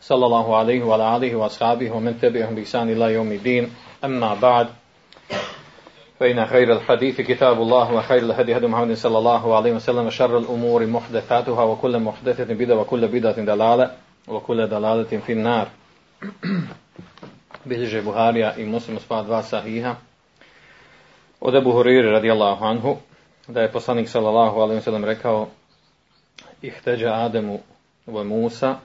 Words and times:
صلى 0.00 0.26
الله 0.26 0.56
عليه 0.56 0.82
وعلى 0.84 1.16
آله 1.16 1.36
وأصحابه 1.36 1.90
ومن 1.90 2.20
تبعهم 2.20 2.54
بإحسان 2.54 2.90
إلى 2.90 3.14
يوم 3.14 3.32
الدين. 3.32 3.70
أما 4.04 4.34
بعد 4.34 4.68
فإن 6.20 6.46
خير 6.46 6.72
الحديث 6.72 7.20
كتاب 7.20 7.62
الله 7.62 7.92
وخير 7.94 8.22
الهدي 8.22 8.56
هدي 8.56 8.66
محمد 8.66 8.96
صلى 8.96 9.18
الله 9.18 9.56
عليه 9.56 9.72
وسلم 9.72 10.06
وشر 10.06 10.38
الأمور 10.38 10.86
محدثاتها 10.86 11.62
وكل 11.62 11.98
محدثة 11.98 12.54
بدعة 12.54 12.80
وكل 12.80 13.08
بدعة 13.08 13.40
دلالة 13.44 13.90
وكل 14.28 14.66
دلالة 14.68 15.18
في 15.26 15.32
النار. 15.32 15.68
bilježe 17.64 18.02
Buharija 18.02 18.54
i 18.56 18.64
Muslim 18.66 18.98
spa 19.00 19.22
dva 19.22 19.42
sahiha 19.42 19.96
od 21.40 21.54
Ebu 21.54 21.72
Huriri 21.72 22.10
radijallahu 22.10 22.64
anhu 22.64 22.96
da 23.48 23.60
je 23.60 23.72
poslanik 23.72 24.08
sallallahu 24.08 24.60
alaihi 24.60 24.80
wasallam 24.80 25.04
rekao 25.04 25.48
ihteđa 26.62 27.12
Ademu 27.12 27.58
u 28.06 28.24
Musa 28.24 28.76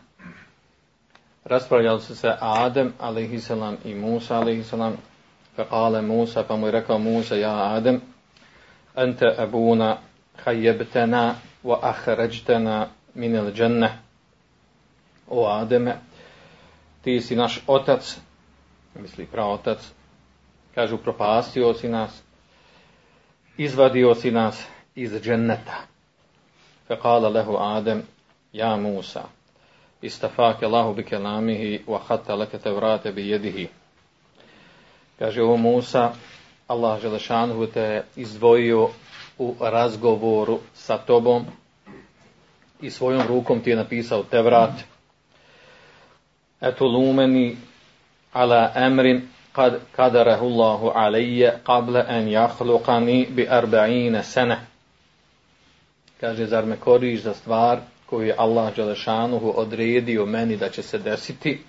raspravljali 1.49 2.01
su 2.01 2.15
se 2.15 2.35
Adem 2.39 2.93
a.s. 2.99 3.49
i 3.85 3.95
Musa 3.95 4.39
a.s. 4.39 4.73
Pa 5.55 5.65
kale 5.65 6.01
Musa, 6.01 6.43
pa 6.43 6.55
mu 6.55 6.67
je 6.67 6.71
rekao 6.71 6.99
Musa, 6.99 7.35
ja 7.35 7.73
Adem, 7.75 8.01
ente 8.95 9.35
abuna 9.37 9.97
hajebtena 10.43 11.35
wa 11.63 11.77
ahređtena 11.81 12.87
minel 13.13 13.51
dženne. 13.51 13.99
O 15.27 15.47
Ademe, 15.47 15.95
ti 17.01 17.21
si 17.21 17.35
naš 17.35 17.61
otac, 17.67 18.17
misli 18.95 19.25
praotac, 19.25 19.91
kažu 20.75 20.97
propastio 20.97 21.73
si 21.73 21.87
nas, 21.89 22.23
izvadio 23.57 24.15
si 24.15 24.31
nas 24.31 24.67
iz 24.95 25.21
dženneta. 25.21 25.77
Fekala 26.87 27.29
lehu 27.29 27.57
Adem, 27.57 28.03
ja 28.53 28.75
Musa, 28.75 29.23
istafake 30.01 30.65
Allahu 30.65 30.93
bi 30.93 31.03
kelamihi 31.03 31.83
wa 31.87 31.99
hatta 32.07 32.35
leke 32.35 32.57
tevrate 32.57 33.11
bi 33.11 33.29
jedihi. 33.29 33.67
Kaže 35.19 35.43
ovo 35.43 35.57
Musa, 35.57 36.11
Allah 36.67 37.01
Želešanhu 37.01 37.67
te 37.67 38.03
izdvojio 38.15 38.89
u 39.37 39.55
razgovoru 39.59 40.59
sa 40.73 40.97
tobom 40.97 41.45
i 42.81 42.89
svojom 42.89 43.27
rukom 43.27 43.61
ti 43.61 43.69
je 43.69 43.75
napisao 43.75 44.23
Tevrat. 44.23 44.71
Etu 46.61 46.85
lumeni 46.85 47.57
ala 48.33 48.71
emrin 48.75 49.27
kad 49.51 49.79
kadarahu 49.91 50.45
Allahu 50.45 50.91
alaije 50.95 51.59
kable 51.63 52.05
en 52.07 52.27
jahluqani 52.27 53.27
bi 53.29 53.47
arba'ine 53.49 54.23
sene. 54.23 54.59
Kaže, 56.19 56.45
zar 56.45 56.65
me 56.65 56.75
koriš 56.77 57.21
za 57.21 57.33
stvar 57.33 57.79
koju 58.09 58.27
je 58.27 58.35
Allah 58.37 58.75
Želešanuhu 58.75 59.53
odredio 59.55 60.25
meni 60.25 60.57
da 60.57 60.69
će 60.69 60.81
se 60.83 60.97
desiti 60.97 61.61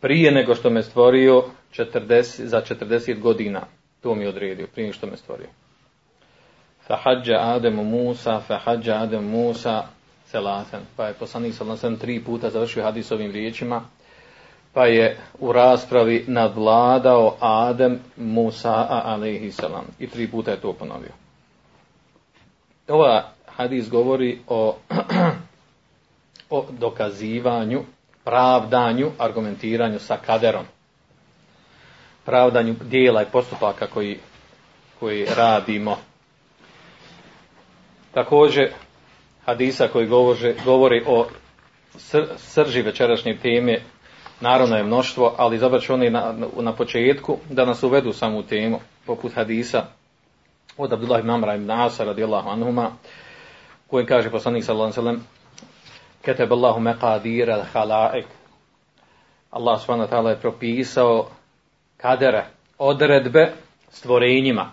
prije 0.00 0.32
nego 0.32 0.54
što 0.54 0.70
me 0.70 0.82
stvorio 0.82 1.44
40, 1.72 2.44
za 2.44 2.62
40 2.62 3.20
godina. 3.20 3.60
To 4.02 4.14
mi 4.14 4.22
je 4.22 4.28
odredio, 4.28 4.66
prije 4.74 4.92
što 4.92 5.06
me 5.06 5.16
stvorio. 5.16 5.46
Fahađa 6.86 7.36
Ademu 7.40 7.84
Musa, 7.84 8.40
fahađa 8.40 8.94
Ademu 8.94 9.28
Musa, 9.28 9.82
selasen. 10.26 10.80
Pa 10.96 11.06
je 11.06 11.14
poslanik 11.14 11.54
sallam 11.54 11.96
tri 11.96 12.20
puta 12.24 12.50
završio 12.50 12.82
hadis 12.82 13.12
ovim 13.12 13.30
riječima. 13.30 13.82
Pa 14.72 14.86
je 14.86 15.16
u 15.38 15.52
raspravi 15.52 16.24
nadvladao 16.28 17.36
Adem 17.40 18.00
Musa 18.16 18.88
salam. 19.50 19.84
I 19.98 20.06
tri 20.06 20.28
puta 20.30 20.50
je 20.50 20.60
to 20.60 20.72
ponovio. 20.72 21.12
Ova 22.88 23.32
hadis 23.56 23.90
govori 23.90 24.38
o, 24.48 24.76
o 26.50 26.66
dokazivanju, 26.70 27.82
pravdanju, 28.24 29.10
argumentiranju 29.18 29.98
sa 29.98 30.16
kaderom 30.16 30.64
pravdanju 32.24 32.74
dijela 32.84 33.22
i 33.22 33.26
postupaka 33.32 33.86
koji, 33.86 34.18
koji 35.00 35.26
radimo. 35.36 35.96
Također, 38.14 38.70
hadisa 39.44 39.88
koji 39.88 40.06
govore, 40.06 40.54
govori 40.64 41.04
o 41.06 41.26
srži 42.36 42.82
večerašnje 42.82 43.38
teme, 43.42 43.78
naravno 44.40 44.76
je 44.76 44.82
mnoštvo, 44.82 45.34
ali 45.38 45.56
izabrat 45.56 45.82
ću 45.82 45.94
oni 45.94 46.10
na, 46.10 46.34
na 46.56 46.72
početku 46.72 47.38
da 47.50 47.64
nas 47.64 47.82
uvedu 47.82 48.12
samu 48.12 48.42
temu, 48.42 48.80
poput 49.06 49.34
hadisa 49.34 49.84
od 50.76 50.92
Abdullah 50.92 51.20
ibn 51.20 51.30
Amra 51.30 51.54
ibn 51.54 51.70
Asa 51.70 52.04
radijallahu 52.04 52.48
anhuma, 52.48 52.90
koji 53.94 54.06
kaže 54.06 54.30
poslanik 54.30 54.64
sallallahu 54.64 55.00
alejhi 55.00 55.20
ve 56.26 56.34
sellem 56.34 56.50
Allahu 56.50 56.80
meqadir 56.80 57.50
al 57.50 57.62
halaik 57.62 58.26
Allah 59.50 59.80
subhanahu 59.80 60.08
wa 60.08 60.10
ta'ala 60.10 60.30
je 60.30 60.40
propisao 60.40 61.30
kadere, 61.96 62.46
odredbe 62.78 63.52
stvorenjima. 63.90 64.72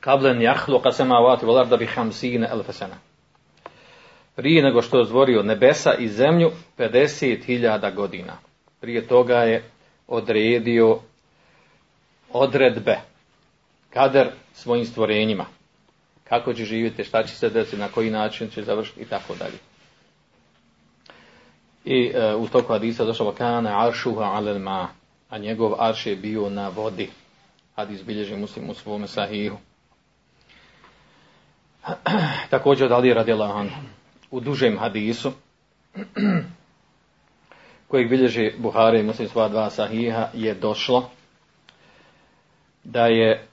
Kablen 0.00 0.42
jahlu 0.42 0.80
kasemavati 0.80 1.46
volarda 1.46 1.76
bi 1.76 1.86
hamsine 1.86 2.48
elfesena. 2.50 2.96
Prije 4.36 4.62
nego 4.62 4.82
što 4.82 4.98
je 4.98 5.04
stvorio 5.04 5.42
nebesa 5.42 5.94
i 5.94 6.08
zemlju, 6.08 6.50
50.000 6.78 7.94
godina. 7.94 8.36
Prije 8.80 9.06
toga 9.06 9.36
je 9.36 9.64
odredio 10.08 10.98
odredbe, 12.32 12.98
kader 13.90 14.28
svojim 14.54 14.84
stvorenjima. 14.84 15.59
Kako 16.30 16.54
će 16.54 16.64
živjeti, 16.64 17.04
šta 17.04 17.22
će 17.22 17.34
se 17.34 17.50
desiti, 17.50 17.76
na 17.76 17.88
koji 17.88 18.10
način 18.10 18.50
će 18.50 18.62
završiti 18.62 19.00
i 19.00 19.04
tako 19.04 19.34
dalje. 19.34 19.58
I 21.84 22.12
e, 22.14 22.34
u 22.34 22.48
toku 22.48 22.72
hadisa 22.72 23.04
došlo 23.04 23.32
kana 23.32 23.86
aršuha 23.86 24.24
alel 24.24 24.58
ma 24.58 24.88
a 25.30 25.38
njegov 25.38 25.82
arš 25.82 26.06
je 26.06 26.16
bio 26.16 26.50
na 26.50 26.68
vodi. 26.68 27.10
Hadis 27.76 28.04
bilježi 28.04 28.36
muslim 28.36 28.70
u 28.70 28.74
svome 28.74 29.06
sahihu. 29.06 29.56
Također 32.50 32.86
od 32.86 32.92
Ali 32.92 33.14
radila 33.14 33.66
u 34.30 34.40
dužem 34.40 34.78
hadisu 34.78 35.32
kojeg 37.88 38.08
bilježi 38.08 38.52
Buhari 38.58 39.02
muslim 39.02 39.28
sva 39.28 39.48
dva 39.48 39.70
sahiha 39.70 40.28
je 40.34 40.54
došlo 40.54 41.10
da 42.84 43.06
je 43.06 43.49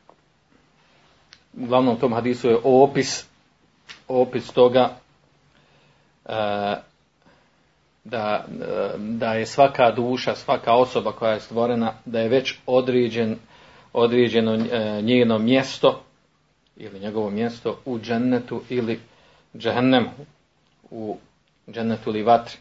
uglavnom 1.61 1.99
tom 1.99 2.13
hadisu 2.13 2.49
je 2.49 2.57
opis 2.63 3.27
opis 4.07 4.51
toga 4.51 4.89
e, 6.25 6.31
da, 8.03 8.45
da 8.97 9.33
je 9.33 9.45
svaka 9.45 9.91
duša, 9.91 10.35
svaka 10.35 10.73
osoba 10.73 11.11
koja 11.11 11.31
je 11.31 11.39
stvorena, 11.39 11.93
da 12.05 12.19
je 12.19 12.29
već 12.29 12.55
određen, 12.65 13.35
određeno 13.93 14.55
e, 14.55 15.01
njeno 15.01 15.37
mjesto 15.39 16.01
ili 16.77 16.99
njegovo 16.99 17.29
mjesto 17.29 17.79
u 17.85 17.99
džennetu 17.99 18.61
ili 18.69 18.99
džehennemu, 19.57 20.09
u 20.91 21.17
džennetu 21.71 22.09
ili 22.09 22.23
vatri. 22.23 22.57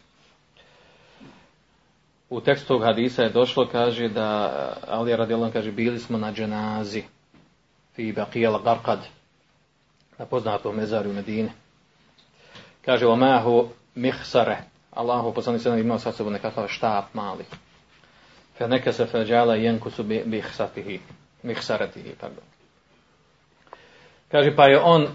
U 2.29 2.41
tekstu 2.41 2.79
hadisa 2.79 3.23
je 3.23 3.29
došlo, 3.29 3.67
kaže 3.71 4.07
da, 4.07 4.51
Ali 4.87 5.15
radijalom 5.15 5.51
kaže, 5.51 5.71
bili 5.71 5.99
smo 5.99 6.17
na 6.17 6.33
dženazi, 6.33 7.03
fi 7.97 8.13
baqijal 8.13 8.61
garqad, 8.61 8.99
na 10.19 10.25
poznatom 10.25 10.75
mezaru 10.75 11.13
Medine. 11.13 11.49
Kaže, 12.85 13.07
omahu 13.07 13.69
mihsare, 13.95 14.57
Allahu 14.93 15.33
poslanik 15.33 15.61
sallam 15.61 15.79
imao 15.79 15.99
sa 15.99 16.11
sobom 16.11 16.33
nekakav 16.33 16.67
štap 16.69 17.13
mali. 17.13 17.45
Fe 18.57 18.67
neka 18.67 18.93
se 18.93 19.05
feđala 19.05 19.55
jenku 19.55 19.89
su 19.89 20.03
bihsatihi, 20.03 20.99
mihsaratihi, 21.43 22.13
pardon. 22.21 22.45
Kaže, 24.31 24.55
pa 24.55 24.65
je 24.69 24.79
on 24.79 25.03
e, 25.03 25.09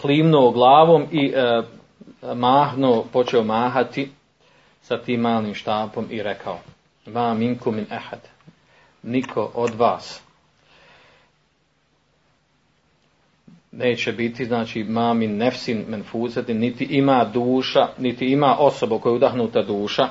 klimnuo 0.00 0.50
glavom 0.50 1.06
i 1.10 1.32
e, 1.34 1.62
mahnuo, 2.34 3.04
počeo 3.12 3.42
mahati 3.42 4.10
sa 4.82 4.98
tim 4.98 5.20
malim 5.20 5.54
štapom 5.54 6.06
i 6.10 6.22
rekao, 6.22 6.60
ma 7.06 7.34
minkum 7.34 7.74
min 7.74 7.86
ehad, 7.90 8.20
niko 9.02 9.50
od 9.54 9.74
vas 9.74 10.22
neće 13.72 14.12
biti, 14.12 14.44
znači 14.44 14.84
mamin 14.84 15.36
nefsin 15.36 15.84
menfuzetin, 15.88 16.58
niti 16.58 16.84
ima 16.84 17.24
duša, 17.24 17.88
niti 17.98 18.26
ima 18.26 18.56
osoba 18.58 18.98
koja 18.98 19.10
je 19.10 19.16
udahnuta 19.16 19.62
duša, 19.62 20.08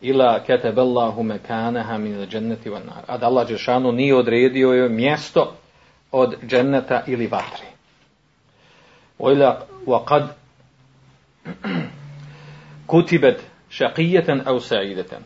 ila 0.00 0.42
keteballahu 0.46 1.22
mekaneha 1.22 1.98
min 1.98 2.26
dženneti 2.26 2.70
van 2.70 2.82
nar. 2.86 3.04
A 3.06 3.18
da 3.18 3.26
Allah 3.26 3.48
Đešanu 3.48 3.92
nije 3.92 4.16
odredio 4.16 4.72
joj 4.72 4.88
mjesto 4.88 5.54
od 6.12 6.34
dženneta 6.46 7.02
ili 7.06 7.26
vatri. 7.26 7.66
Ojla 9.18 9.66
wa 9.86 10.04
kad 10.04 10.36
kutibet 12.86 13.40
šaqijeten 13.70 14.42
au 14.44 14.60
sa'ideten. 14.60 15.22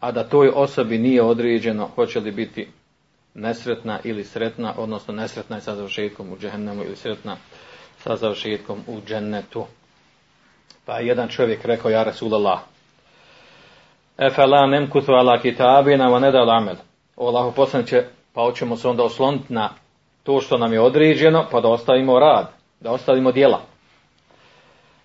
A 0.00 0.12
da 0.12 0.28
toj 0.28 0.50
osobi 0.54 0.98
nije 0.98 1.22
određeno 1.22 1.86
hoće 1.94 2.20
li 2.20 2.30
biti 2.30 2.68
nesretna 3.34 3.98
ili 4.04 4.24
sretna, 4.24 4.74
odnosno 4.76 5.14
nesretna 5.14 5.56
je 5.56 5.62
sa 5.62 5.74
završetkom 5.74 6.32
u 6.32 6.38
džehennemu 6.38 6.84
ili 6.84 6.96
sretna 6.96 7.36
sa 7.98 8.16
završetkom 8.16 8.80
u 8.86 9.00
džennetu. 9.06 9.64
Pa 10.84 10.98
je 10.98 11.06
jedan 11.06 11.28
čovjek 11.28 11.64
rekao, 11.64 11.90
ja 11.90 12.02
Rasulallah, 12.02 12.60
Efela 14.18 14.66
nemkutu 14.66 15.12
ala 15.12 15.38
kitabina 15.38 16.08
wa 16.08 16.20
nedal 16.20 16.50
amel. 16.50 16.76
O 17.16 17.52
poslaniće, 17.56 18.04
pa 18.32 18.42
hoćemo 18.42 18.76
se 18.76 18.88
onda 18.88 19.02
osloniti 19.02 19.52
na 19.52 19.70
to 20.22 20.40
što 20.40 20.58
nam 20.58 20.72
je 20.72 20.80
određeno, 20.80 21.46
pa 21.50 21.60
da 21.60 21.68
ostavimo 21.68 22.18
rad, 22.18 22.46
da 22.80 22.90
ostavimo 22.92 23.32
djela. 23.32 23.60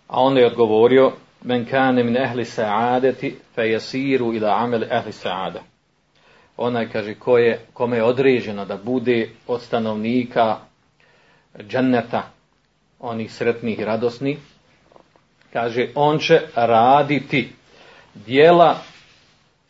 A 0.08 0.22
onda 0.22 0.40
je 0.40 0.48
odgovorio, 0.48 1.12
men 1.44 1.66
kane 1.66 2.04
min 2.04 2.18
ehli 2.18 2.46
sa'adeti, 2.46 3.36
fe 3.56 3.72
jasiru 3.72 4.34
ila 4.34 4.50
amel 4.50 4.84
ehli 4.84 5.12
sa'ade. 5.12 5.60
Onaj 6.58 6.90
kaže, 6.90 7.16
ko 7.16 7.38
je, 7.38 7.60
kome 7.74 7.98
je 7.98 8.04
određeno 8.04 8.66
da 8.66 8.78
bude 8.78 9.30
od 9.48 9.62
stanovnika 9.62 10.58
dženneta, 11.60 12.24
onih 13.00 13.34
sretnih 13.34 13.80
i 13.80 13.86
radosnih, 13.86 14.38
kaže, 15.54 15.88
on 15.96 16.20
će 16.20 16.42
raditi 16.56 17.52
dijela 18.14 18.78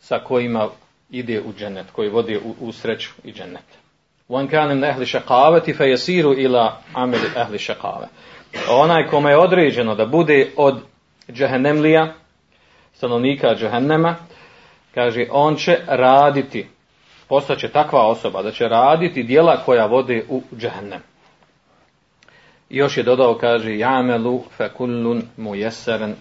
sa 0.00 0.18
kojima 0.18 0.68
ide 1.10 1.40
u 1.40 1.52
džennet, 1.58 1.86
koji 1.92 2.08
vodi 2.08 2.36
u, 2.36 2.54
u 2.60 2.72
sreću 2.72 3.10
i 3.24 3.32
džennet. 3.32 3.64
Wan 4.28 4.50
kana 4.50 4.74
min 4.74 4.84
ahli 4.84 5.06
shaqavati 5.06 5.76
fa 5.76 5.84
ila 6.38 6.80
amali 6.94 7.30
ahli 7.36 7.58
shaqave. 7.58 8.06
Onaj 8.70 9.06
kome 9.06 9.30
je 9.30 9.38
određeno 9.38 9.94
da 9.94 10.06
bude 10.06 10.50
od 10.56 10.80
džehennemlija, 11.32 12.14
stanovnika 12.94 13.54
džehennema, 13.54 14.16
kaže 14.94 15.26
on 15.30 15.56
će 15.56 15.78
raditi, 15.86 16.66
postaće 17.28 17.68
takva 17.68 18.06
osoba 18.06 18.42
da 18.42 18.50
će 18.50 18.64
raditi 18.64 19.22
dijela 19.22 19.56
koja 19.64 19.86
vode 19.86 20.24
u 20.28 20.42
džehennem. 20.56 21.00
I 22.70 22.76
još 22.76 22.96
je 22.96 23.02
dodao, 23.02 23.34
kaže, 23.34 23.78
jamelu 23.78 24.42
fe 24.56 24.68
kullun 24.76 25.22
mujeseren 25.36 26.14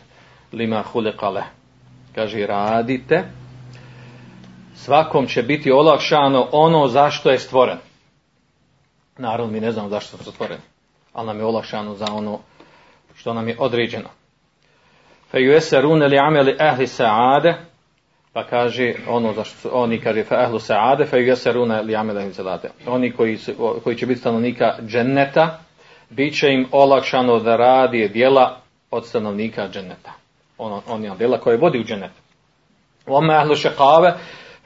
lima 0.51 0.83
huliqale. 0.93 1.43
Kaže, 2.15 2.47
radite, 2.47 3.23
svakom 4.75 5.27
će 5.27 5.43
biti 5.43 5.71
olakšano 5.71 6.47
ono 6.51 6.87
zašto 6.87 7.29
je 7.29 7.39
stvoren. 7.39 7.77
Naravno, 9.17 9.51
mi 9.51 9.59
ne 9.59 9.71
znamo 9.71 9.89
zašto 9.89 10.17
smo 10.17 10.31
stvoreni, 10.31 10.61
ali 11.13 11.27
nam 11.27 11.39
je 11.39 11.45
olakšano 11.45 11.95
za 11.95 12.05
ono 12.11 12.39
što 13.15 13.33
nam 13.33 13.47
je 13.47 13.55
određeno. 13.59 14.09
Fe 15.31 15.37
yuesarun 15.37 16.09
li 16.09 16.17
amali 16.19 16.55
ahli 16.59 16.87
sa'ade, 16.87 17.53
pa 18.33 18.43
kaže 18.43 18.93
ono 19.07 19.33
zašto 19.33 19.57
su, 19.57 19.69
oni 19.73 19.99
kaže 19.99 20.23
fa 20.23 20.35
ahlu 20.35 20.59
sa'ade 20.59 21.05
fa 21.05 21.17
yuesarun 21.17 21.85
li 21.85 21.95
amali 21.95 22.19
ahli 22.19 22.33
sa'ade. 22.33 22.69
Oni 22.87 23.11
koji, 23.11 23.37
su, 23.37 23.79
koji 23.83 23.95
će 23.95 24.05
biti 24.05 24.19
stanovnika 24.19 24.75
dženneta, 24.87 25.59
bit 26.09 26.39
će 26.39 26.47
im 26.49 26.67
olakšano 26.71 27.39
da 27.39 27.55
radi 27.55 28.09
djela 28.09 28.57
od 28.91 29.05
stanovnika 29.05 29.67
dženneta. 29.67 30.13
Ono, 30.57 30.81
oni 30.87 31.11
djela 31.17 31.39
koje 31.39 31.57
vodi 31.57 31.79
u 31.79 31.83
džennet. 31.83 32.11
Oma 33.05 33.33
ahlu 33.33 33.55
šekave, 33.55 34.13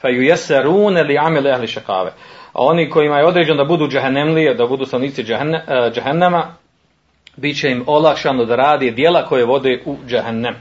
fa 0.01 0.07
yuesarun 0.07 1.07
li 1.07 1.17
amali 1.17 1.51
ahli 1.51 1.67
šekave. 1.67 2.13
A 2.53 2.63
oni 2.63 2.89
kojima 2.89 3.17
je 3.17 3.25
određeno 3.25 3.57
da 3.57 3.63
budu 3.63 3.87
džahennemlije, 3.87 4.53
da 4.53 4.67
budu 4.67 4.85
stanovnici 4.85 5.23
džahennema, 5.93 6.55
bit 7.37 7.59
će 7.59 7.69
im 7.69 7.83
olakšano 7.87 8.45
da 8.45 8.55
radi 8.55 8.91
dijela 8.91 9.25
koje 9.25 9.45
vode 9.45 9.81
u 9.85 9.97
džahennem. 10.07 10.55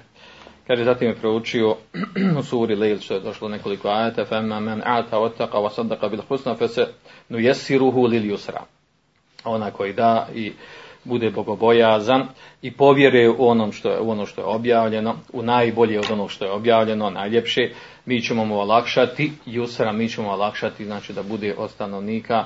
Kaže, 0.71 0.85
zatim 0.85 1.09
je 1.09 1.15
proučio 1.15 1.77
u 2.39 2.43
suri 2.43 2.75
Lejl, 2.77 2.99
što 2.99 3.15
je 3.15 3.21
došlo 3.21 3.49
nekoliko 3.49 3.89
ajata, 3.89 4.25
فَمَّا 4.25 4.61
مَنْ 4.61 4.83
عَتَ 4.83 5.11
وَتَّقَ 5.11 5.51
وَصَدَّقَ 5.51 6.01
بِالْحُسْنَ 6.01 6.87
lil 8.09 8.23
yusra. 8.23 8.61
Ona 9.45 9.71
koji 9.71 9.93
da 9.93 10.29
i 10.35 10.53
bude 11.05 11.31
bogobojazan 11.31 12.27
i 12.63 12.73
povjeruje 12.73 13.31
u, 13.31 13.49
onom 13.49 13.73
što 13.73 13.91
je, 13.91 14.01
u 14.01 14.11
ono 14.11 14.27
što 14.27 14.41
je 14.41 14.47
objavljeno, 14.47 15.17
u 15.33 15.43
najbolje 15.43 15.99
od 15.99 16.11
onog 16.11 16.31
što 16.31 16.45
je 16.45 16.51
objavljeno, 16.51 17.11
najljepše, 17.11 17.71
mi 18.07 18.23
ćemo 18.23 18.45
mu 18.45 18.59
olakšati, 18.59 19.33
Jusra 19.47 19.93
mi 19.93 20.09
ćemo 20.09 20.31
olakšati, 20.31 20.85
znači 20.85 21.13
da 21.13 21.23
bude 21.23 21.55
od 21.59 21.71
stanovnika 21.71 22.45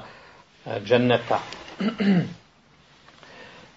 e, 0.67 0.81
dženneta. 0.85 1.38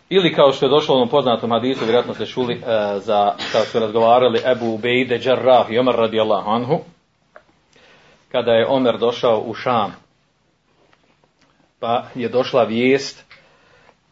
Ili 0.09 0.35
kao 0.35 0.51
što 0.51 0.65
je 0.65 0.69
došlo 0.69 0.95
u 0.95 0.97
onom 0.97 1.09
poznatom 1.09 1.51
hadisu, 1.51 1.85
vjerojatno 1.85 2.13
ste 2.13 2.25
čuli 2.25 2.53
e, 2.53 2.59
za, 2.99 3.35
kao 3.51 3.61
su 3.61 3.79
razgovarali 3.79 4.41
Ebu 4.45 4.73
Ubejde 4.73 5.17
Đarrah 5.17 5.71
i 5.71 5.79
Omer 5.79 5.95
radijallahu 5.95 6.49
anhu, 6.49 6.79
kada 8.31 8.51
je 8.51 8.67
Omer 8.67 8.97
došao 8.97 9.43
u 9.45 9.53
Šam, 9.53 9.95
pa 11.79 12.05
je 12.15 12.29
došla 12.29 12.63
vijest 12.63 13.25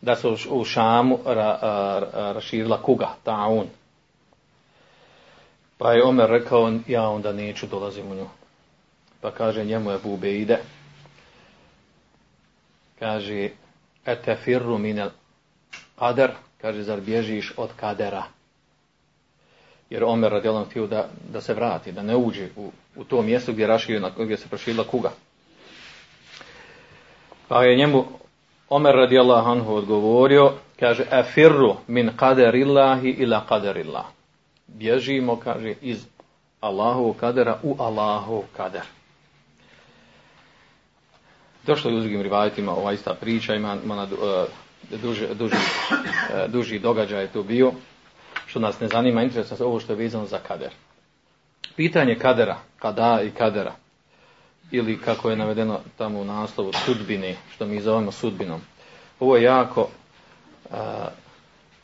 da 0.01 0.15
se 0.15 0.27
u 0.49 0.65
Šamu 0.65 1.19
ra, 1.25 1.59
ra, 1.61 2.31
raširila 2.31 2.81
kuga, 2.81 3.09
taun. 3.23 3.67
Pa 5.77 5.93
je 5.93 6.03
Omer 6.03 6.29
rekao, 6.29 6.73
ja 6.87 7.09
onda 7.09 7.33
neću 7.33 7.67
dolazim 7.67 8.11
u 8.11 8.15
nju. 8.15 8.27
Pa 9.21 9.31
kaže 9.31 9.63
njemu 9.63 9.91
Ebu 9.91 10.13
Ubejde, 10.13 10.57
kaže, 12.99 13.49
ete 14.05 14.35
firru 14.35 14.77
minel 14.77 15.09
kader, 15.99 16.31
kaže, 16.61 16.83
zar 16.83 17.01
bježiš 17.01 17.53
od 17.57 17.69
kadera? 17.75 18.23
Jer 19.89 20.03
Omer 20.03 20.31
radijalan 20.31 20.65
htio 20.65 20.87
da, 20.87 21.09
da 21.29 21.41
se 21.41 21.53
vrati, 21.53 21.91
da 21.91 22.01
ne 22.01 22.15
uđe 22.15 22.49
u, 22.55 22.71
u 22.95 23.03
to 23.03 23.21
mjesto 23.21 23.51
gdje, 23.51 23.67
raširila, 23.67 24.11
gdje 24.17 24.37
se 24.37 24.47
proširila 24.47 24.83
kuga. 24.83 25.11
Pa 27.47 27.63
je 27.63 27.77
njemu 27.77 28.05
Omer 28.69 28.95
radijallahu 28.95 29.49
anhu 29.49 29.73
odgovorio, 29.73 30.53
kaže, 30.79 31.05
afirru 31.11 31.75
min 31.87 32.11
kaderillahi 32.17 33.09
ila 33.09 33.45
kaderillah. 33.49 34.05
Bježimo, 34.67 35.39
kaže, 35.39 35.73
iz 35.81 36.05
Allahovog 36.61 37.15
kadera 37.17 37.59
u 37.63 37.75
Allahov 37.79 38.41
kader. 38.57 38.81
Došlo 41.65 41.91
je 41.91 41.97
u 41.97 41.99
drugim 41.99 42.21
rivajitima 42.21 42.71
ova 42.71 42.93
ista 42.93 43.13
priča, 43.13 43.53
ima, 43.53 43.77
ima 43.83 43.95
na, 43.95 44.03
uh, 44.03 44.09
duži, 44.91 45.27
duži, 45.35 45.55
uh, 45.55 46.51
duži 46.51 46.79
događaj 46.79 47.21
je 47.21 47.31
to 47.31 47.43
bio, 47.43 47.71
što 48.45 48.59
nas 48.59 48.79
ne 48.79 48.87
zanima, 48.87 49.23
interesuje 49.23 49.65
ovo 49.65 49.79
što 49.79 49.93
je 49.93 49.97
vezano 49.97 50.25
za 50.25 50.39
kader. 50.39 50.69
Pitanje 51.75 52.15
kadera, 52.15 52.57
kada 52.79 53.21
i 53.23 53.31
kadera, 53.31 53.75
ili 54.71 55.01
kako 55.01 55.29
je 55.29 55.35
navedeno 55.35 55.79
tamo 55.97 56.19
u 56.19 56.25
naslovu 56.25 56.71
sudbine, 56.85 57.35
što 57.55 57.65
mi 57.65 57.81
zovemo 57.81 58.11
sudbinom. 58.11 58.61
Ovo 59.19 59.35
je 59.37 59.43
jako, 59.43 59.89
uh, 60.69 60.77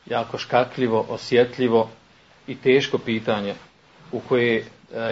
jako 0.05 0.37
škakljivo, 0.37 1.05
osjetljivo 1.09 1.89
i 2.47 2.55
teško 2.55 2.97
pitanje 2.97 3.53
u 4.11 4.19
koje 4.19 4.59
uh, 4.59 4.65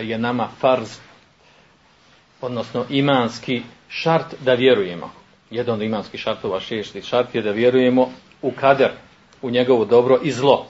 je 0.09 0.17
nama 0.17 0.47
farz, 0.59 0.97
odnosno 2.41 2.85
imanski 2.89 3.61
šart 3.89 4.35
da 4.41 4.53
vjerujemo. 4.53 5.18
Jedan 5.51 5.75
od 5.75 5.81
imanskih 5.81 6.19
šartova 6.19 6.59
šešti 6.59 7.01
šart 7.01 7.35
je 7.35 7.41
da 7.41 7.51
vjerujemo 7.51 8.09
u 8.41 8.51
kader, 8.51 8.91
u 9.41 9.49
njegovo 9.49 9.85
dobro 9.85 10.19
i 10.23 10.31
zlo. 10.31 10.65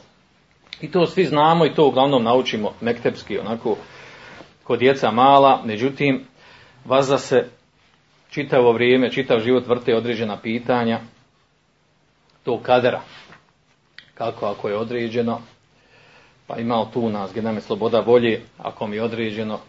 I 0.82 0.92
to 0.92 1.06
svi 1.06 1.26
znamo 1.26 1.66
i 1.66 1.74
to 1.74 1.88
uglavnom 1.88 2.24
naučimo 2.24 2.74
mektepski, 2.82 3.40
onako, 3.40 3.78
kod 4.64 4.80
djeca 4.80 5.12
mala, 5.12 5.62
međutim, 5.66 6.26
vazda 6.86 7.18
se 7.18 7.50
čitavo 8.30 8.72
vrijeme, 8.72 9.12
čitav 9.12 9.40
život 9.40 9.68
vrte 9.68 9.96
određena 9.96 10.38
pitanja 10.38 11.00
tog 12.44 12.62
kadera. 12.62 13.02
Kako 14.14 14.46
ako 14.46 14.70
je 14.70 14.78
određeno, 14.78 15.42
pa 16.48 16.58
imao 16.58 16.86
tu 16.86 17.10
nas 17.10 17.32
gdje 17.32 17.42
nam 17.42 17.56
je 17.56 17.62
sloboda 17.62 18.00
volje, 18.00 18.42
ako 18.58 18.88
mi 18.88 18.96
je 18.96 19.04
određeno, 19.04 19.60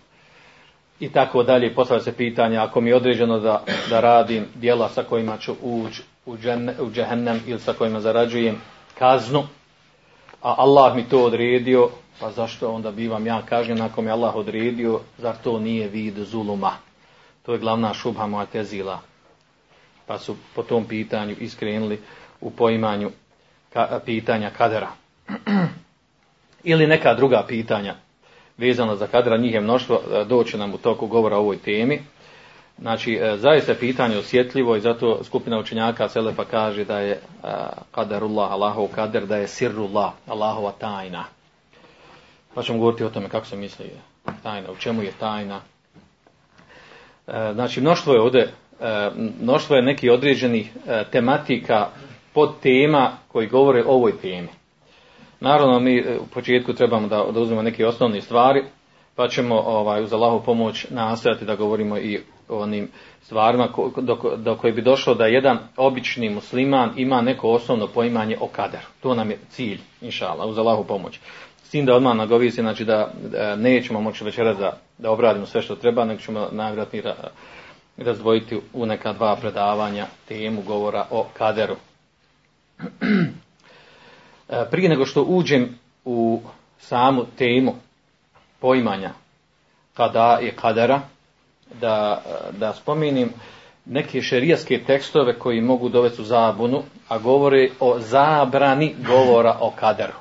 i 1.00 1.08
tako 1.08 1.42
dalje, 1.42 1.74
postavlja 1.74 2.02
se 2.02 2.16
pitanje, 2.16 2.56
ako 2.56 2.80
mi 2.80 2.90
je 2.90 2.96
određeno 2.96 3.38
da, 3.38 3.64
da 3.90 4.00
radim 4.00 4.46
dijela 4.54 4.88
sa 4.88 5.02
kojima 5.02 5.38
ću 5.38 5.54
ući 5.62 6.02
u, 6.26 6.32
u 6.80 6.90
džehennem 6.90 7.40
ili 7.46 7.60
sa 7.60 7.72
kojima 7.72 8.00
zarađujem 8.00 8.60
kaznu, 8.98 9.40
a 10.42 10.54
Allah 10.58 10.96
mi 10.96 11.08
to 11.08 11.24
odredio, 11.24 11.90
pa 12.20 12.30
zašto 12.30 12.70
onda 12.70 12.90
bivam 12.90 13.26
ja 13.26 13.42
kažnjen 13.42 13.82
ako 13.82 14.02
mi 14.02 14.10
Allah 14.10 14.36
odredio, 14.36 15.00
zar 15.18 15.34
to 15.44 15.58
nije 15.58 15.88
vid 15.88 16.14
zuluma? 16.18 16.72
To 17.42 17.52
je 17.52 17.58
glavna 17.58 17.94
šubha 17.94 18.26
moja 18.26 18.46
tezila. 18.46 19.00
Pa 20.06 20.18
su 20.18 20.36
po 20.54 20.62
tom 20.62 20.84
pitanju 20.84 21.36
iskrenuli 21.40 22.00
u 22.40 22.50
poimanju 22.50 23.10
ka, 23.72 24.00
pitanja 24.04 24.50
kadera. 24.50 24.88
Ili 26.64 26.86
neka 26.86 27.14
druga 27.14 27.44
pitanja 27.48 27.94
vezano 28.60 28.96
za 28.96 29.06
kadra, 29.06 29.36
njih 29.36 29.54
je 29.54 29.60
mnoštvo, 29.60 30.00
doće 30.28 30.58
nam 30.58 30.74
u 30.74 30.78
toku 30.78 31.06
govora 31.06 31.36
o 31.36 31.40
ovoj 31.40 31.58
temi. 31.58 32.00
Znači, 32.78 33.20
zaista 33.36 33.72
je 33.72 33.78
pitanje 33.78 34.18
osjetljivo 34.18 34.76
i 34.76 34.80
zato 34.80 35.24
skupina 35.24 35.58
učenjaka 35.58 36.08
Selefa 36.08 36.44
kaže 36.44 36.84
da 36.84 36.98
je 36.98 37.20
kaderullah, 37.90 38.52
Allahov 38.52 38.88
kader, 38.94 39.26
da 39.26 39.36
je 39.36 39.48
sirrullah, 39.48 40.12
Allahova 40.26 40.72
tajna. 40.72 41.24
Pa 42.54 42.62
ćemo 42.62 42.78
govoriti 42.78 43.04
o 43.04 43.10
tome 43.10 43.28
kako 43.28 43.46
se 43.46 43.56
misli 43.56 43.90
tajna, 44.42 44.70
u 44.70 44.76
čemu 44.76 45.02
je 45.02 45.12
tajna. 45.20 45.60
Znači, 47.26 47.80
mnoštvo 47.80 48.14
je 48.14 48.20
ovdje, 48.20 48.52
mnoštvo 49.40 49.76
je 49.76 49.82
nekih 49.82 50.10
određenih 50.12 50.72
tematika 51.12 51.88
pod 52.32 52.60
tema 52.62 53.12
koji 53.28 53.46
govore 53.46 53.84
o 53.86 53.92
ovoj 53.92 54.12
temi. 54.18 54.48
Naravno, 55.40 55.80
mi 55.80 56.04
u 56.20 56.26
početku 56.34 56.72
trebamo 56.74 57.08
da, 57.08 57.24
da 57.32 57.40
uzmemo 57.40 57.62
neke 57.62 57.86
osnovne 57.86 58.20
stvari, 58.20 58.64
pa 59.16 59.28
ćemo 59.28 59.54
ovaj, 59.54 60.02
uz 60.02 60.12
Allahu 60.12 60.44
pomoć 60.44 60.86
nastojati 60.90 61.44
da 61.44 61.56
govorimo 61.56 61.98
i 61.98 62.20
o 62.48 62.58
onim 62.58 62.88
stvarima 63.22 63.68
do, 63.96 64.18
do 64.36 64.56
koje 64.56 64.72
bi 64.72 64.82
došlo 64.82 65.14
da 65.14 65.26
jedan 65.26 65.58
obični 65.76 66.30
musliman 66.30 66.90
ima 66.96 67.20
neko 67.20 67.48
osnovno 67.48 67.86
poimanje 67.86 68.36
o 68.40 68.46
kaderu. 68.46 68.86
To 69.00 69.14
nam 69.14 69.30
je 69.30 69.38
cilj, 69.50 69.80
inšala, 70.00 70.46
uz 70.46 70.58
Allahu 70.58 70.84
pomoć. 70.84 71.20
S 71.64 71.70
tim 71.70 71.86
da 71.86 71.94
odmah 71.94 72.16
nagovisi, 72.16 72.60
znači 72.60 72.84
da, 72.84 73.12
nećemo 73.56 74.00
moći 74.00 74.24
večeras 74.24 74.58
da, 74.58 74.76
da 74.98 75.10
obradimo 75.10 75.46
sve 75.46 75.62
što 75.62 75.76
treba, 75.76 76.04
nego 76.04 76.20
ćemo 76.20 76.48
nagradni 76.52 77.02
razdvojiti 77.96 78.60
u 78.72 78.86
neka 78.86 79.12
dva 79.12 79.36
predavanja 79.36 80.06
temu 80.28 80.62
govora 80.62 81.06
o 81.10 81.26
kaderu. 81.38 81.76
Prije 84.70 84.88
nego 84.88 85.06
što 85.06 85.22
uđem 85.22 85.78
u 86.04 86.40
samu 86.78 87.24
temu 87.38 87.74
poimanja 88.60 89.10
kada 89.94 90.38
je 90.42 90.56
kadera, 90.56 91.00
da, 91.80 92.22
da 92.52 92.72
spominim 92.74 93.32
neke 93.84 94.22
šerijaske 94.22 94.80
tekstove 94.86 95.38
koji 95.38 95.60
mogu 95.60 95.88
dovesti 95.88 96.22
u 96.22 96.24
zabunu, 96.24 96.82
a 97.08 97.18
govore 97.18 97.68
o 97.80 97.98
zabrani 97.98 98.94
govora 99.06 99.56
o 99.60 99.70
kaderu. 99.70 100.12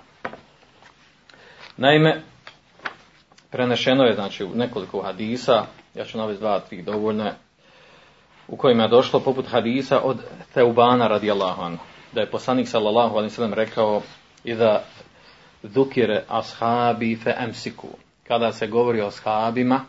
Naime, 1.77 2.21
prenešeno 3.49 4.03
je 4.03 4.15
znači 4.15 4.43
u 4.43 4.49
nekoliko 4.55 5.01
hadisa, 5.01 5.65
ja 5.95 6.05
ću 6.05 6.17
navesti 6.17 6.41
dva, 6.41 6.59
tri 6.59 6.81
dovoljno 6.81 7.31
u 8.47 8.57
kojima 8.57 8.83
je 8.83 8.89
došlo 8.89 9.19
poput 9.19 9.47
hadisa 9.47 9.99
od 9.99 10.17
Teubana 10.53 11.07
radijallahu 11.07 11.61
anhu, 11.61 11.83
da 12.13 12.21
je 12.21 12.31
poslanik 12.31 12.67
sallallahu 12.67 13.15
alaihi 13.15 13.35
sallam 13.35 13.53
rekao 13.53 14.01
i 14.43 14.55
da 14.55 14.83
dukire 15.63 16.23
ashabi 16.27 17.15
fe 17.15 17.35
emsiku, 17.39 17.87
kada 18.27 18.51
se 18.51 18.67
govori 18.67 19.01
o 19.01 19.07
ashabima, 19.07 19.85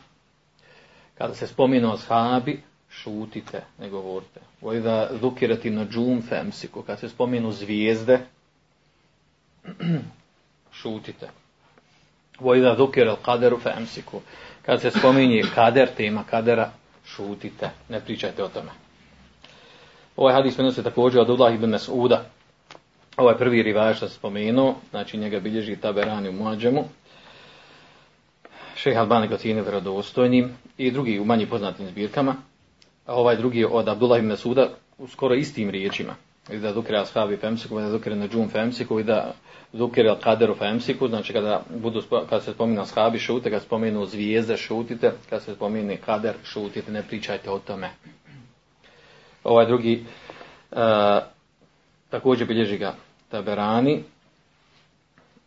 kada 1.18 1.34
se 1.34 1.46
spominu 1.46 1.92
ashabi, 1.92 2.62
šutite, 2.90 3.62
ne 3.78 3.88
govorite. 3.88 4.40
da 4.82 5.08
dukirati 5.20 5.70
na 5.70 5.86
džum 5.86 6.22
fe 6.22 6.36
emsiku, 6.36 6.82
kada 6.82 6.96
se 6.96 7.08
spominu 7.08 7.52
zvijezde, 7.52 8.20
šutite. 10.80 11.28
Vojda 12.40 12.74
dukir 12.74 13.08
al 13.08 13.16
kaderu 13.16 13.58
fe 13.58 13.70
emsiku. 13.76 14.20
Kad 14.66 14.80
se 14.80 14.90
spominje 14.90 15.42
kader, 15.54 15.88
tema 15.96 16.24
kadera, 16.30 16.70
šutite, 17.06 17.70
ne 17.88 18.00
pričajte 18.00 18.44
o 18.44 18.48
tome. 18.48 18.70
Ovaj 20.16 20.34
hadis 20.34 20.56
prenosi 20.56 20.82
također 20.82 21.20
od 21.20 21.30
Allah 21.30 21.54
ibn 21.54 21.66
Mas'uda. 21.66 22.18
Ovaj 23.20 23.38
prvi 23.38 23.62
rivaj 23.62 23.94
što 23.94 24.08
spomenuo, 24.08 24.74
znači 24.90 25.18
njega 25.18 25.40
bilježi 25.40 25.76
Taberani 25.76 26.28
u 26.28 26.32
Muadžemu. 26.32 26.84
Šeha 28.76 29.00
Albani 29.00 29.28
ga 29.28 29.36
cijeni 29.36 29.62
vjerodostojnim 29.62 30.56
i 30.78 30.90
drugi 30.90 31.20
u 31.20 31.24
manje 31.24 31.46
poznatim 31.46 31.86
zbirkama. 31.86 32.34
A 33.06 33.14
ovaj 33.14 33.36
drugi 33.36 33.64
od 33.64 33.88
Abdullah 33.88 34.18
ibn 34.18 34.32
Mas'uda 34.32 34.68
u 34.98 35.08
skoro 35.08 35.34
istim 35.34 35.70
riječima. 35.70 36.14
I 36.52 36.58
da 36.58 36.72
dukre 36.72 36.98
ashabi 36.98 37.36
femsiku, 37.36 37.80
da 37.80 37.90
dukre 37.90 38.28
džum 38.28 38.48
femsiku 38.48 39.00
i 39.00 39.04
da 39.04 39.34
Zukir 39.72 40.08
al 40.08 40.16
kaderu 40.20 40.54
femsiku, 40.54 41.08
znači 41.08 41.32
kada, 41.32 41.62
budu, 41.82 42.02
kada 42.10 42.40
se 42.40 42.52
spominu 42.52 42.82
ashabi 42.82 43.18
šute, 43.18 43.50
kada 43.50 43.60
spomenu 43.60 44.06
zvijezde 44.06 44.56
šutite, 44.56 45.12
kada 45.30 45.40
se 45.40 45.54
spomenu 45.54 45.96
kader 46.06 46.34
šutite, 46.44 46.92
ne 46.92 47.02
pričajte 47.02 47.50
o 47.50 47.58
tome. 47.58 47.90
Ovaj 49.44 49.66
drugi 49.66 50.04
uh, 50.70 50.78
također 52.10 52.48
bilježi 52.48 52.78
ga 52.78 52.94
Taberani 53.30 54.02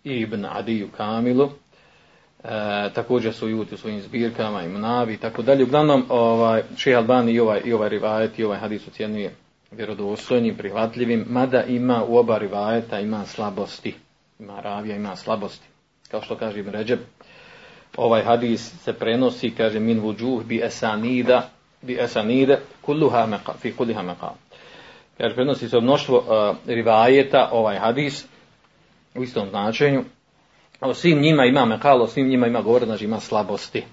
i 0.04 0.14
Ibn 0.14 0.46
Adi 0.46 0.84
u 0.84 0.88
Kamilu. 0.98 1.50
E, 2.44 2.50
također 2.94 3.34
su 3.34 3.50
juti 3.50 3.76
u 3.76 3.78
svojim 3.78 4.02
zbirkama 4.02 4.64
i 4.64 4.70
mnavi 4.70 5.14
i 5.14 5.18
tako 5.18 5.42
dalje. 5.42 5.64
Uglavnom, 5.64 6.06
ovaj, 6.10 6.64
Šeha 6.78 6.98
Albani 6.98 7.32
i 7.32 7.40
ovaj, 7.40 7.62
i 7.66 7.74
ovaj 7.74 7.90
rivajet 7.90 8.40
i 8.40 8.44
ovaj 8.44 8.60
hadis 8.60 8.88
ocjenjuje 8.88 9.36
vjerodostojnim, 9.72 10.56
prihvatljivim, 10.58 11.26
mada 11.30 11.64
ima 11.64 12.04
u 12.04 12.18
oba 12.18 12.38
rivajeta 12.38 13.00
ima 13.00 13.26
slabosti 13.26 13.94
ima 14.44 14.60
ravija, 14.60 14.96
ima 14.96 15.16
slabosti. 15.16 15.68
Kao 16.12 16.22
što 16.22 16.38
kaže 16.38 16.60
Ibn 16.60 16.70
Ređeb, 16.70 17.00
ovaj 17.98 18.24
hadis 18.24 18.84
se 18.84 18.94
prenosi, 18.94 19.52
kaže 19.58 19.80
min 19.80 20.00
vuđuh 20.00 20.44
bi 20.44 20.62
esanida, 20.64 21.50
bi 21.82 21.98
esanide, 22.02 22.60
kulluha 22.82 23.28
meqa, 23.28 23.54
fi 23.60 23.72
kulliha 23.72 24.02
meqa. 24.02 24.30
Kaže, 25.18 25.36
prenosi 25.36 25.70
se 25.70 25.80
mnoštvo 25.80 26.18
uh, 26.18 26.58
rivajeta, 26.68 27.50
ovaj 27.52 27.78
hadis, 27.78 28.26
u 29.16 29.24
istom 29.24 29.50
značenju, 29.50 30.04
o 30.82 30.94
svim 30.94 31.20
njima 31.20 31.46
ima 31.46 31.66
mekalo, 31.66 32.04
o 32.04 32.08
svim 32.08 32.28
njima 32.28 32.48
ima 32.48 32.62
govor, 32.62 32.86
znači 32.86 33.06
ima 33.06 33.20
slabosti. 33.20 33.84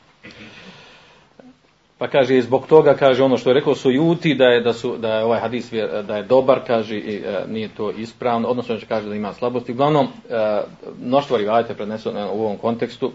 Pa 2.01 2.09
kaže 2.09 2.41
zbog 2.41 2.67
toga 2.67 2.95
kaže 2.95 3.23
ono 3.23 3.37
što 3.37 3.51
je 3.51 3.55
rekao 3.55 3.75
su 3.75 3.91
juti 3.91 4.35
da 4.35 4.45
je 4.45 4.61
da 4.61 4.73
su 4.73 4.97
da 4.97 5.09
je 5.09 5.25
ovaj 5.25 5.41
hadis 5.41 5.73
da 6.07 6.17
je 6.17 6.23
dobar 6.23 6.61
kaže 6.67 6.97
i 6.97 7.17
e, 7.17 7.45
nije 7.49 7.69
to 7.69 7.91
ispravno 7.91 8.49
odnosno 8.49 8.77
će 8.77 8.87
kaže 8.87 9.09
da 9.09 9.15
ima 9.15 9.33
slabosti. 9.33 9.73
Uglavnom 9.73 10.07
e, 10.07 10.61
mnoštvo 11.03 11.37
rivajete 11.37 11.75
preneseno 11.75 12.31
u 12.33 12.41
ovom 12.41 12.57
kontekstu 12.57 13.13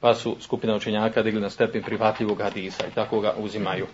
pa 0.00 0.14
su 0.14 0.36
skupina 0.40 0.76
učenjaka 0.76 1.22
digli 1.22 1.40
na 1.40 1.50
stepen 1.50 1.82
prihvatljivog 1.82 2.42
hadisa 2.42 2.86
i 2.86 2.94
tako 2.94 3.20
ga 3.20 3.34
uzimaju. 3.38 3.86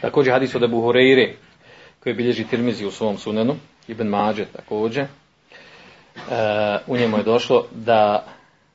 Također 0.00 0.32
hadis 0.32 0.54
od 0.54 0.62
Abu 0.62 0.80
Hurajre 0.80 1.34
koji 2.02 2.14
bilježi 2.14 2.44
Tirmizi 2.44 2.86
u 2.86 2.90
svom 2.90 3.18
sunenu, 3.18 3.56
Ibn 3.88 4.08
Mađe 4.08 4.44
također. 4.44 5.04
E, 5.04 5.08
u 6.86 6.96
njemu 6.96 7.16
je 7.16 7.22
došlo 7.22 7.66
da 7.70 8.26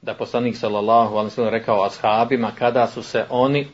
da 0.02 0.14
poslanik 0.14 0.58
sallallahu 0.58 1.16
alejhi 1.16 1.42
ve 1.42 1.50
rekao 1.50 1.86
ashabima 1.86 2.52
kada 2.60 2.88
su 2.88 3.04
se 3.04 3.26
oni 3.30 3.68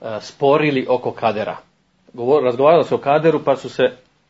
E, 0.00 0.20
sporili 0.20 0.86
oko 0.88 1.12
kadera. 1.12 1.56
Razgovaralo 2.44 2.84
se 2.84 2.94
o 2.94 2.98
kaderu 2.98 3.44
pa 3.44 3.56
su 3.56 3.68
se 3.68 3.82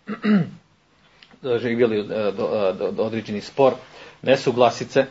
doživjeli 1.43 2.01
e, 2.01 2.03
do, 2.33 2.73
do, 2.79 2.91
do, 2.91 3.03
određeni 3.03 3.41
spor, 3.41 3.73
nesuglasice, 4.23 5.05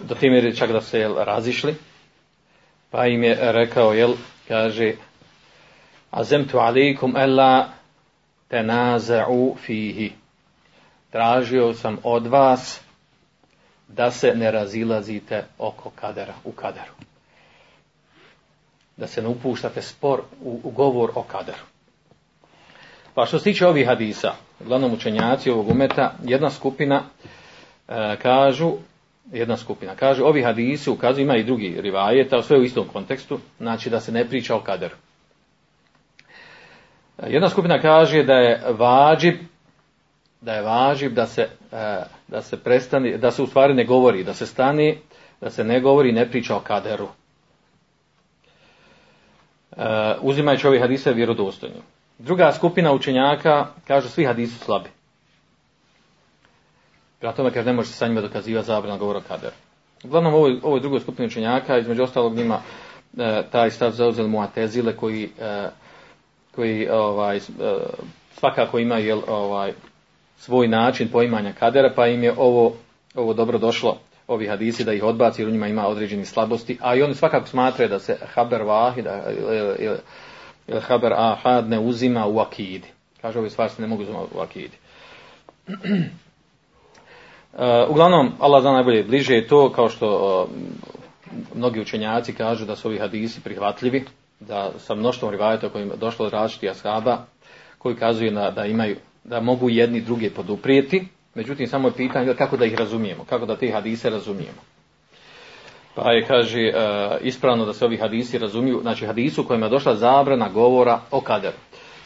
do 0.00 0.14
tim 0.14 0.32
je 0.32 0.54
čak 0.56 0.72
da 0.72 0.80
se 0.80 0.98
jel, 0.98 1.14
razišli, 1.14 1.74
pa 2.90 3.06
im 3.06 3.22
je 3.22 3.52
rekao, 3.52 3.92
jel, 3.92 4.14
kaže, 4.48 4.92
azemtu 6.14 6.58
alikum 6.58 7.16
ella 7.16 7.68
tenaza'u 8.50 9.56
fihi. 9.66 10.12
Tražio 11.10 11.72
sam 11.74 11.98
od 12.02 12.26
vas 12.26 12.80
da 13.88 14.10
se 14.10 14.32
ne 14.34 14.50
razilazite 14.50 15.44
oko 15.58 15.90
kadera, 15.90 16.34
u 16.44 16.52
kaderu 16.52 16.92
da 18.96 19.06
se 19.06 19.22
ne 19.22 19.28
upuštate 19.28 19.82
spor 19.82 20.20
u, 20.42 20.60
u 20.64 20.70
govor 20.70 21.10
o 21.14 21.22
kaderu. 21.22 21.64
Pa 23.14 23.26
što 23.26 23.38
se 23.38 23.44
tiče 23.44 23.66
ovih 23.66 23.86
hadisa, 23.86 24.32
uglavnom 24.60 24.92
učenjaci 24.92 25.50
ovog 25.50 25.68
umeta, 25.68 26.12
jedna 26.24 26.50
skupina 26.50 27.02
e, 27.88 28.16
kažu, 28.22 28.72
jedna 29.32 29.56
skupina 29.56 29.94
kažu, 29.94 30.24
ovi 30.24 30.42
hadisi 30.42 30.90
ukazuju, 30.90 31.22
ima 31.24 31.36
i 31.36 31.44
drugi 31.44 31.76
rivajeta, 31.80 32.42
sve 32.42 32.58
u 32.58 32.62
istom 32.62 32.86
kontekstu, 32.92 33.38
znači 33.58 33.90
da 33.90 34.00
se 34.00 34.12
ne 34.12 34.24
priča 34.28 34.56
o 34.56 34.60
kaderu. 34.60 34.94
E, 37.18 37.32
jedna 37.32 37.48
skupina 37.48 37.80
kaže 37.80 38.22
da 38.22 38.34
je 38.34 38.62
vađib, 38.78 39.34
da 40.40 40.52
je 40.52 40.62
vađib 40.62 41.12
da 41.12 41.26
se, 41.26 41.48
e, 41.72 42.02
da 42.28 42.42
se 42.42 42.56
prestani, 42.56 43.18
da 43.18 43.30
se 43.30 43.42
u 43.42 43.46
stvari 43.46 43.74
ne 43.74 43.84
govori, 43.84 44.24
da 44.24 44.34
se 44.34 44.46
stani, 44.46 44.98
da 45.40 45.50
se 45.50 45.64
ne 45.64 45.80
govori, 45.80 46.12
ne 46.12 46.30
priča 46.30 46.56
o 46.56 46.60
kaderu. 46.60 47.08
Uh, 49.76 49.80
uzimajući 50.20 50.66
ove 50.66 50.80
hadise 50.80 51.12
vjerodostojno. 51.12 51.76
Druga 52.18 52.52
skupina 52.52 52.92
učenjaka 52.92 53.66
kaže 53.86 54.08
svi 54.08 54.24
hadisi 54.24 54.58
slabi. 54.58 54.88
Prema 57.18 57.34
tome 57.34 57.50
kaže 57.50 57.66
ne 57.66 57.72
može 57.72 57.88
se 57.88 57.94
sa 57.94 58.08
njima 58.08 58.20
dokazivati 58.20 58.66
zabrana 58.66 58.98
govora 58.98 59.20
kader. 59.28 59.50
Uglavnom 60.04 60.34
ovoj, 60.34 60.60
ovoj 60.62 60.80
drugoj 60.80 61.00
skupini 61.00 61.26
učenjaka, 61.26 61.78
između 61.78 62.02
ostalog 62.02 62.34
njima 62.36 62.60
e, 63.18 63.42
taj 63.50 63.70
stav 63.70 63.90
zauzeli 63.90 64.28
muatezile 64.28 64.96
koji, 64.96 65.30
e, 65.40 65.68
koji 66.54 66.88
ovaj, 66.88 67.40
svakako 68.32 68.78
imaju 68.78 69.22
ovaj, 69.28 69.72
svoj 70.36 70.68
način 70.68 71.08
poimanja 71.08 71.52
kadera, 71.52 71.92
pa 71.96 72.06
im 72.06 72.22
je 72.22 72.34
ovo, 72.36 72.72
ovo 73.14 73.34
dobro 73.34 73.58
došlo 73.58 73.98
ovi 74.28 74.46
hadisi 74.46 74.84
da 74.84 74.92
ih 74.92 75.04
odbaci 75.04 75.42
jer 75.42 75.48
u 75.48 75.52
njima 75.52 75.68
ima 75.68 75.86
određeni 75.86 76.24
slabosti, 76.24 76.78
a 76.80 76.94
i 76.94 77.02
oni 77.02 77.14
svakako 77.14 77.46
smatraju 77.46 77.88
da 77.88 77.98
se 77.98 78.16
haber 78.34 78.62
vahid 78.62 79.06
ili 80.66 80.80
haber 80.80 81.12
ahad 81.12 81.68
ne 81.68 81.78
uzima 81.78 82.26
u 82.26 82.38
akidi. 82.38 82.88
Kaže, 83.22 83.38
ove 83.38 83.50
stvari 83.50 83.70
se 83.70 83.82
ne 83.82 83.88
mogu 83.88 84.02
uzimati 84.02 84.34
u 84.34 84.40
akidi. 84.40 84.76
Uh, 85.68 85.74
uglavnom, 87.92 88.32
Allah 88.38 88.62
zna 88.62 88.72
najbolje 88.72 89.02
bliže 89.02 89.34
je 89.34 89.48
to, 89.48 89.72
kao 89.72 89.88
što 89.88 90.48
mnogi 91.54 91.80
učenjaci 91.80 92.34
kažu 92.34 92.64
da 92.66 92.76
su 92.76 92.88
ovi 92.88 92.98
hadisi 92.98 93.40
prihvatljivi, 93.40 94.04
da 94.40 94.70
sa 94.78 94.94
mnoštvom 94.94 95.30
rivajata 95.30 95.68
kojim 95.68 95.90
je 95.90 95.96
došlo 95.96 96.26
od 96.26 96.32
različitih 96.32 96.70
ashaba, 96.70 97.18
koji 97.78 97.96
kazuju 97.96 98.32
na, 98.32 98.50
da 98.50 98.64
imaju, 98.66 98.96
da 99.24 99.40
mogu 99.40 99.70
jedni 99.70 100.00
druge 100.00 100.30
poduprijeti, 100.30 101.08
međutim 101.34 101.66
samo 101.66 101.88
je 101.88 101.94
pitanje 101.94 102.34
kako 102.34 102.56
da 102.56 102.64
ih 102.64 102.74
razumijemo, 102.74 103.24
kako 103.24 103.46
da 103.46 103.56
te 103.56 103.72
hadise 103.72 104.10
razumijemo. 104.10 104.60
Pa 105.94 106.12
je, 106.12 106.26
kaže, 106.26 106.72
uh, 106.74 107.26
ispravno 107.26 107.64
da 107.64 107.72
se 107.72 107.84
ovi 107.84 107.96
hadisi 107.96 108.38
razumiju, 108.38 108.78
znači 108.82 109.06
hadisu 109.06 109.44
kojima 109.44 109.66
je 109.66 109.70
došla 109.70 109.94
zabrana 109.94 110.48
govora 110.48 111.00
o 111.10 111.20
kaderu. 111.20 111.56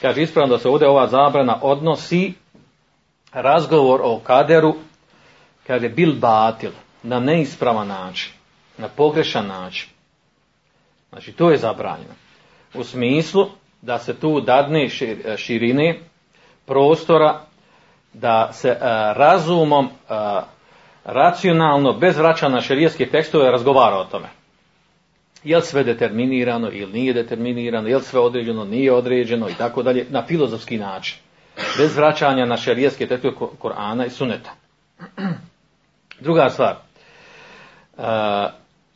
Kaže, 0.02 0.22
ispravno 0.22 0.54
da 0.54 0.58
se 0.58 0.68
ovdje 0.68 0.88
ova 0.88 1.06
zabrana 1.06 1.58
odnosi 1.62 2.32
razgovor 3.32 4.00
o 4.04 4.20
kaderu 4.24 4.74
kaže 5.68 5.88
bil 5.88 6.14
batil, 6.16 6.70
na 7.02 7.20
neispravan 7.20 7.88
način, 7.88 8.32
na 8.78 8.88
pogrešan 8.88 9.46
način. 9.46 9.88
Znači 11.10 11.32
to 11.32 11.50
je 11.50 11.58
zabranjeno. 11.58 12.14
U 12.74 12.84
smislu 12.84 13.46
da 13.82 13.98
se 13.98 14.20
tu 14.20 14.40
dadne 14.40 14.88
širine 15.36 15.98
prostora 16.66 17.40
da 18.12 18.52
se 18.52 18.76
a, 18.80 19.12
razumom 19.16 19.88
a, 20.08 20.42
racionalno, 21.04 21.92
bez 21.92 22.18
vraćanja 22.18 22.54
na 22.54 22.60
šerijetske 22.60 23.06
tekstove 23.06 23.50
razgovara 23.50 23.96
o 23.96 24.04
tome. 24.04 24.28
Je 25.44 25.56
li 25.56 25.62
sve 25.62 25.84
determinirano 25.84 26.70
ili 26.72 26.92
nije 26.92 27.12
determinirano, 27.12 27.88
je 27.88 27.96
li 27.96 28.02
sve 28.02 28.20
određeno, 28.20 28.64
nije 28.64 28.92
određeno 28.92 29.48
i 29.48 29.54
tako 29.54 29.82
dalje, 29.82 30.06
na 30.10 30.26
filozofski 30.26 30.78
način. 30.78 31.18
Bez 31.78 31.96
vraćanja 31.96 32.46
na 32.46 32.56
šerijetske 32.56 33.06
tekstove 33.06 33.34
Korana 33.58 34.06
i 34.06 34.10
Suneta. 34.10 34.50
Druga 36.20 36.50
stvar, 36.50 36.76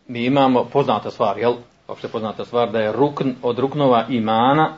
mi 0.07 0.25
imamo 0.25 0.65
poznata 0.65 1.11
stvar, 1.11 1.39
jel? 1.39 1.55
Opšte 1.89 2.09
poznata 2.09 2.45
stvar 2.45 2.71
da 2.71 2.81
je 2.81 2.93
rukn 2.93 3.31
od 3.43 3.59
ruknova 3.59 4.07
imana 4.09 4.73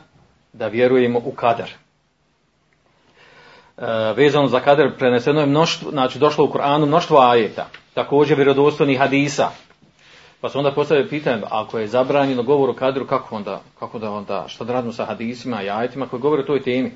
da 0.52 0.66
vjerujemo 0.66 1.20
u 1.25 1.32
kader. 1.32 1.73
Uh, 3.76 3.84
vezano 4.16 4.46
za 4.46 4.61
kader 4.61 4.96
preneseno 4.99 5.40
je 5.40 5.46
mnoštvo, 5.46 5.90
znači 5.90 6.18
došlo 6.18 6.44
u 6.44 6.50
Koranu 6.50 6.87
mnoštvo 6.87 7.18
ajeta, 7.18 7.66
također 7.94 8.37
vjerodostojnih 8.37 8.99
hadisa. 8.99 9.49
Pa 10.40 10.49
se 10.49 10.58
onda 10.58 10.73
postavlja 10.73 11.08
pitanje, 11.08 11.42
ako 11.50 11.78
je 11.78 11.87
zabranjeno 11.87 12.42
govor 12.42 12.70
o 12.70 12.75
kadru, 12.75 13.06
kako 13.06 13.37
onda, 13.37 13.61
kako 13.78 13.99
da 13.99 14.11
onda, 14.11 14.44
šta 14.49 14.64
da 14.64 14.73
radimo 14.73 14.92
sa 14.92 15.04
hadisima 15.04 15.62
i 15.62 15.70
ajetima 15.70 16.06
koji 16.06 16.20
govore 16.20 16.42
o 16.42 16.46
toj 16.46 16.62
temi? 16.62 16.92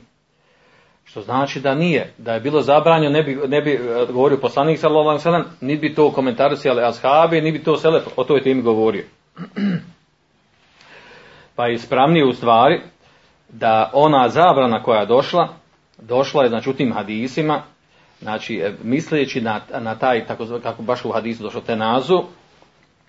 Što 1.04 1.22
znači 1.22 1.60
da 1.60 1.74
nije, 1.74 2.14
da 2.18 2.34
je 2.34 2.40
bilo 2.40 2.62
zabranjeno, 2.62 3.12
ne 3.12 3.22
bi, 3.22 3.40
ne 3.48 3.60
bi 3.60 3.72
e, 3.72 4.06
govorio 4.12 4.38
poslanik 4.38 4.78
sallallahu 4.78 5.28
alejhi 5.28 5.48
ve 5.60 5.76
bi 5.76 5.94
to 5.94 6.10
komentarisali 6.10 6.82
ashabi, 6.82 7.40
ni 7.40 7.52
bi 7.52 7.64
to 7.64 7.76
selef 7.76 8.02
o 8.16 8.24
toj 8.24 8.42
temi 8.42 8.62
govorio. 8.62 9.04
pa 11.58 11.66
je 11.66 11.74
ispravnije 11.74 12.24
u 12.24 12.32
stvari 12.32 12.80
da 13.48 13.90
ona 13.92 14.28
zabrana 14.28 14.82
koja 14.82 15.00
je 15.00 15.06
došla, 15.06 15.48
došla 15.98 16.42
je 16.42 16.48
znači 16.48 16.70
u 16.70 16.74
tim 16.74 16.92
hadisima, 16.92 17.62
znači 18.20 18.56
e, 18.56 18.72
misleći 18.82 19.40
na, 19.40 19.60
na 19.80 19.94
taj, 19.94 20.26
tako, 20.26 20.60
kako 20.62 20.82
baš 20.82 21.04
u 21.04 21.10
hadisu 21.12 21.42
došlo 21.42 21.60
te 21.60 21.76
nazu, 21.76 22.22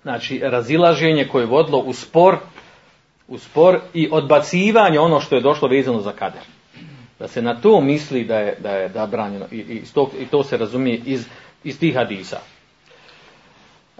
znači 0.01 0.41
razilaženje 0.43 1.27
koje 1.27 1.43
je 1.43 1.47
vodilo 1.47 1.77
u 1.77 1.93
spor, 1.93 2.37
u 3.27 3.37
spor 3.37 3.79
i 3.93 4.09
odbacivanje 4.11 4.99
ono 4.99 5.19
što 5.19 5.35
je 5.35 5.41
došlo 5.41 5.67
vezano 5.67 5.99
za 6.01 6.11
kader 6.11 6.41
da 7.19 7.27
se 7.27 7.41
na 7.41 7.61
to 7.61 7.81
misli 7.81 8.23
da 8.23 8.39
je, 8.39 8.55
da 8.59 8.71
je 8.71 8.89
zabranjeno 8.89 9.45
i, 9.51 9.57
i, 9.57 9.81
to, 9.93 10.11
i 10.19 10.25
to 10.25 10.43
se 10.43 10.57
razumije 10.57 11.01
iz, 11.05 11.27
iz 11.63 11.79
tih 11.79 11.95
hadisa. 11.95 12.39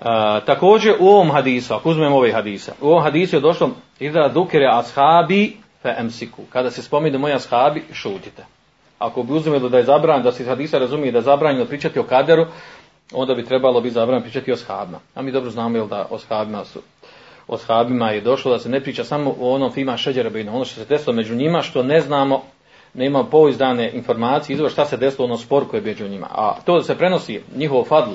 A, 0.02 0.40
također 0.46 0.94
u 1.00 1.08
ovom 1.08 1.32
hadisu, 1.32 1.74
ako 1.74 1.90
uzmemo 1.90 2.16
ovaj 2.16 2.32
hadisa, 2.32 2.74
u 2.82 2.88
ovom 2.88 3.04
hadisu 3.04 3.36
je 3.36 3.40
došlo 3.40 3.70
idra 4.00 4.28
dukere 4.28 4.68
ashabi 4.72 5.58
fe 5.82 5.96
emsiku. 5.98 6.42
Kada 6.50 6.72
se 6.72 6.82
spomine 6.82 7.18
moji 7.18 7.34
ashabi, 7.34 7.84
šutite. 7.94 8.46
Ako 9.00 9.24
bi 9.24 9.34
uzmelo 9.34 9.70
da 9.70 9.78
je 9.78 9.84
zabranjeno, 9.84 10.24
da 10.24 10.32
se 10.32 10.46
hadisa 10.46 10.78
razumije 10.78 11.12
da 11.12 11.18
je 11.18 11.24
zabranjeno 11.24 11.66
pričati 11.66 12.00
o 12.00 12.04
kaderu, 12.04 12.46
onda 13.14 13.36
bi 13.36 13.46
trebalo 13.46 13.82
biti 13.82 13.94
zabranjeno 13.94 14.24
pričati 14.24 14.52
o 14.52 14.54
ashabima. 14.54 15.00
A 15.16 15.22
mi 15.22 15.32
dobro 15.32 15.50
znamo 15.50 15.78
jel 15.78 15.88
da 15.88 16.08
o 16.10 16.16
ashabima 16.16 16.66
su 16.66 16.82
o 17.50 17.56
ashabima 17.56 18.10
je 18.10 18.22
došlo 18.22 18.52
da 18.52 18.60
se 18.60 18.70
ne 18.70 18.82
priča 18.82 19.04
samo 19.04 19.36
o 19.40 19.54
onom 19.56 19.72
fima 19.72 19.98
šeđerabina, 19.98 20.54
ono 20.54 20.66
što 20.66 20.76
se 20.76 20.86
desilo 20.86 21.16
među 21.16 21.36
njima, 21.36 21.62
što 21.62 21.84
ne 21.84 22.02
znamo 22.02 22.44
nema 22.94 23.24
pouzdane 23.24 23.92
informacije 23.92 24.54
izvor 24.54 24.72
šta 24.72 24.86
se 24.86 24.98
desilo 24.98 25.26
ono 25.26 25.38
spor 25.38 25.68
koji 25.70 25.80
je 25.80 25.86
među 25.86 26.08
njima. 26.08 26.28
A 26.32 26.56
to 26.66 26.76
da 26.76 26.84
se 26.84 26.98
prenosi 26.98 27.42
njihov 27.56 27.84
fadl 27.84 28.12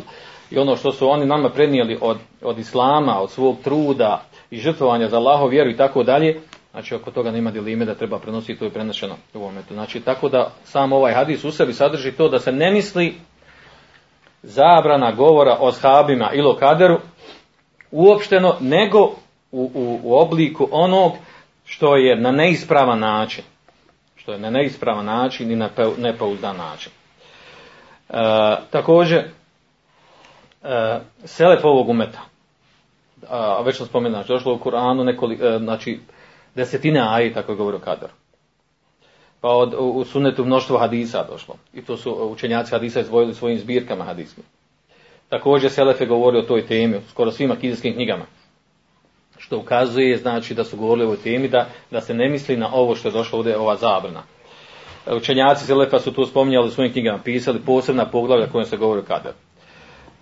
i 0.50 0.58
ono 0.58 0.76
što 0.76 0.92
su 0.92 1.08
oni 1.08 1.26
nama 1.26 1.48
prenijeli 1.48 1.98
od, 2.00 2.16
od 2.42 2.58
islama, 2.58 3.20
od 3.20 3.30
svog 3.30 3.56
truda 3.64 4.24
i 4.50 4.58
žrtvovanja 4.58 5.08
za 5.08 5.16
Allahov 5.16 5.48
vjeru 5.48 5.70
i 5.70 5.76
tako 5.76 6.02
dalje, 6.02 6.40
znači 6.70 6.94
oko 6.94 7.10
toga 7.10 7.30
nema 7.30 7.50
dilime 7.50 7.84
da 7.84 7.94
treba 7.94 8.18
prenositi, 8.18 8.58
to 8.58 8.64
je 8.64 8.70
prenešeno 8.70 9.14
u 9.34 9.38
ovom 9.38 9.54
metu. 9.54 9.74
Znači 9.74 10.00
tako 10.00 10.28
da 10.28 10.50
sam 10.64 10.92
ovaj 10.92 11.14
hadis 11.14 11.44
u 11.44 11.50
sebi 11.50 11.72
sadrži 11.72 12.12
to 12.12 12.28
da 12.28 12.38
se 12.38 12.52
ne 12.52 12.70
misli 12.70 13.14
zabrana 14.42 15.12
govora 15.12 15.56
o 15.60 15.72
shabima 15.72 16.30
ili 16.32 16.48
o 16.48 16.56
kaderu 16.56 16.98
uopšteno, 17.90 18.56
nego 18.60 19.00
u, 19.52 19.70
u, 19.74 20.00
u 20.02 20.18
obliku 20.18 20.68
onog 20.70 21.12
što 21.64 21.96
je 21.96 22.16
na 22.16 22.30
neispravan 22.30 22.98
način 22.98 23.44
što 24.24 24.32
je 24.32 24.38
na 24.38 24.50
neispravan 24.50 25.04
način 25.04 25.50
i 25.50 25.56
na 25.56 25.68
nepouzdan 25.98 26.56
način. 26.56 26.92
E, 28.08 28.14
također, 28.70 29.24
e, 30.64 31.00
selef 31.24 31.64
ovog 31.64 31.88
umeta, 31.88 32.20
a 33.28 33.62
već 33.62 33.76
sam 33.76 33.86
spomenuo, 33.86 34.16
znači, 34.16 34.28
došlo 34.28 34.54
u 34.54 34.58
Kur'anu 34.58 35.04
nekoliko, 35.04 35.44
e, 35.44 35.58
znači, 35.58 36.00
desetine 36.54 37.00
ajita 37.00 37.42
koje 37.42 37.56
govori 37.56 37.76
o 37.76 37.80
kaderu. 37.80 38.12
Pa 39.40 39.48
od, 39.48 39.74
u, 39.78 40.04
sunetu 40.04 40.44
mnoštvo 40.44 40.78
hadisa 40.78 41.24
došlo. 41.30 41.56
I 41.74 41.82
to 41.82 41.96
su 41.96 42.30
učenjaci 42.30 42.70
hadisa 42.70 43.00
izvojili 43.00 43.34
svojim 43.34 43.58
zbirkama 43.58 44.04
hadismi. 44.04 44.42
Također 45.28 45.70
Selef 45.70 46.00
je 46.00 46.06
govorio 46.06 46.40
o 46.40 46.46
toj 46.46 46.66
temi, 46.66 47.00
skoro 47.10 47.30
svim 47.30 47.50
akidijskim 47.50 47.94
knjigama 47.94 48.24
što 49.38 49.58
ukazuje 49.58 50.16
znači 50.16 50.54
da 50.54 50.64
su 50.64 50.76
govorili 50.76 51.04
o 51.04 51.06
ovoj 51.06 51.22
temi 51.22 51.48
da, 51.48 51.66
da 51.90 52.00
se 52.00 52.14
ne 52.14 52.28
misli 52.28 52.56
na 52.56 52.74
ovo 52.74 52.94
što 52.94 53.08
je 53.08 53.12
došlo 53.12 53.38
ovdje 53.38 53.58
ova 53.58 53.76
zabrana. 53.76 54.22
Učenjaci 55.16 55.66
Selefa 55.66 55.98
su 55.98 56.12
tu 56.12 56.26
spominjali 56.26 56.68
u 56.68 56.70
svojim 56.70 56.92
knjigama, 56.92 57.18
pisali 57.24 57.60
posebna 57.66 58.10
poglavlja 58.10 58.46
kojom 58.46 58.66
se 58.66 58.76
govori 58.76 59.00
o 59.00 59.04
kader. 59.04 59.32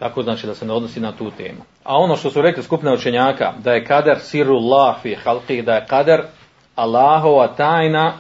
Tako 0.03 0.23
znači 0.23 0.47
da 0.47 0.55
se 0.55 0.67
ne 0.67 0.73
odnosi 0.73 1.01
na 1.01 1.13
tu 1.13 1.31
temu. 1.31 1.61
A 1.85 1.97
ono 1.97 2.17
što 2.17 2.31
su 2.31 2.43
rekli 2.43 2.63
skupina 2.63 2.93
učenjaka, 2.93 3.53
da 3.59 3.73
je 3.73 3.85
kader 3.85 4.19
sirullah 4.19 4.97
fi 5.03 5.17
halqih, 5.25 5.65
da 5.65 5.75
je 5.75 5.87
kader 5.87 6.23
Allahova 6.75 7.49
tajna 7.49 8.13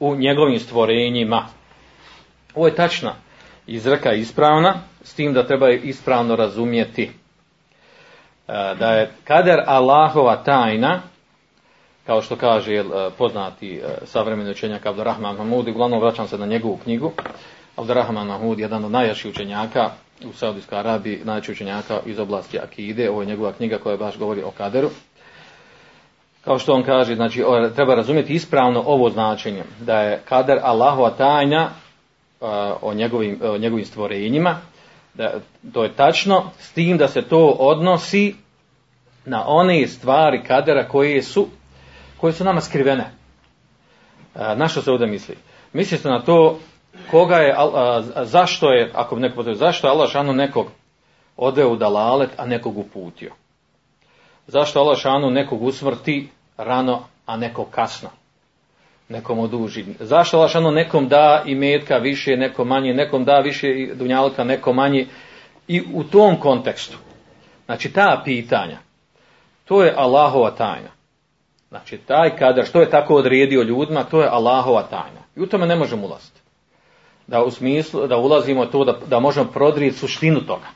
u 0.00 0.16
njegovim 0.16 0.58
stvorenjima. 0.58 1.46
Ovo 2.54 2.66
je 2.66 2.74
tačna 2.74 3.14
izreka 3.66 4.12
ispravna, 4.12 4.74
s 5.02 5.14
tim 5.14 5.32
da 5.32 5.46
treba 5.46 5.70
ispravno 5.70 6.36
razumjeti. 6.36 7.02
E, 7.02 7.12
da 8.78 8.90
je 8.90 9.10
kader 9.24 9.60
Allahova 9.66 10.36
tajna, 10.36 11.00
kao 12.06 12.22
što 12.22 12.36
kaže 12.36 12.74
e, 12.74 12.84
poznati 13.18 13.76
e, 13.76 13.82
savremeni 14.04 14.50
učenjak 14.50 14.86
Abdurrahman 14.86 15.36
Mahmud, 15.36 15.68
uglavnom 15.68 16.00
vraćam 16.00 16.28
se 16.28 16.38
na 16.38 16.46
njegovu 16.46 16.76
knjigu, 16.76 17.12
Abdurrahman 17.76 18.26
Mahmud, 18.26 18.58
jedan 18.58 18.84
od 18.84 18.90
najjačih 18.90 19.30
učenjaka 19.30 19.90
u 20.24 20.32
Saudijskoj 20.32 20.78
Arabiji, 20.78 21.20
najjačih 21.24 21.52
učenjaka 21.52 22.00
iz 22.06 22.18
oblasti 22.18 22.58
Akide, 22.58 23.10
ovo 23.10 23.22
je 23.22 23.26
njegova 23.26 23.52
knjiga 23.52 23.78
koja 23.78 23.96
baš 23.96 24.18
govori 24.18 24.42
o 24.42 24.50
kaderu. 24.50 24.90
Kao 26.44 26.58
što 26.58 26.72
on 26.72 26.82
kaže, 26.82 27.14
znači, 27.14 27.44
treba 27.74 27.94
razumjeti 27.94 28.34
ispravno 28.34 28.82
ovo 28.86 29.10
značenje, 29.10 29.62
da 29.80 30.00
je 30.00 30.22
kader 30.28 30.58
Allahova 30.62 31.10
tajna 31.10 31.70
o 32.82 32.94
njegovim, 32.94 33.40
o 33.42 33.58
njegovim 33.58 33.84
stvorenjima, 33.84 34.58
da 35.14 35.32
to 35.72 35.82
je 35.84 35.92
tačno, 35.92 36.50
s 36.58 36.72
tim 36.72 36.98
da 36.98 37.08
se 37.08 37.22
to 37.22 37.46
odnosi 37.58 38.34
na 39.24 39.44
one 39.46 39.86
stvari 39.86 40.42
kadera 40.42 40.88
koje 40.88 41.22
su, 41.22 41.48
koje 42.16 42.32
su 42.32 42.44
nama 42.44 42.60
skrivene. 42.60 43.10
A, 44.34 44.54
na 44.54 44.68
što 44.68 44.82
se 44.82 44.90
ovdje 44.90 45.06
misli? 45.06 45.36
Misli 45.72 45.98
se 45.98 46.08
na 46.08 46.22
to 46.22 46.58
koga 47.10 47.36
je, 47.36 47.54
zašto 48.22 48.72
je, 48.72 48.90
ako 48.94 49.16
neko 49.16 49.36
potrebuje, 49.36 49.58
zašto 49.58 49.86
je 49.86 49.90
Allah 49.90 50.10
šanu 50.10 50.32
nekog 50.32 50.66
odveo 51.36 51.72
u 51.72 51.76
dalalet, 51.76 52.30
a 52.36 52.46
nekog 52.46 52.78
uputio? 52.78 53.32
Zašto 54.46 54.80
Allah 54.80 54.98
šanu 54.98 55.30
nekog 55.30 55.62
usmrti 55.62 56.28
rano, 56.56 57.04
a 57.26 57.36
nekog 57.36 57.70
kasno? 57.70 58.08
Nekom 59.08 59.38
oduži. 59.38 59.84
Zašto 60.00 60.36
Allah 60.36 60.50
šanu 60.50 60.70
nekom 60.70 61.08
da 61.08 61.42
i 61.46 61.54
metka 61.54 61.96
više, 61.96 62.36
nekom 62.36 62.68
manje, 62.68 62.94
nekom 62.94 63.24
da 63.24 63.38
više 63.38 63.68
dunjalka, 63.94 64.44
nekom 64.44 64.76
manje 64.76 65.06
I 65.68 65.82
u 65.94 66.04
tom 66.04 66.36
kontekstu, 66.40 66.96
znači 67.64 67.92
ta 67.92 68.22
pitanja, 68.24 68.78
to 69.64 69.84
je 69.84 69.94
Allahova 69.96 70.50
tajna. 70.50 70.90
Znači 71.68 71.98
taj 71.98 72.36
kader, 72.36 72.66
što 72.66 72.80
je 72.80 72.90
tako 72.90 73.14
odredio 73.14 73.62
ljudima, 73.62 74.04
to 74.04 74.20
je 74.20 74.28
Allahova 74.28 74.82
tajna. 74.82 75.20
I 75.36 75.40
u 75.40 75.46
tome 75.46 75.66
ne 75.66 75.76
možemo 75.76 76.06
ulaziti. 76.06 76.40
Da 77.26 77.42
u 77.42 77.50
smislu, 77.50 78.06
da 78.06 78.16
ulazimo 78.16 78.66
to, 78.66 78.84
da, 78.84 78.98
da 79.06 79.20
možemo 79.20 79.50
prodrijeti 79.50 79.98
suštinu 79.98 80.40
toga. 80.40 80.66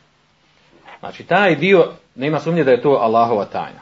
Znači 1.00 1.24
taj 1.24 1.54
dio, 1.54 1.87
nema 2.14 2.40
sumnje 2.40 2.64
da 2.64 2.70
je 2.70 2.82
to 2.82 2.98
Allahova 3.00 3.44
tajna. 3.44 3.80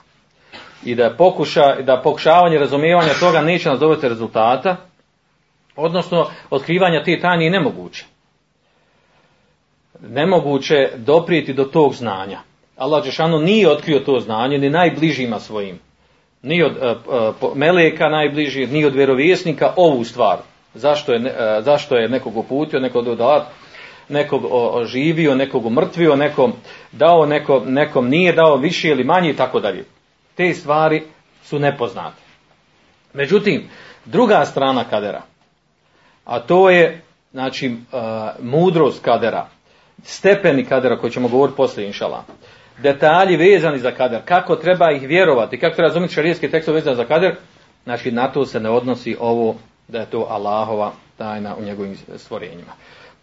I 0.85 0.95
da 0.95 1.15
pokuša, 1.19 1.83
da 1.83 2.01
pokušavanje 2.05 2.59
razumijevanja 2.59 3.13
toga 3.21 3.41
neće 3.41 3.69
nas 3.69 3.81
dovesti 3.81 4.09
rezultata, 4.09 4.77
odnosno 5.77 6.31
otkrivanja 6.51 7.05
te 7.05 7.21
tajne 7.21 7.45
je 7.45 7.51
nemoguće. 7.51 8.05
Nemoguće 10.01 10.91
doprijeti 10.97 11.53
do 11.53 11.65
tog 11.65 11.95
znanja. 11.95 12.39
Allah 12.77 13.05
Đešanu 13.05 13.39
nije 13.39 13.71
otkrio 13.71 14.01
to 14.01 14.21
znanje 14.21 14.59
ni 14.59 14.71
najbližima 14.71 15.41
svojim. 15.41 15.79
Ni 16.43 16.63
od 16.63 16.73
uh, 16.77 17.43
uh, 17.43 17.57
meleka 17.57 18.09
najbliži, 18.09 18.67
ni 18.67 18.85
od 18.85 18.95
vjerovjesnika 18.95 19.73
ovu 19.77 20.05
stvar. 20.05 20.39
Zašto 20.77 21.13
je, 21.13 21.21
uh, 21.21 21.65
zašto 21.65 21.97
je 21.97 22.09
nekog 22.09 22.37
uputio, 22.37 22.81
nekog 22.81 23.05
dodao, 23.05 23.45
nekog 24.09 24.43
oživio, 24.51 25.35
nekog 25.35 25.67
umrtvio, 25.67 26.17
nekom 26.17 26.53
dao, 26.93 27.27
nekom, 27.27 27.73
nekom 27.73 28.09
nije 28.09 28.33
dao 28.33 28.57
više 28.57 28.89
ili 28.89 29.05
manje 29.05 29.31
i 29.31 29.37
tako 29.37 29.61
dalje. 29.61 29.85
Te 30.35 30.55
stvari 30.55 31.03
su 31.45 31.59
nepoznate. 31.59 32.23
Međutim, 33.15 33.69
druga 34.05 34.45
strana 34.45 34.85
kadera, 34.85 35.23
a 36.25 36.41
to 36.41 36.71
je 36.71 37.03
znači 37.33 37.69
uh, 37.69 38.01
mudrost 38.43 39.05
kadera, 39.05 39.47
stepeni 40.03 40.65
kadera 40.65 40.99
koji 40.99 41.11
ćemo 41.11 41.29
govoriti 41.29 41.57
poslije 41.57 41.87
inšala. 41.87 42.25
Detalji 42.79 43.37
vezani 43.37 43.79
za 43.79 43.91
kader, 43.91 44.21
kako 44.25 44.57
treba 44.57 44.93
ih 44.93 45.09
vjerovati, 45.09 45.61
kako 45.61 45.75
treba 45.75 45.89
razumjeti 45.89 46.15
šarijski 46.15 46.51
tekst 46.51 46.69
vezan 46.69 46.95
za 46.95 47.05
kader, 47.05 47.35
znači 47.85 48.11
na 48.11 48.33
to 48.33 48.47
se 48.47 48.61
ne 48.61 48.71
odnosi 48.71 49.17
ovo 49.21 49.57
da 49.89 49.99
je 49.99 50.11
to 50.11 50.27
Allahova 50.31 50.93
tajna 51.19 51.57
u 51.57 51.63
njegovim 51.63 51.97
stvorenjima. 52.17 52.73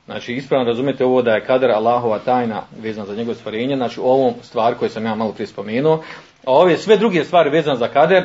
Znači 0.06 0.34
ispravno 0.34 0.68
razumijete 0.68 1.06
ovo 1.06 1.22
da 1.22 1.32
je 1.32 1.46
kader 1.46 1.72
Allahova 1.72 2.20
tajna 2.20 2.62
vezana 2.82 3.08
za 3.08 3.16
njegove 3.16 3.36
stvorenje, 3.36 3.76
znači 3.76 4.00
u 4.00 4.04
ovom 4.04 4.34
stvar 4.42 4.76
koju 4.76 4.90
sam 4.90 5.06
ja 5.06 5.16
malo 5.16 5.32
prije 5.32 5.48
spomenuo, 5.48 6.04
a 6.46 6.52
ove 6.52 6.78
sve 6.78 6.98
druge 6.98 7.24
stvari 7.24 7.50
vezane 7.50 7.78
za 7.78 7.88
kader, 7.88 8.24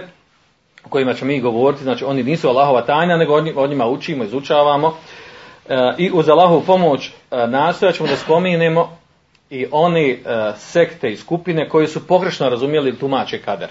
o 0.85 0.89
kojima 0.89 1.15
ćemo 1.15 1.29
mi 1.29 1.41
govoriti, 1.41 1.83
znači 1.83 2.05
oni 2.05 2.23
nisu 2.23 2.49
Allahova 2.49 2.83
tajna, 2.83 3.17
nego 3.17 3.35
o 3.57 3.67
njima 3.67 3.87
učimo, 3.87 4.25
izučavamo 4.25 4.97
e, 5.69 5.95
i 5.99 6.11
uz 6.15 6.29
Allahovu 6.29 6.63
pomoć 6.67 7.09
e, 7.09 7.47
nastojat 7.47 7.95
ćemo 7.95 8.09
da 8.09 8.17
spomenemo 8.17 8.99
i 9.51 9.67
oni 9.71 10.11
e, 10.11 10.17
sekte 10.57 11.11
i 11.11 11.17
skupine 11.17 11.69
koji 11.69 11.87
su 11.87 12.07
pogrešno 12.07 12.49
razumjeli 12.49 12.99
tumače 12.99 13.39
kader. 13.39 13.69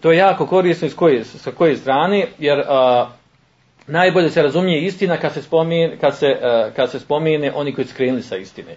To 0.00 0.12
je 0.12 0.18
jako 0.18 0.46
korisno 0.46 0.86
iz 0.86 0.96
koje, 0.96 1.24
sa 1.24 1.50
koje 1.50 1.76
strane, 1.76 2.26
jer 2.38 2.58
najbolje 3.90 4.30
se 4.30 4.42
razumije 4.42 4.82
istina 4.82 5.16
kad 5.16 5.32
se 5.32 5.42
spomene, 5.42 5.96
kad 6.00 6.16
se, 6.16 6.26
uh, 6.26 6.74
kad 6.76 6.90
se 6.90 7.00
spomene 7.00 7.52
oni 7.54 7.74
koji 7.74 7.84
su 7.84 7.94
skrenuli 7.94 8.22
sa 8.22 8.36
istine. 8.36 8.76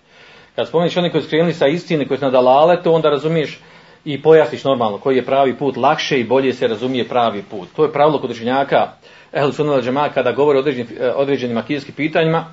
Kad 0.56 0.68
spomeniš 0.68 0.98
oni 0.98 1.10
koji 1.10 1.22
su 1.22 1.28
skrenuli 1.28 1.54
sa 1.54 1.68
istine, 1.68 2.08
koji 2.08 2.18
su 2.18 2.26
nadalale, 2.26 2.84
to 2.84 2.92
onda 2.92 3.10
razumiješ 3.10 3.60
i 4.06 4.22
pojasniš 4.22 4.64
normalno 4.64 4.98
koji 4.98 5.16
je 5.16 5.26
pravi 5.26 5.58
put, 5.58 5.78
lakše 5.78 6.20
i 6.20 6.24
bolje 6.24 6.54
se 6.54 6.68
razumije 6.68 7.08
pravi 7.08 7.44
put. 7.52 7.70
To 7.76 7.84
je 7.84 7.92
pravilo 7.92 8.20
kod 8.20 8.32
učenjaka 8.32 8.92
Ehl 9.34 9.52
Sunnala 9.52 9.82
Džema 9.82 10.10
kada 10.10 10.32
govore 10.32 10.58
o 10.58 10.62
određenim, 10.62 10.88
određenim 11.16 11.58
akijskim 11.58 11.96
pitanjima, 11.96 12.46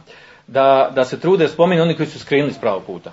da, 0.46 0.90
da 0.94 1.04
se 1.04 1.20
trude 1.20 1.48
spomeni 1.48 1.80
oni 1.80 1.94
koji 1.96 2.06
su 2.06 2.18
skrenuli 2.18 2.52
s 2.52 2.58
pravog 2.58 2.82
puta. 2.86 3.12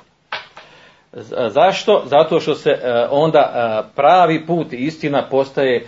Zašto? 1.48 2.04
Zato 2.06 2.40
što 2.40 2.56
se 2.56 2.80
onda 3.10 3.84
pravi 3.96 4.46
put 4.46 4.74
i 4.74 4.78
istina 4.78 5.28
postaje 5.30 5.86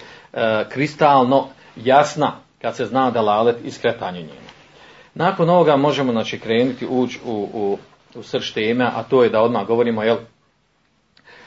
kristalno 0.70 1.48
jasna 1.76 2.32
kad 2.62 2.76
se 2.76 2.86
zna 2.86 3.12
da 3.12 3.22
lalet 3.22 3.58
i 3.64 3.72
skretanje 3.72 4.20
njima. 4.20 4.50
Nakon 5.14 5.50
ovoga 5.50 5.76
možemo 5.76 6.12
znači, 6.12 6.40
krenuti 6.40 6.88
ući 6.90 7.20
u, 7.26 7.50
u, 7.54 7.78
u 8.16 8.24
srž 8.24 8.54
teme, 8.54 8.86
a 8.96 9.04
to 9.04 9.24
je 9.24 9.30
da 9.30 9.42
odmah 9.42 9.68
govorimo, 9.68 10.04
jel, 10.04 10.18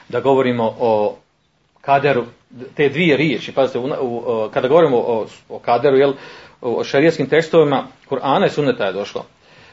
da 0.09 0.21
govorimo 0.21 0.77
o 0.81 1.17
kaderu, 1.81 2.25
te 2.75 2.89
dvije 2.89 3.17
riječi, 3.17 3.53
pazite, 3.53 3.79
u, 3.79 3.87
u, 4.01 4.49
kada 4.55 4.69
govorimo 4.69 4.97
o, 4.97 5.27
o 5.49 5.59
kaderu, 5.59 5.97
jel, 5.97 6.13
o 6.61 6.85
šarijetskim 6.85 7.29
tekstovima, 7.29 7.85
Kur'ana 8.11 8.47
i 8.47 8.51
Sunneta 8.51 8.85
je 8.85 8.93
došlo, 8.93 9.25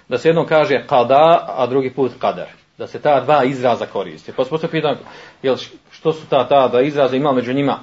da 0.10 0.17
se 0.17 0.30
jednom 0.30 0.45
kaže 0.45 0.84
kada, 0.88 1.45
a 1.58 1.67
drugi 1.67 1.93
put 1.93 2.12
kader. 2.19 2.47
Da 2.78 2.88
se 2.88 3.02
ta 3.02 3.19
dva 3.19 3.43
izraza 3.43 3.86
koriste. 3.86 4.34
Pa 4.38 4.58
se 4.58 4.67
pitan, 4.67 4.97
jel, 5.43 5.56
što 5.91 6.13
su 6.13 6.28
ta, 6.30 6.47
ta 6.47 6.67
dva 6.67 6.82
izraza, 6.82 7.15
ima 7.15 7.32
među 7.32 7.54
njima 7.54 7.80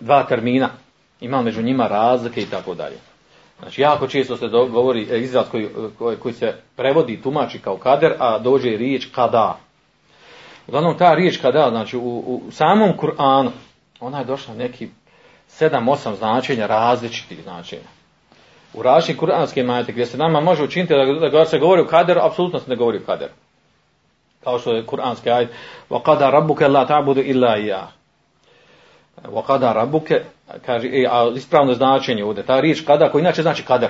dva 0.00 0.22
termina, 0.22 0.68
ima 1.21 1.41
među 1.41 1.61
njima 1.61 1.87
razlike 1.87 2.41
i 2.41 2.45
tako 2.45 2.73
dalje. 2.75 2.97
Znači, 3.59 3.81
jako 3.81 4.07
često 4.07 4.37
se 4.37 4.47
govori 4.47 5.07
e, 5.11 5.19
izraz 5.19 5.45
koji, 5.51 5.69
koji, 5.97 6.17
koji 6.17 6.33
se 6.33 6.53
prevodi, 6.75 7.21
tumači 7.21 7.59
kao 7.59 7.77
kader, 7.77 8.13
a 8.19 8.39
dođe 8.39 8.69
riječ 8.69 9.07
kada. 9.15 9.57
Uglavnom, 10.67 10.97
ta 10.97 11.13
riječ 11.13 11.37
kada, 11.37 11.69
znači, 11.69 11.97
u, 11.97 12.19
u 12.19 12.51
samom 12.51 12.89
Kur'anu, 12.97 13.49
ona 13.99 14.19
je 14.19 14.25
došla 14.25 14.53
neki 14.53 14.89
sedam, 15.47 15.89
osam 15.89 16.15
značenja, 16.15 16.67
različitih 16.67 17.43
značenja. 17.43 17.89
U 18.73 18.81
različitim 18.81 19.19
kuranskim 19.19 19.65
majete, 19.65 19.91
gdje 19.91 20.05
se 20.05 20.17
nama 20.17 20.41
može 20.41 20.63
učiniti 20.63 20.93
da, 20.93 21.29
da 21.29 21.45
se 21.45 21.59
govori 21.59 21.81
o 21.81 21.87
kaderu, 21.87 22.21
apsolutno 22.23 22.59
se 22.59 22.69
ne 22.69 22.75
govori 22.75 22.97
o 22.97 23.05
kaderu. 23.05 23.33
Kao 24.43 24.59
što 24.59 24.71
je 24.71 24.85
kuranski 24.85 25.29
ajet, 25.29 25.49
وَقَدَا 25.89 26.29
رَبُّكَ 26.29 26.61
لَا 26.61 26.85
تَعْبُدُ 26.87 27.17
إِلَّا 27.17 27.55
إِيَا 27.55 27.87
وَقَدَا 29.31 29.71
رَبُّكَ 29.73 30.21
kaže, 30.65 30.87
e, 30.87 31.07
a 31.09 31.31
ispravno 31.35 31.73
značenje 31.73 32.23
ovdje, 32.23 32.45
ta 32.45 32.59
riječ 32.59 32.81
kada, 32.81 33.11
koji 33.11 33.21
inače 33.21 33.41
znači 33.41 33.63
kader. 33.63 33.89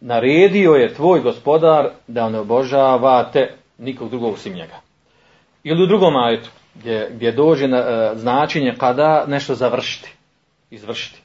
Naredio 0.00 0.72
je 0.72 0.94
tvoj 0.94 1.20
gospodar 1.20 1.90
da 2.06 2.28
ne 2.28 2.38
obožavate 2.38 3.54
nikog 3.78 4.10
drugog 4.10 4.34
osim 4.34 4.52
njega. 4.54 4.76
Ili 5.64 5.82
u 5.82 5.86
drugom 5.86 6.16
ajetu, 6.16 6.50
gdje, 6.74 7.10
gdje 7.14 7.32
dođe 7.32 7.68
na, 7.68 7.78
uh, 7.78 8.18
značenje 8.18 8.74
kada 8.78 9.24
nešto 9.26 9.54
završiti, 9.54 10.12
izvršiti. 10.70 11.20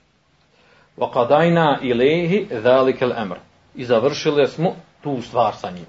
وَقَدَajna 0.98 1.80
إِلَيْهِ 1.82 2.48
ذَلِكَ 2.52 3.04
الْأَمْرِ 3.04 3.36
I 3.76 3.86
završili 3.86 4.48
smo 4.48 4.76
tu 5.04 5.22
stvar 5.22 5.54
sa 5.56 5.70
njim. 5.70 5.86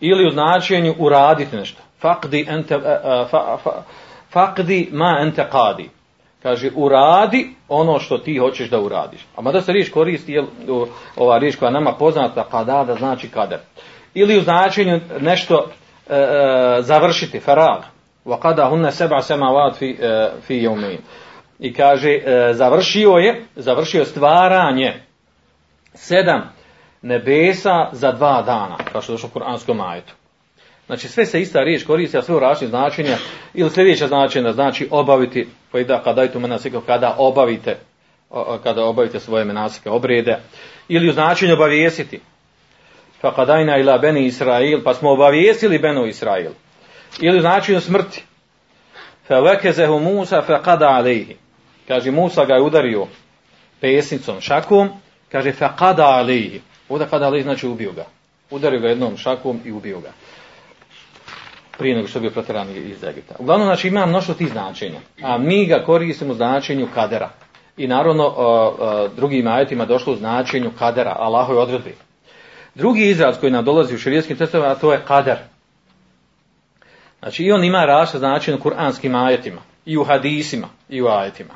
Ili 0.00 0.26
u 0.26 0.30
značenju 0.30 0.94
uraditi 0.98 1.56
nešto. 1.56 1.82
فَقْدِ 2.02 2.44
ente, 2.48 2.76
uh, 2.76 2.82
fa, 3.30 3.58
fa, 3.64 3.82
faqdi 4.34 4.88
ma 4.92 5.18
ente 5.20 5.48
qadi. 5.52 5.88
Kaže, 6.45 6.71
uradi 6.75 7.49
ono 7.69 7.99
što 7.99 8.17
ti 8.17 8.37
hoćeš 8.37 8.69
da 8.69 8.79
uradiš. 8.79 9.19
A 9.35 9.41
mada 9.41 9.61
se 9.61 9.71
riječ 9.71 9.89
koristi, 9.89 10.31
jel, 10.31 10.45
ova 11.15 11.37
riječ 11.37 11.55
koja 11.55 11.71
nama 11.71 11.91
poznata, 11.91 12.47
kada 12.51 12.83
da 12.83 12.95
znači 12.95 13.29
kader. 13.29 13.59
Ili 14.13 14.37
u 14.37 14.41
značenju 14.41 14.99
nešto 15.19 15.69
e, 16.09 16.15
e, 16.15 16.81
završiti, 16.81 17.39
farag. 17.39 17.81
Wa 18.25 18.39
kada 18.39 18.69
hunne 18.69 18.91
seba 18.91 19.21
semavat 19.21 19.75
fi, 19.75 19.97
e, 20.01 20.31
fi. 20.41 20.69
I 21.59 21.73
kaže, 21.73 22.09
e, 22.09 22.53
završio 22.53 23.11
je, 23.11 23.45
završio 23.55 24.05
stvaranje 24.05 24.93
sedam 25.93 26.53
nebesa 27.01 27.89
za 27.91 28.11
dva 28.11 28.41
dana, 28.41 28.77
kao 28.91 29.01
što 29.01 29.11
je 29.11 29.13
došlo 29.13 29.29
u 29.33 29.39
Kur'anskom 29.39 29.73
majetu. 29.73 30.13
Znači 30.85 31.07
sve 31.07 31.25
se 31.25 31.41
ista 31.41 31.59
riječ 31.59 31.83
koristi, 31.83 32.17
a 32.17 32.21
sve 32.21 32.35
u 32.35 32.39
različitih 32.39 32.69
značenja, 32.69 33.17
ili 33.53 33.69
sljedeća 33.69 34.07
značenja, 34.07 34.51
znači 34.51 34.87
obaviti, 34.91 35.47
pa 35.75 35.79
i 35.79 35.83
da 35.83 36.03
kada 36.03 36.27
tu 36.27 36.39
menasike, 36.39 36.77
kada 36.85 37.15
obavite, 37.17 37.77
kada 38.63 38.85
obavite 38.85 39.19
svoje 39.19 39.45
menasike 39.45 39.89
obrede, 39.89 40.37
ili 40.87 41.09
u 41.09 41.13
značenju 41.13 41.53
obavijestiti. 41.53 42.19
Fa 43.21 43.35
kadajna 43.35 43.77
ila 43.77 43.97
beni 43.97 44.25
Israil, 44.25 44.83
pa 44.83 44.93
smo 44.93 45.11
obavijestili 45.11 45.79
benu 45.79 46.05
Israil. 46.05 46.51
Ili 47.21 47.37
u 47.37 47.41
značenju 47.41 47.81
smrti. 47.81 48.23
Fa 49.27 49.39
vekezehu 49.39 49.99
Musa 49.99 50.41
fa 50.41 50.61
kada 50.61 50.87
alejhi. 50.87 51.35
Kaže, 51.87 52.11
Musa 52.11 52.45
ga 52.45 52.53
je 52.53 52.61
udario 52.61 53.07
pesnicom, 53.81 54.41
šakom, 54.41 54.89
kaže, 55.31 55.51
fa 55.51 55.75
kada 55.75 56.05
alejhi. 56.05 56.61
Ovdje 56.89 57.07
kada 57.09 57.25
alejhi 57.25 57.43
znači 57.43 57.67
ubio 57.67 57.91
ga. 57.91 58.05
Udario 58.51 58.79
ga 58.79 58.87
jednom 58.87 59.17
šakom 59.17 59.59
i 59.65 59.71
ubio 59.71 59.99
ga 59.99 60.11
prije 61.77 61.95
nego 61.95 62.07
što 62.07 62.19
je 62.19 62.21
bio 62.21 62.31
proteran 62.31 62.69
iz 62.69 63.03
Egipta. 63.03 63.35
Uglavnom, 63.39 63.67
znači, 63.67 63.87
ima 63.87 64.05
mnoštvo 64.05 64.33
tih 64.33 64.49
značenja. 64.49 64.99
A 65.21 65.37
mi 65.37 65.65
ga 65.65 65.83
koristimo 65.85 66.31
u 66.31 66.35
značenju 66.35 66.87
kadera. 66.93 67.29
I 67.77 67.87
naravno, 67.87 68.33
drugim 69.15 69.47
ajetima 69.47 69.85
došlo 69.85 70.13
u 70.13 70.15
značenju 70.15 70.71
kadera, 70.79 71.15
Allahoj 71.19 71.57
odredbi. 71.57 71.95
Drugi 72.75 73.09
izraz 73.09 73.39
koji 73.39 73.51
nam 73.51 73.65
dolazi 73.65 73.95
u 73.95 73.97
širijeskim 73.97 74.37
testovima, 74.37 74.71
a 74.71 74.75
to 74.75 74.93
je 74.93 75.01
kader. 75.07 75.37
Znači, 77.19 77.43
i 77.43 77.51
on 77.51 77.63
ima 77.63 77.85
raša 77.85 78.17
značenje 78.17 78.57
u 78.57 78.61
kuranskim 78.61 79.15
ajetima, 79.15 79.61
i 79.85 79.97
u 79.97 80.03
hadisima, 80.03 80.67
i 80.89 81.01
u 81.01 81.07
ajetima. 81.07 81.53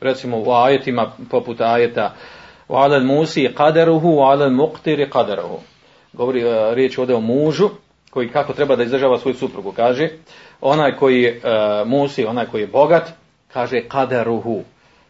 Recimo, 0.00 0.38
u 0.38 0.52
ajetima, 0.52 1.12
poput 1.30 1.60
ajeta, 1.60 2.14
musi 3.02 3.52
kaderuhu, 3.56 4.08
u 4.08 4.20
alel 4.20 4.50
muktiri 4.50 5.10
kaderuhu. 5.10 5.60
Govori 6.12 6.44
riječ 6.74 6.98
ovdje 6.98 7.14
o 7.14 7.20
mužu, 7.20 7.70
koji 8.16 8.28
kako 8.28 8.52
treba 8.52 8.76
da 8.76 8.82
izdržava 8.82 9.18
svoju 9.18 9.34
suprugu. 9.34 9.72
Kaže, 9.72 10.08
onaj 10.60 10.96
koji 10.96 11.28
uh, 11.28 11.42
musi, 11.86 12.24
onaj 12.24 12.46
koji 12.46 12.60
je 12.60 12.66
bogat, 12.66 13.10
kaže 13.52 13.82
kaderuhu, 13.88 14.62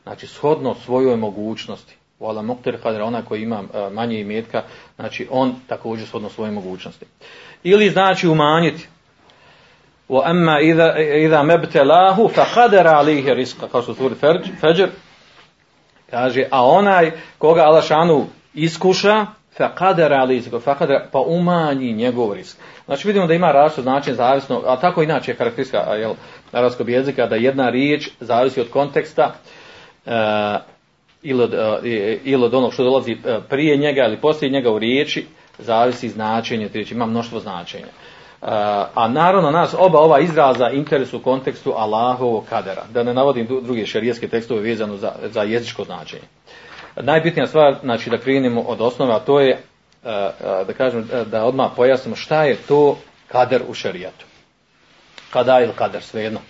znači 0.02 0.26
shodno 0.26 0.74
svojoj 0.74 1.16
mogućnosti. 1.16 1.96
Vala 2.20 2.42
mokter 2.42 2.82
kader, 2.82 3.02
onaj 3.02 3.22
koji 3.22 3.42
ima 3.42 3.60
uh, 3.60 3.92
manje 3.92 4.20
imetka, 4.20 4.62
znači 4.96 5.28
on 5.30 5.54
također 5.66 6.06
shodno 6.08 6.28
svojoj 6.28 6.50
mogućnosti. 6.50 7.06
Ili 7.62 7.90
znači 7.90 8.28
umanjiti, 8.28 8.88
wa 10.08 10.22
amma 10.24 10.60
idha 11.24 11.42
mabtalahu 11.42 12.28
fa 12.28 12.44
qadara 12.54 12.98
alayhi 12.98 13.34
rizqa 13.34 13.68
kao 13.68 13.82
što 13.82 13.94
suri 13.94 14.14
Fajr 14.60 14.88
kaže 16.10 16.44
a 16.50 16.66
onaj 16.66 17.10
koga 17.38 17.62
Alašanu 17.62 18.26
iskuša 18.54 19.26
fa 19.56 19.72
qadara 19.78 20.16
alayhi 20.26 20.60
fa 20.60 20.74
qadara 20.74 21.08
pa 21.12 21.20
umanji 21.20 21.92
njegov 21.92 22.32
risk 22.32 22.58
znači 22.84 23.08
vidimo 23.08 23.26
da 23.26 23.34
ima 23.34 23.52
različito 23.52 23.82
značenje 23.82 24.16
zavisno 24.16 24.62
a 24.66 24.76
tako 24.80 25.02
inače 25.02 25.30
je 25.30 25.36
karakteristika 25.36 25.78
jel 25.78 26.14
arapskog 26.52 26.88
jezika 26.88 27.26
da 27.26 27.36
jedna 27.36 27.70
riječ 27.70 28.10
zavisi 28.20 28.60
od 28.60 28.70
konteksta 28.70 29.34
uh, 30.06 30.12
ili 31.22 31.42
od, 31.42 31.52
uh, 31.52 31.58
ili 32.24 32.44
od 32.44 32.54
onog 32.54 32.72
što 32.72 32.84
dolazi 32.84 33.12
uh, 33.12 33.44
prije 33.48 33.76
njega 33.76 34.04
ili 34.04 34.20
poslije 34.20 34.50
njega 34.50 34.70
u 34.70 34.78
riječi 34.78 35.26
zavisi 35.58 36.08
značenje 36.08 36.68
riječi 36.72 36.94
ima 36.94 37.06
mnoštvo 37.06 37.40
značenja 37.40 37.86
a 38.94 39.08
naravno 39.08 39.50
nas 39.50 39.74
oba 39.78 39.98
ova 39.98 40.20
izraza 40.20 40.70
interesu 40.70 41.16
u 41.16 41.20
kontekstu 41.20 41.72
Allahovog 41.76 42.44
kadera. 42.48 42.84
Da 42.92 43.02
ne 43.02 43.14
navodim 43.14 43.46
druge 43.62 43.86
šerijetske 43.86 44.28
tekstove 44.28 44.60
vezano 44.60 44.96
za, 44.96 45.12
za 45.24 45.42
jezičko 45.42 45.84
značenje. 45.84 46.22
Najbitnija 47.00 47.46
stvar, 47.46 47.76
znači 47.82 48.10
da 48.10 48.18
krenemo 48.18 48.60
od 48.60 48.80
osnove, 48.80 49.14
a 49.14 49.18
to 49.18 49.40
je 49.40 49.62
da 50.66 50.72
kažem, 50.76 51.08
da 51.26 51.44
odmah 51.44 51.70
pojasnimo 51.76 52.16
šta 52.16 52.44
je 52.44 52.56
to 52.56 52.98
kader 53.28 53.62
u 53.68 53.74
šerijatu. 53.74 54.26
Kada 55.30 55.60
ili 55.60 55.72
kader, 55.76 56.02
svejedno. 56.02 56.40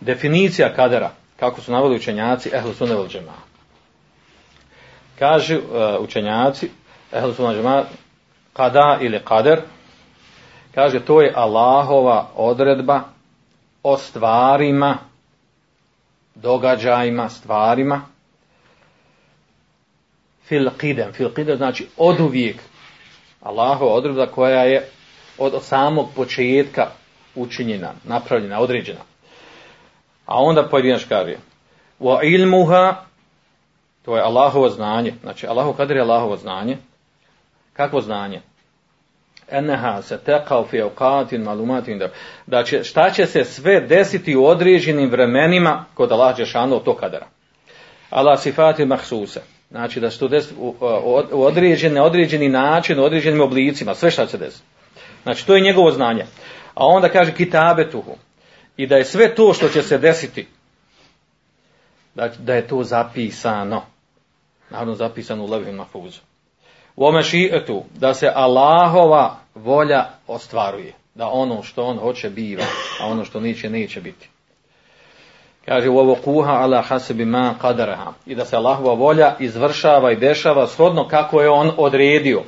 Definicija 0.00 0.74
kadera, 0.74 1.10
kako 1.36 1.60
su 1.60 1.72
navodili 1.72 1.98
učenjaci, 2.00 2.50
ehlu 2.54 3.08
džema. 3.08 3.32
Kažu 5.18 5.60
učenjaci, 6.00 6.70
ehlu 7.12 7.34
sunne 7.34 7.54
džema, 7.54 7.84
kada 8.52 8.98
ili 9.00 9.20
kader, 9.24 9.60
Kaže, 10.74 11.00
to 11.06 11.22
je 11.22 11.32
Allahova 11.34 12.26
odredba 12.34 13.00
o 13.82 13.96
stvarima, 13.96 14.98
događajima, 16.34 17.28
stvarima. 17.28 18.02
Fil 20.44 20.70
qidem. 20.78 21.12
Fil 21.12 21.28
qidem 21.28 21.56
znači 21.56 21.88
od 21.96 22.20
uvijek. 22.20 22.56
Allahova 23.40 23.94
odredba 23.94 24.26
koja 24.26 24.62
je 24.62 24.88
od, 25.38 25.62
samog 25.62 26.08
početka 26.16 26.86
učinjena, 27.34 27.92
napravljena, 28.04 28.60
određena. 28.60 29.00
A 30.26 30.42
onda 30.42 30.68
pojedinač 30.68 31.04
kaže, 31.08 31.36
wa 32.00 32.18
ilmuha, 32.22 33.04
to 34.04 34.16
je 34.16 34.22
Allahovo 34.22 34.68
znanje. 34.68 35.14
Znači, 35.22 35.46
Allahov 35.46 35.72
kader 35.72 35.96
je 35.96 36.02
Allahovo 36.02 36.36
znanje. 36.36 36.78
Kakvo 37.72 38.00
znanje? 38.00 38.40
eneha 39.50 40.02
se 40.02 40.18
tekao 40.18 40.64
fi 40.64 41.38
malumatin 41.38 42.02
da, 42.46 42.62
će, 42.64 42.84
šta 42.84 43.10
će 43.10 43.26
se 43.26 43.44
sve 43.44 43.80
desiti 43.80 44.36
u 44.36 44.46
određenim 44.46 45.10
vremenima 45.10 45.84
kod 45.94 46.12
Allah 46.12 46.36
Đešanu 46.36 46.80
to 46.80 46.96
kadera. 46.96 47.26
Allah 48.10 48.40
sifati 48.40 48.84
mahsuse. 48.84 49.40
Znači 49.74 50.00
da 50.00 50.10
se 50.10 50.18
to 50.18 50.28
desi 50.28 50.54
u, 50.58 50.74
određeni, 51.32 51.98
određeni 51.98 52.48
način, 52.48 53.00
u 53.00 53.04
određenim 53.04 53.40
oblicima, 53.40 53.94
sve 53.94 54.10
šta 54.10 54.26
će 54.26 54.38
desiti. 54.38 54.64
Znači 55.22 55.46
to 55.46 55.54
je 55.54 55.60
njegovo 55.60 55.90
znanje. 55.90 56.26
A 56.74 56.86
onda 56.86 57.08
kaže 57.08 57.34
kitabetuhu. 57.34 58.16
I 58.76 58.86
da 58.86 58.96
je 58.96 59.04
sve 59.04 59.34
to 59.34 59.52
što 59.54 59.68
će 59.68 59.82
se 59.82 59.98
desiti, 59.98 60.46
da, 62.14 62.54
je 62.54 62.66
to 62.66 62.84
zapisano. 62.84 63.82
Naravno 64.70 64.94
zapisano 64.94 65.44
u 65.44 65.50
levim 65.50 65.74
mahfuzu. 65.74 66.20
U 66.96 67.06
ome 67.06 67.22
ši'etu, 67.22 67.82
da 67.98 68.14
se 68.14 68.32
Allahova 68.34 69.38
volja 69.54 70.04
ostvaruje. 70.26 70.92
Da 71.14 71.28
ono 71.28 71.62
što 71.62 71.84
on 71.84 71.98
hoće 71.98 72.30
biva, 72.30 72.64
a 73.00 73.06
ono 73.06 73.24
što 73.24 73.40
neće, 73.40 73.70
neće 73.70 74.00
biti. 74.00 74.28
Kaže 75.64 75.88
u 75.88 75.98
ovo 75.98 76.16
kuha 76.24 76.52
ala 76.52 76.82
hasebi 76.82 77.24
ma 77.24 77.54
qadaraha. 77.62 78.12
I 78.26 78.34
da 78.34 78.44
se 78.44 78.56
Allahova 78.56 78.94
volja 78.94 79.36
izvršava 79.38 80.12
i 80.12 80.16
dešava 80.16 80.66
shodno 80.66 81.08
kako 81.08 81.40
je 81.40 81.50
on 81.50 81.72
odredio. 81.76 82.42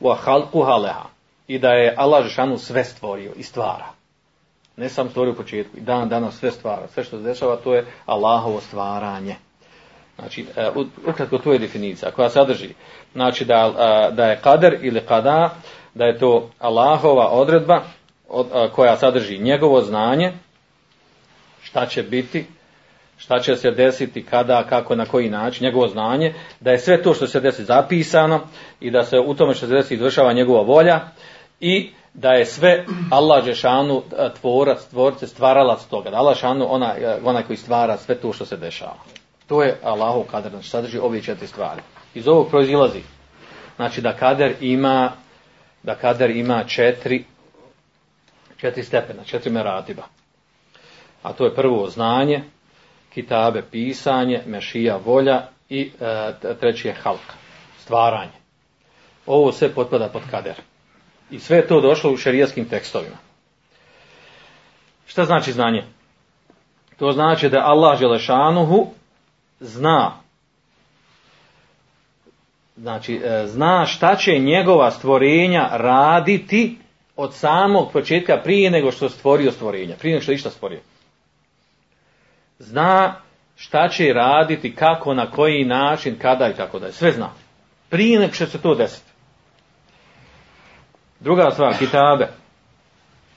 U 0.00 0.12
halku 0.12 0.62
haleha. 0.62 1.04
I 1.48 1.58
da 1.58 1.68
je 1.68 1.94
Allah 1.96 2.24
Žešanu 2.24 2.58
sve 2.58 2.84
stvorio 2.84 3.32
i 3.36 3.42
stvara. 3.42 3.86
Ne 4.76 4.88
sam 4.88 5.10
stvorio 5.10 5.32
u 5.32 5.36
početku. 5.36 5.76
I 5.76 5.80
dan 5.80 6.08
danas 6.08 6.38
sve 6.38 6.50
stvara. 6.50 6.88
Sve 6.88 7.04
što 7.04 7.16
se 7.16 7.22
dešava 7.22 7.56
to 7.56 7.74
je 7.74 7.86
Allahovo 8.06 8.60
stvaranje. 8.60 9.36
Znači, 10.20 10.46
e, 10.56 10.70
ukratko 11.06 11.38
to 11.38 11.52
je 11.52 11.58
definicija 11.58 12.10
koja 12.10 12.30
sadrži, 12.30 12.68
znači 13.12 13.44
da, 13.44 13.72
e, 13.78 14.14
da 14.14 14.24
je 14.24 14.40
kader 14.42 14.78
ili 14.82 15.00
kada, 15.08 15.54
da 15.94 16.04
je 16.04 16.18
to 16.18 16.50
Allahova 16.58 17.28
odredba 17.28 17.74
e, 17.76 17.82
koja 18.72 18.96
sadrži 18.96 19.38
njegovo 19.38 19.80
znanje, 19.80 20.32
šta 21.62 21.86
će 21.86 22.02
biti, 22.02 22.46
šta 23.20 23.40
će 23.40 23.56
se 23.56 23.70
desiti, 23.70 24.24
kada, 24.24 24.64
kako, 24.68 24.96
na 24.96 25.06
koji 25.06 25.30
način, 25.30 25.64
njegovo 25.64 25.88
znanje, 25.88 26.34
da 26.60 26.70
je 26.70 26.78
sve 26.78 27.02
to 27.02 27.14
što 27.14 27.26
se 27.26 27.40
desi 27.40 27.64
zapisano 27.64 28.40
i 28.80 28.90
da 28.90 29.02
se 29.04 29.18
u 29.18 29.34
tome 29.34 29.54
što 29.54 29.66
se 29.66 29.74
desi 29.74 29.94
izvršava 29.94 30.32
njegova 30.32 30.62
volja 30.62 31.00
i 31.60 31.90
da 32.14 32.32
je 32.32 32.46
sve 32.46 32.84
Allah 33.10 33.44
Žešanu 33.44 34.02
tvorac, 34.40 34.84
tvorce, 34.90 35.26
stvaralac 35.26 35.84
toga. 35.84 36.10
Da 36.10 36.16
Allah 36.16 36.34
Žešanu 36.34 36.66
onaj, 36.68 37.04
onaj 37.24 37.42
koji 37.42 37.56
stvara 37.56 37.96
sve 37.96 38.14
to 38.14 38.32
što 38.32 38.46
se 38.46 38.56
dešava. 38.56 38.96
To 39.46 39.62
je 39.62 39.78
Allahov 39.82 40.22
kader, 40.22 40.50
znači 40.50 40.68
sadrži 40.68 40.98
ove 40.98 41.22
četiri 41.22 41.46
stvari. 41.46 41.82
Iz 42.14 42.28
ovog 42.28 42.48
proizilazi, 42.48 43.02
znači 43.76 44.00
da 44.00 44.16
kader 44.16 44.54
ima, 44.60 45.12
da 45.82 45.94
kader 45.94 46.30
ima 46.30 46.64
četiri, 46.64 47.24
četiri 48.56 48.84
stepena, 48.84 49.24
četiri 49.24 49.50
meratiba. 49.50 50.02
A 51.22 51.32
to 51.32 51.44
je 51.44 51.54
prvo 51.54 51.88
znanje, 51.88 52.44
kitabe 53.14 53.62
pisanje, 53.70 54.42
mešija 54.46 54.96
volja 54.96 55.42
i 55.68 55.90
e, 56.00 56.32
treći 56.60 56.88
je 56.88 56.94
halka, 56.94 57.34
stvaranje. 57.78 58.40
Ovo 59.26 59.52
sve 59.52 59.74
potpada 59.74 60.08
pod 60.08 60.22
kader. 60.30 60.54
I 61.30 61.38
sve 61.38 61.56
je 61.56 61.66
to 61.66 61.80
došlo 61.80 62.12
u 62.12 62.16
šerijaskim 62.16 62.68
tekstovima. 62.68 63.16
Šta 65.06 65.24
znači 65.24 65.52
znanje? 65.52 65.84
To 66.98 67.12
znači 67.12 67.48
da 67.48 67.58
Allah 67.58 67.98
Želešanuhu 67.98 68.86
zna 69.60 70.20
znači 72.76 73.20
e, 73.24 73.46
zna 73.46 73.86
šta 73.86 74.16
će 74.16 74.38
njegova 74.38 74.90
stvorenja 74.90 75.68
raditi 75.72 76.78
od 77.16 77.34
samog 77.34 77.92
početka 77.92 78.40
prije 78.44 78.70
nego 78.70 78.92
što 78.92 79.08
stvorio 79.08 79.52
stvorenja, 79.52 79.96
prije 79.98 80.12
nego 80.12 80.22
što 80.22 80.32
išta 80.32 80.50
stvorio. 80.50 80.80
Zna 82.60 83.14
šta 83.56 83.88
će 83.88 84.12
raditi, 84.12 84.74
kako, 84.74 85.14
na 85.14 85.30
koji 85.30 85.64
način, 85.64 86.18
kada 86.18 86.48
i 86.48 86.54
tako 86.54 86.78
dalje. 86.78 86.92
Sve 86.92 87.12
zna. 87.12 87.30
Prije 87.88 88.18
nego 88.18 88.32
što 88.32 88.46
se 88.46 88.58
to 88.58 88.74
desiti. 88.74 89.10
Druga 91.20 91.50
stvar, 91.50 91.78
kitabe. 91.78 92.28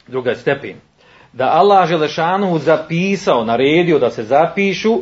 Druga 0.08 0.30
je 0.30 0.36
stepin. 0.36 0.76
Da 1.34 1.46
Allah 1.46 1.90
Želešanu 1.90 2.60
zapisao, 2.60 3.46
naredio 3.46 4.00
da 4.00 4.10
se 4.10 4.24
zapišu 4.24 5.02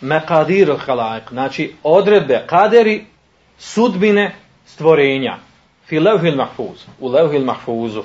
mekadir 0.00 0.76
halajk, 0.86 1.28
znači 1.30 1.74
odredbe, 1.82 2.44
kaderi, 2.46 3.04
sudbine 3.58 4.34
stvorenja. 4.66 5.36
Fi 5.86 5.98
levhil 5.98 6.36
mahfuz, 6.36 6.86
u 7.00 7.08
levhil 7.08 7.44
mahfuzu, 7.44 8.02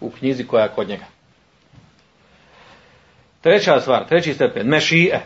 u 0.00 0.10
knjizi 0.10 0.46
koja 0.46 0.62
je 0.62 0.70
kod 0.74 0.88
njega. 0.88 1.04
Treća 3.44 3.80
stvar, 3.80 4.08
treći 4.08 4.34
stepen, 4.34 4.66
mešije. 4.66 5.20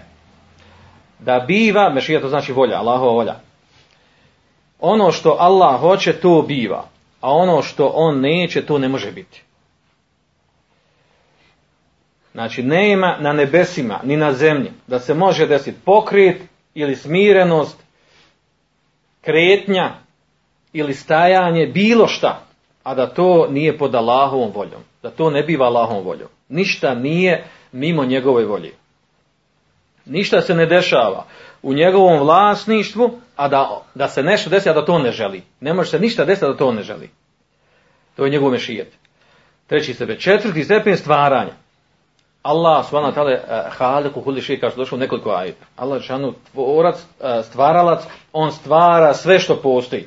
Da 1.19 1.45
biva, 1.47 1.91
mešije 1.91 2.21
to 2.21 2.29
znači 2.29 2.53
volja, 2.53 2.79
Allahova 2.79 3.13
volja. 3.13 3.35
Ono 4.81 5.13
što 5.13 5.37
Allah 5.39 5.81
hoće, 5.81 6.13
to 6.13 6.45
biva. 6.49 6.85
A 7.21 7.33
ono 7.33 7.63
što 7.63 7.93
on 7.95 8.21
neće, 8.21 8.67
to 8.67 8.79
ne 8.79 8.89
može 8.89 9.13
biti. 9.13 9.43
Znači 12.33 12.63
nema 12.63 13.17
na 13.21 13.33
nebesima 13.33 14.01
ni 14.05 14.17
na 14.17 14.33
zemlji 14.33 14.71
da 14.87 14.99
se 14.99 15.15
može 15.15 15.47
desiti 15.47 15.79
pokret 15.85 16.43
ili 16.75 16.97
smirenost, 16.97 17.79
kretnja 19.21 19.95
ili 20.73 20.95
stajanje, 20.95 21.67
bilo 21.67 22.07
šta, 22.07 22.48
a 22.89 22.95
da 22.95 23.07
to 23.07 23.47
nije 23.51 23.79
pod 23.79 23.95
Allahovom 23.95 24.53
voljom, 24.55 24.83
da 25.03 25.11
to 25.11 25.31
ne 25.31 25.43
biva 25.43 25.67
Allahovom 25.67 26.05
voljom. 26.05 26.29
Ništa 26.49 26.95
nije 26.95 27.45
mimo 27.73 28.05
njegove 28.05 28.45
volje. 28.45 28.73
Ništa 30.05 30.41
se 30.41 30.55
ne 30.55 30.67
dešava 30.67 31.25
u 31.63 31.75
njegovom 31.75 32.19
vlasništvu, 32.19 33.21
a 33.37 33.49
da, 33.49 33.83
da 33.95 34.09
se 34.09 34.23
nešto 34.23 34.51
desi, 34.51 34.71
a 34.71 34.73
da 34.73 34.85
to 34.85 34.99
ne 34.99 35.11
želi. 35.11 35.43
Ne 35.61 35.75
može 35.75 35.91
se 35.91 35.99
ništa 35.99 36.25
desiti, 36.25 36.45
a 36.45 36.49
da 36.49 36.57
to 36.57 36.73
ne 36.73 36.83
želi. 36.83 37.11
To 38.17 38.25
je 38.25 38.31
njegov 38.31 38.51
mešijet. 38.51 38.93
Treći 39.67 39.95
stepen. 39.95 40.17
Četvrti 40.19 40.65
stepen 40.65 40.97
stvaranja. 40.97 41.53
Allah 42.43 42.87
subhanahu 42.87 43.13
wa 43.13 43.25
ta'ala 43.25 43.69
haliku 43.71 44.23
kulli 44.23 44.41
shay 44.41 44.61
kao 44.61 44.71
što 44.71 44.81
došlo 44.81 44.99
nekoliko 44.99 45.31
ajeta. 45.31 45.67
Allah 45.77 46.03
šanu 46.03 46.35
tvorac, 46.53 46.97
eh, 47.21 47.43
stvaralac, 47.43 48.05
on 48.33 48.53
stvara 48.53 49.15
sve 49.15 49.39
što 49.39 49.57
postoji. 49.57 50.07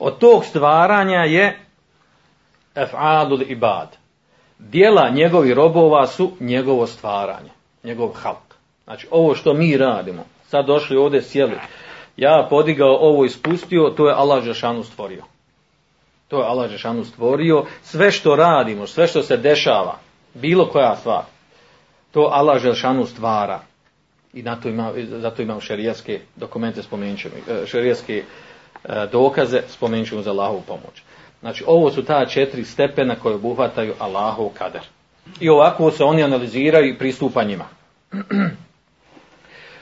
Od 0.00 0.18
tog 0.18 0.44
stvaranja 0.44 1.20
je 1.20 1.58
ef'alul 2.74 3.44
ibad. 3.48 3.96
Dijela 4.58 5.08
njegovih 5.08 5.52
robova 5.52 6.06
su 6.06 6.32
njegovo 6.40 6.86
stvaranje, 6.86 7.50
njegov 7.84 8.08
halk. 8.08 8.54
Znači 8.84 9.06
ovo 9.10 9.34
što 9.34 9.54
mi 9.54 9.76
radimo, 9.76 10.24
sad 10.48 10.66
došli 10.66 10.96
ovdje 10.96 11.22
sjeli, 11.22 11.56
ja 12.16 12.46
podigao 12.50 12.96
ovo 13.00 13.24
i 13.24 13.28
spustio, 13.28 13.92
to 13.96 14.08
je 14.08 14.14
Allah 14.14 14.44
Žešanu 14.44 14.82
stvorio. 14.82 15.22
To 16.28 16.38
je 16.38 16.46
Allah 16.46 16.70
Žešanu 16.70 17.04
stvorio. 17.04 17.64
Sve 17.82 18.10
što 18.10 18.36
radimo, 18.36 18.86
sve 18.86 19.06
što 19.06 19.22
se 19.22 19.36
dešava, 19.36 19.98
bilo 20.34 20.66
koja 20.66 20.96
stvar, 20.96 21.22
to 22.12 22.28
Allah 22.32 22.62
Žešanu 22.62 23.06
stvara. 23.06 23.60
I 24.32 24.42
na 24.42 24.60
to 24.60 24.68
ima, 24.68 24.92
zato 25.06 25.42
imamo 25.42 25.60
šerijaske 25.60 26.20
dokumente, 26.36 26.82
spomenut 26.82 27.20
ćemo, 27.20 27.34
e, 27.48 27.66
šerijaske 27.66 28.16
e, 28.16 28.49
dokaze, 29.12 29.62
spomenut 29.68 30.08
ćemo 30.08 30.22
za 30.22 30.30
Allahovu 30.30 30.62
pomoć. 30.66 31.02
Znači, 31.40 31.64
ovo 31.66 31.90
su 31.90 32.04
ta 32.04 32.26
četiri 32.26 32.64
stepena 32.64 33.14
koje 33.14 33.34
obuhvataju 33.34 33.94
Allahov 33.98 34.48
kader. 34.58 34.82
I 35.40 35.48
ovako 35.48 35.90
se 35.90 36.04
oni 36.04 36.22
analiziraju 36.22 36.88
i 36.88 36.98
pristupa 36.98 37.44
njima. 37.44 37.64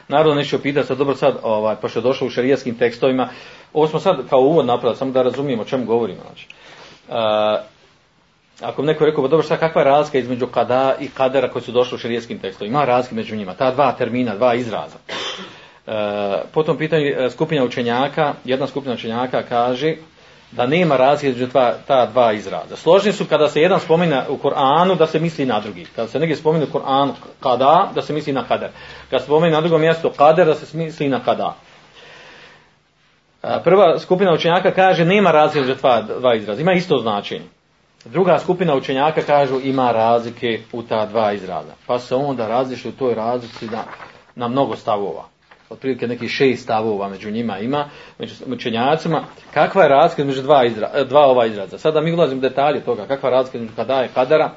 Naravno, 0.08 0.34
neću 0.34 0.62
pitati 0.62 0.87
sad, 0.87 0.98
dobro 0.98 1.14
sad, 1.14 1.37
ovaj, 1.42 1.76
pošto 1.76 1.98
je 1.98 2.02
došlo 2.02 2.26
u 2.26 2.30
šarijaskim 2.30 2.74
tekstovima, 2.74 3.28
ovo 3.72 3.88
smo 3.88 4.00
sad 4.00 4.28
kao 4.28 4.40
uvod 4.40 4.66
napravili, 4.66 4.96
samo 4.96 5.12
da 5.12 5.22
razumijemo 5.22 5.62
o 5.62 5.66
čemu 5.66 5.84
govorimo. 5.84 6.20
Znači, 6.22 6.48
uh, 7.08 7.14
ako 8.61 8.82
neko 8.82 9.04
rekao, 9.04 9.24
pa 9.24 9.28
dobro, 9.28 9.44
šta 9.44 9.56
kakva 9.56 9.80
je 9.80 9.84
razlika 9.84 10.18
između 10.18 10.46
kada 10.46 10.94
i 11.00 11.08
kadera 11.08 11.48
koji 11.48 11.62
su 11.62 11.72
došli 11.72 11.94
u 11.94 11.98
šarijaskim 11.98 12.38
tekstovima? 12.38 12.78
Ima 12.78 12.84
razlika 12.84 13.14
među 13.14 13.37
njima, 13.37 13.54
ta 13.54 13.70
dva 13.70 13.92
termina, 13.92 14.34
dva 14.34 14.54
izraza. 14.54 14.96
Uh, 15.88 15.94
potom 16.53 16.77
pitanje 16.77 17.31
skupina 17.31 17.64
učenjaka, 17.64 18.35
jedna 18.44 18.66
skupina 18.66 18.94
učenjaka 18.94 19.42
kaže 19.42 19.94
da 20.53 20.66
nema 20.66 20.96
razlike 20.96 21.29
između 21.29 21.53
ta 21.87 22.07
dva 22.07 22.33
izraza. 22.33 22.77
Složni 22.77 23.12
su 23.12 23.24
kada 23.24 23.48
se 23.48 23.61
jedan 23.61 23.81
spomina 23.81 24.24
u 24.29 24.37
Koranu 24.37 24.94
da 24.94 25.07
se 25.07 25.20
misli 25.20 25.46
na 25.46 25.61
drugi. 25.61 25.87
Kada 25.96 26.09
se 26.09 26.18
negdje 26.18 26.37
spomina 26.37 26.64
u 26.64 26.72
Koranu 26.72 27.14
kada, 27.40 27.90
da 27.94 28.03
se 28.03 28.12
misli 28.12 28.33
na 28.33 28.44
kader. 28.48 28.68
Kada 29.11 29.20
se 29.20 29.24
spomina 29.24 29.57
na 29.57 29.61
drugom 29.61 29.81
mjestu 29.81 30.11
kader, 30.16 30.46
da 30.46 30.55
se 30.55 30.77
misli 30.77 31.09
na 31.09 31.20
kada. 31.24 31.55
Prva 33.64 33.98
skupina 33.98 34.33
učenjaka 34.33 34.70
kaže 34.70 35.05
nema 35.05 35.31
razlike 35.31 35.61
između 35.61 35.81
dva, 35.81 36.03
dva 36.03 36.35
izraza. 36.35 36.61
Ima 36.61 36.72
isto 36.72 36.98
značenje. 36.98 37.46
Druga 38.05 38.38
skupina 38.38 38.74
učenjaka 38.74 39.22
kažu 39.22 39.61
ima 39.61 39.92
razlike 39.92 40.61
u 40.72 40.83
ta 40.83 41.07
dva 41.07 41.33
izraza. 41.33 41.72
Pa 41.87 41.98
se 41.98 42.14
onda 42.14 42.48
različuje 42.48 42.92
u 42.92 42.98
toj 42.98 43.14
razlici 43.14 43.66
na, 43.66 43.85
na 44.35 44.48
mnogo 44.48 44.77
stavova 44.77 45.38
otprilike 45.70 46.07
nekih 46.07 46.31
šest 46.31 46.62
stavova 46.62 47.09
među 47.09 47.31
njima 47.31 47.59
ima, 47.59 47.85
među 48.18 48.35
učenjacima, 48.46 49.24
kakva 49.54 49.83
je 49.83 49.88
razlika 49.88 50.24
među 50.24 50.42
dva, 50.42 50.64
izra, 50.64 50.90
e, 50.94 51.04
dva 51.04 51.26
ova 51.26 51.46
izraza. 51.46 51.78
Sada 51.78 52.00
mi 52.00 52.12
ulazimo 52.12 52.38
u 52.38 52.42
detalje 52.42 52.81
toga, 52.81 53.07
kakva 53.07 53.28
je 53.28 53.35
razlika 53.35 53.59
među 53.59 53.72
kada 53.76 54.00
je 54.00 54.09
kadara, 54.14 54.50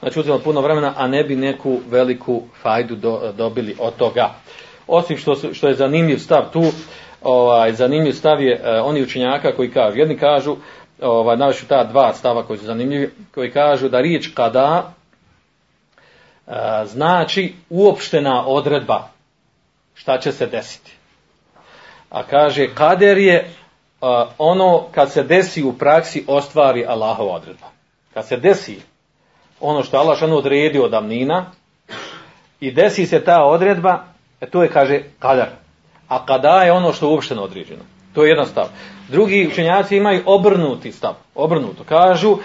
znači 0.00 0.20
uzimamo 0.20 0.42
puno 0.42 0.60
vremena, 0.60 0.94
a 0.96 1.06
ne 1.06 1.24
bi 1.24 1.36
neku 1.36 1.80
veliku 1.90 2.42
fajdu 2.62 2.96
do, 2.96 3.32
dobili 3.36 3.76
od 3.78 3.96
toga. 3.96 4.30
Osim 4.86 5.16
što, 5.16 5.34
su, 5.34 5.54
što 5.54 5.68
je 5.68 5.74
zanimljiv 5.74 6.18
stav 6.18 6.52
tu, 6.52 6.62
ovaj, 7.22 7.72
zanimljiv 7.72 8.12
stav 8.12 8.42
je 8.42 8.60
eh, 8.64 8.80
oni 8.80 9.02
učenjaka 9.02 9.52
koji 9.56 9.70
kažu, 9.70 9.98
jedni 9.98 10.18
kažu, 10.18 10.56
ovaj, 11.00 11.36
navišu 11.36 11.66
ta 11.66 11.84
dva 11.84 12.12
stava 12.12 12.42
koji 12.42 12.58
su 12.58 12.64
zanimljivi, 12.64 13.10
koji 13.34 13.50
kažu 13.50 13.88
da 13.88 14.00
riječ 14.00 14.30
kada 14.34 14.92
eh, 16.46 16.52
znači 16.86 17.54
uopštena 17.70 18.46
odredba 18.46 19.08
šta 20.02 20.18
će 20.18 20.32
se 20.32 20.46
desiti. 20.46 20.92
A 22.10 22.22
kaže, 22.22 22.74
kader 22.74 23.18
je 23.18 23.50
uh, 24.00 24.08
ono 24.38 24.86
kad 24.92 25.12
se 25.12 25.22
desi 25.22 25.62
u 25.62 25.72
praksi 25.72 26.24
ostvari 26.26 26.84
Allahova 26.86 27.34
odredba. 27.34 27.66
Kad 28.14 28.26
se 28.26 28.36
desi 28.36 28.80
ono 29.60 29.82
što 29.82 29.96
Allah 29.96 30.22
odredi 30.22 30.78
od 30.78 30.90
davnina 30.90 31.46
i 32.60 32.70
desi 32.70 33.06
se 33.06 33.24
ta 33.24 33.44
odredba, 33.44 34.04
e, 34.40 34.46
to 34.46 34.62
je, 34.62 34.68
kaže, 34.68 35.00
kader. 35.18 35.46
A 36.08 36.26
kada 36.26 36.62
je 36.62 36.72
ono 36.72 36.92
što 36.92 37.06
je 37.06 37.10
uopšteno 37.10 37.42
određeno. 37.42 37.82
To 38.14 38.24
je 38.24 38.30
jedan 38.30 38.46
stav. 38.46 38.66
Drugi 39.08 39.48
učenjaci 39.52 39.96
imaju 39.96 40.22
obrnuti 40.26 40.92
stav. 40.92 41.14
Obrnuto. 41.34 41.84
Kažu, 41.84 42.38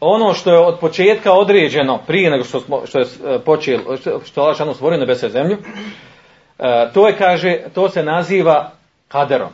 ono 0.00 0.34
što 0.34 0.52
je 0.52 0.58
od 0.58 0.78
početka 0.78 1.32
određeno 1.32 1.98
prije 2.06 2.30
nego 2.30 2.44
što, 2.44 2.60
smo, 2.60 2.86
što 2.86 2.98
je 2.98 3.04
e, 3.04 3.38
počelo, 3.38 3.96
što 3.96 4.40
je 4.40 4.44
Allah 4.44 4.76
stvorio 4.76 4.98
nebese 4.98 5.28
zemlju, 5.28 5.56
to 6.94 7.08
je, 7.08 7.16
kaže, 7.16 7.58
to 7.74 7.88
se 7.88 8.02
naziva 8.02 8.70
kaderom. 9.08 9.50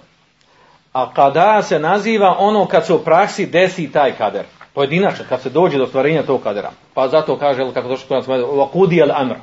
A 0.92 1.14
kada 1.14 1.62
se 1.62 1.78
naziva 1.78 2.36
ono 2.38 2.66
kad 2.66 2.86
se 2.86 2.94
u 2.94 3.04
praksi 3.04 3.46
desi 3.46 3.92
taj 3.92 4.12
kader. 4.12 4.44
Pojedinačno, 4.74 5.24
kad 5.28 5.42
se 5.42 5.50
dođe 5.50 5.78
do 5.78 5.86
stvarenja 5.86 6.22
tog 6.22 6.42
kadera. 6.42 6.70
Pa 6.94 7.08
zato 7.08 7.38
kaže, 7.38 7.72
kako 7.74 7.88
došlo 7.88 8.08
kod 8.08 8.28
nas, 8.28 8.70
kudi 8.72 9.00
el 9.00 9.10
amr. 9.12 9.34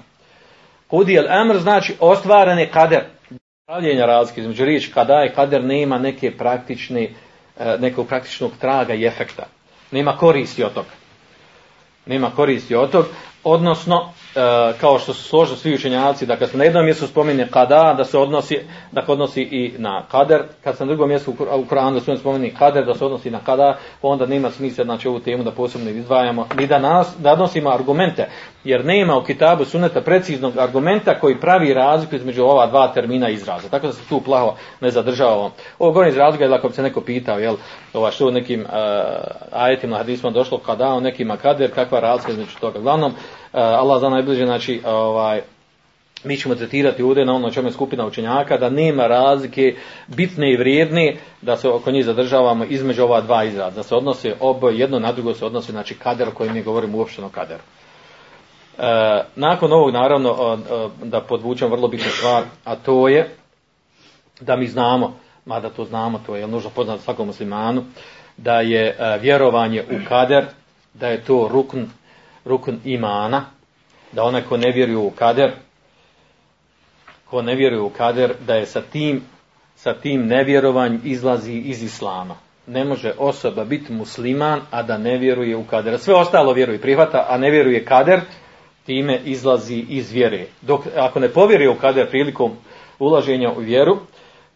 Kudi 0.88 1.16
el 1.16 1.26
amr 1.30 1.58
znači 1.58 1.96
ostvaren 2.00 2.60
je 2.60 2.70
kader. 2.70 3.04
Pravljenja 3.66 4.06
razlike 4.06 4.42
između 4.42 4.66
riječi 4.66 4.92
kada 4.94 5.14
je 5.14 5.34
kader 5.34 5.64
nema 5.64 5.98
neke 5.98 6.38
praktične, 6.38 7.04
e, 7.04 7.78
nekog 7.80 8.08
praktičnog 8.08 8.52
traga 8.60 8.94
i 8.94 9.06
efekta. 9.06 9.44
Nema 9.92 10.18
koristi 10.18 10.64
od 10.64 10.74
toga. 10.74 10.90
Nema 12.06 12.32
koristi 12.36 12.76
od 12.76 12.92
toga. 12.92 13.08
Odnosno, 13.44 14.14
E, 14.14 14.21
kao 14.82 15.00
što 15.00 15.14
su 15.14 15.24
složili 15.24 15.58
svi 15.58 15.74
učenjaci, 15.76 16.26
da 16.26 16.36
kad 16.36 16.50
se 16.50 16.58
na 16.58 16.64
jednom 16.64 16.86
mjestu 16.86 17.08
spomene 17.08 17.48
kada, 17.52 17.94
da 17.98 18.06
se 18.06 18.18
odnosi, 18.18 18.60
da 18.92 19.04
odnosi 19.08 19.42
i 19.42 19.74
na 19.78 20.04
kader, 20.12 20.44
kad 20.64 20.78
se 20.78 20.86
na 20.86 20.88
drugom 20.88 21.10
mjestu 21.10 21.32
u 21.56 21.66
Koranu 21.66 21.92
da 21.92 22.00
se 22.00 22.18
spomeni 22.18 22.54
kader, 22.60 22.86
da 22.86 22.94
se 22.94 23.06
odnosi 23.06 23.32
na 23.32 23.40
kada, 23.46 23.78
onda 24.02 24.26
nema 24.26 24.52
smisla 24.52 24.84
znači 24.84 25.08
ovu 25.08 25.20
temu 25.20 25.44
da 25.44 25.52
posebno 25.52 25.90
izdvajamo, 25.90 26.48
ni 26.58 26.68
da, 26.68 26.80
nas, 26.80 27.16
da 27.18 27.36
nosimo 27.36 27.70
argumente, 27.70 28.30
jer 28.64 28.86
nema 28.86 29.18
u 29.18 29.24
kitabu 29.24 29.66
suneta 29.66 30.02
preciznog 30.02 30.58
argumenta 30.58 31.20
koji 31.20 31.40
pravi 31.40 31.74
razliku 31.74 32.16
između 32.16 32.44
ova 32.44 32.68
dva 32.68 32.88
termina 32.88 33.30
izraza. 33.30 33.70
Tako 33.70 33.88
da 33.88 33.94
se 33.94 34.10
tu 34.10 34.22
plaho 34.22 34.56
ne 34.82 34.92
zadržavamo. 34.92 35.52
Ovo 35.80 35.92
govorim 35.92 36.12
iz 36.12 36.18
razloga, 36.18 36.46
jer 36.46 36.54
ako 36.54 36.68
bi 36.68 36.74
se 36.74 36.84
neko 36.84 37.02
pitao, 37.02 37.40
jel, 37.40 37.56
ova 37.94 38.12
što 38.12 38.28
u 38.28 38.32
nekim 38.32 38.62
uh, 38.62 38.68
ajetima 39.52 39.98
hadisma 39.98 40.30
došlo 40.30 40.58
kada, 40.58 40.94
u 40.94 41.02
nekima 41.02 41.38
kader, 41.38 41.72
kakva 41.76 42.00
razlika 42.00 42.32
između 42.32 42.60
toga. 42.60 42.80
Uglavnom, 42.80 43.14
Eh, 43.54 43.60
Allah 43.60 44.00
zna 44.00 44.10
najbliže, 44.10 44.46
znači, 44.46 44.82
ovaj, 44.86 45.42
mi 46.24 46.38
ćemo 46.38 46.56
tretirati 46.56 47.04
ovdje 47.04 47.26
na 47.26 47.34
ono 47.34 47.52
čemu 47.52 47.68
je 47.68 47.72
skupina 47.72 48.06
učenjaka, 48.06 48.58
da 48.58 48.70
nema 48.70 49.08
razlike 49.08 49.76
bitne 50.08 50.54
i 50.54 50.58
vrijedne, 50.58 51.16
da 51.42 51.58
se 51.58 51.70
oko 51.70 51.92
njih 51.92 52.06
zadržavamo 52.06 52.66
između 52.66 53.04
ova 53.04 53.22
dva 53.22 53.44
izraza, 53.44 53.76
da 53.76 53.84
se 53.84 53.96
odnose 53.96 54.36
oboje, 54.40 54.80
jedno 54.80 55.00
na 55.00 55.12
drugo 55.12 55.34
se 55.34 55.46
odnosi, 55.46 55.72
znači 55.72 55.96
kader 55.96 56.28
o 56.28 56.32
kojem 56.32 56.54
mi 56.54 56.64
govorimo 56.64 56.98
uopšteno 56.98 57.30
kaderu. 57.30 57.64
E, 58.82 59.24
nakon 59.36 59.74
ovog 59.74 59.94
naravno 59.94 60.58
da 61.04 61.22
podvučem 61.22 61.72
vrlo 61.72 61.88
bitnu 61.88 62.12
stvar, 62.12 62.44
a 62.64 62.76
to 62.76 63.08
je 63.08 63.36
da 64.40 64.56
mi 64.56 64.68
znamo, 64.68 65.20
mada 65.46 65.70
to 65.70 65.84
znamo, 65.86 66.22
to 66.26 66.36
je 66.36 66.48
nužno 66.48 66.70
poznat 66.70 67.00
svakom 67.00 67.28
muslimanu, 67.28 67.84
da 68.38 68.62
je 68.62 68.98
vjerovanje 69.22 69.84
u 69.84 70.08
kader, 70.10 70.46
da 70.94 71.08
je 71.08 71.24
to 71.24 71.48
rukn 71.52 71.84
rukn 72.46 72.76
imana, 72.86 73.46
da 74.12 74.24
onaj 74.24 74.42
ko 74.42 74.58
ne 74.58 74.72
vjeruje 74.72 74.98
u 74.98 75.12
kader, 75.12 75.52
ko 77.26 77.42
ne 77.42 77.56
vjeruje 77.56 77.82
u 77.82 77.90
kader, 77.90 78.34
da 78.48 78.56
je 78.56 78.66
sa 78.66 78.82
tim, 78.82 79.22
sa 79.76 79.94
tim 79.94 80.28
nevjerovanjem 80.28 81.02
izlazi 81.04 81.54
iz 81.54 81.84
islama. 81.84 82.36
Ne 82.68 82.86
može 82.86 83.14
osoba 83.18 83.66
biti 83.66 83.94
musliman, 83.94 84.62
a 84.72 84.84
da 84.84 84.98
ne 84.98 85.18
vjeruje 85.18 85.56
u 85.58 85.64
kader. 85.64 86.00
Sve 86.00 86.16
ostalo 86.16 86.54
vjeruje 86.54 86.82
prihvata, 86.82 87.26
a 87.30 87.38
ne 87.38 87.52
vjeruje 87.52 87.86
kader, 87.86 88.22
time 88.86 89.20
izlazi 89.26 89.86
iz 89.90 90.12
vjere. 90.12 90.46
Dok, 90.62 90.82
ako 90.98 91.20
ne 91.20 91.30
povjeruje 91.30 91.70
u 91.70 91.76
kader 91.76 92.10
prilikom 92.10 92.52
ulaženja 93.00 93.52
u 93.52 93.60
vjeru, 93.60 93.98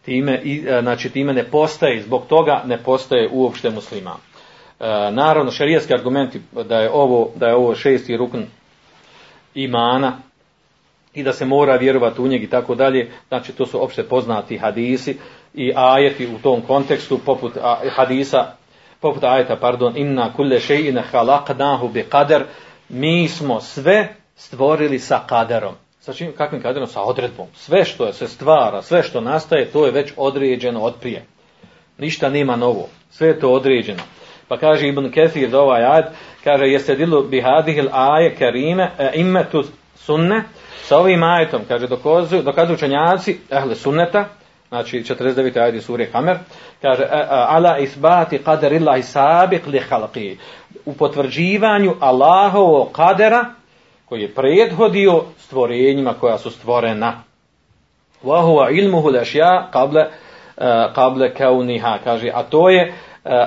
time, 0.04 0.42
e, 0.44 0.80
znači, 0.82 1.10
time 1.10 1.32
ne 1.32 1.44
postaje, 1.44 2.02
zbog 2.02 2.26
toga 2.28 2.62
ne 2.66 2.78
postaje 2.78 3.28
uopšte 3.32 3.70
musliman. 3.70 4.16
E, 4.16 4.84
naravno 5.10 5.50
šerijski 5.50 5.94
argumenti 5.94 6.40
da 6.68 6.78
je 6.78 6.90
ovo 6.92 7.30
da 7.34 7.46
je 7.46 7.54
ovo 7.54 7.74
šesti 7.74 8.16
rukn 8.16 8.42
imana 9.54 10.18
i 11.14 11.22
da 11.22 11.32
se 11.32 11.44
mora 11.44 11.76
vjerovati 11.76 12.20
u 12.20 12.26
njeg 12.26 12.42
i 12.42 12.50
tako 12.50 12.74
dalje, 12.74 13.10
znači 13.28 13.52
to 13.52 13.66
su 13.66 13.82
opšte 13.84 14.02
poznati 14.02 14.58
hadisi 14.58 15.18
i 15.54 15.72
ajeti 15.74 16.26
u 16.26 16.38
tom 16.38 16.60
kontekstu 16.60 17.18
poput 17.18 17.52
hadisa 17.90 18.56
poput 19.00 19.24
ajeta, 19.24 19.56
pardon, 19.56 19.96
inna 19.96 20.32
kulle 20.32 20.56
shay'in 20.56 21.02
khalaqnahu 21.12 21.92
bi 21.92 22.04
qadar, 22.10 22.42
mi 22.88 23.28
smo 23.28 23.60
sve 23.60 24.14
stvorili 24.36 24.98
sa 24.98 25.20
kaderom. 25.28 25.74
Sa 26.00 26.12
čim, 26.12 26.32
kakvim 26.36 26.62
kaderom? 26.62 26.88
Sa 26.88 27.02
odredbom. 27.02 27.46
Sve 27.54 27.84
što 27.84 28.12
se 28.12 28.28
stvara, 28.28 28.82
sve 28.82 29.02
što 29.02 29.20
nastaje, 29.20 29.70
to 29.70 29.86
je 29.86 29.92
već 29.92 30.12
određeno 30.16 30.80
od 30.80 30.94
prije. 31.00 31.24
Ništa 31.98 32.30
nema 32.30 32.56
novo. 32.56 32.88
Sve 33.10 33.28
je 33.28 33.40
to 33.40 33.52
određeno. 33.52 34.02
Pa 34.48 34.58
kaže 34.58 34.88
Ibn 34.88 35.10
Kathir 35.10 35.50
za 35.50 35.60
ovaj 35.60 35.84
ajed, 35.84 36.04
kaže 36.44 36.64
jeste 36.64 36.94
dilu 36.94 37.22
bihadihil 37.22 37.88
aje 37.92 38.34
karime 38.34 38.90
e, 38.98 39.10
imetu 39.14 39.64
sunne, 39.94 40.42
sa 40.82 40.98
ovim 40.98 41.22
ajetom, 41.22 41.62
kaže, 41.68 41.86
dokazuju, 41.86 42.42
dokazuju 42.42 42.74
učenjaci, 42.74 43.38
ehle 43.50 43.74
sunneta, 43.74 44.28
znači 44.68 45.02
49. 45.02 45.62
ajde 45.62 45.80
sure 45.80 46.08
Hamer, 46.12 46.36
kaže, 46.82 47.02
e, 47.02 47.06
e, 47.06 47.26
ala 47.28 47.78
isbati 47.78 48.38
qadarillahi 48.38 49.02
sabiq 49.02 49.66
li 49.66 49.82
halqi, 49.90 50.36
u 50.84 50.94
potvrđivanju 50.94 51.94
Allahovog 52.00 52.92
kadera, 52.92 53.44
koji 54.04 54.22
je 54.22 54.34
prethodio 54.34 55.22
stvorenjima 55.38 56.14
koja 56.20 56.38
su 56.38 56.50
stvorena. 56.50 57.22
Wa 58.24 58.42
huwa 58.42 58.78
ilmuhu 58.78 59.08
al-ashya 59.08 59.70
qabla 59.72 60.06
qabla 60.94 61.34
kauniha 61.38 61.98
kaže 62.04 62.30
a 62.34 62.42
to 62.42 62.70
je 62.70 62.94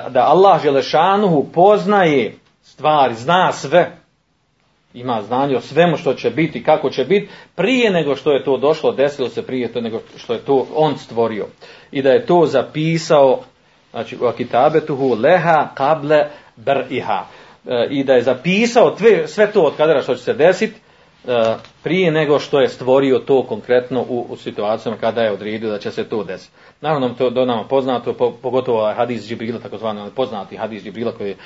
da 0.08 0.26
Allah 0.26 0.62
dželešanuhu 0.62 1.46
poznaje 1.52 2.34
stvari 2.62 3.14
zna 3.14 3.52
sve 3.52 3.99
ima 4.94 5.22
znanje 5.22 5.56
o 5.56 5.60
svemu 5.60 5.96
što 5.96 6.14
će 6.14 6.30
biti, 6.30 6.62
kako 6.62 6.90
će 6.90 7.04
biti, 7.04 7.28
prije 7.54 7.90
nego 7.90 8.16
što 8.16 8.32
je 8.32 8.44
to 8.44 8.56
došlo, 8.56 8.92
desilo 8.92 9.28
se 9.28 9.46
prije 9.46 9.70
nego 9.74 10.00
što 10.16 10.32
je 10.32 10.38
to 10.38 10.66
on 10.74 10.98
stvorio. 10.98 11.46
I 11.92 12.02
da 12.02 12.10
je 12.10 12.26
to 12.26 12.46
zapisao, 12.46 13.40
znači 13.90 14.16
u 14.20 14.26
akitabetuhu 14.26 15.14
leha 15.14 15.68
kable 15.74 16.26
br'iha. 16.56 17.20
E, 17.66 17.86
I 17.90 18.04
da 18.04 18.14
je 18.14 18.22
zapisao 18.22 18.96
sve 19.26 19.52
to 19.52 19.62
od 19.62 19.76
kadera 19.76 20.02
što 20.02 20.14
će 20.14 20.22
se 20.22 20.34
desiti, 20.34 20.74
e, 21.28 21.54
prije 21.82 22.10
nego 22.10 22.38
što 22.38 22.60
je 22.60 22.68
stvorio 22.68 23.18
to 23.18 23.42
konkretno 23.42 24.00
u, 24.08 24.26
u 24.30 24.36
situacijama 24.36 24.98
kada 24.98 25.22
je 25.22 25.32
odredio 25.32 25.70
da 25.70 25.78
će 25.78 25.90
se 25.90 26.04
to 26.04 26.24
desiti. 26.24 26.52
Naravno, 26.80 27.08
to 27.08 27.30
do 27.30 27.44
nama 27.44 27.64
poznato, 27.64 28.12
po, 28.12 28.32
pogotovo 28.42 28.78
ovaj 28.78 28.94
hadis 28.94 29.28
Džibrila, 29.28 29.58
takozvani 29.58 30.10
poznati 30.16 30.56
hadis 30.56 30.82
Džibrila 30.82 31.12
koji 31.12 31.28
je 31.28 31.36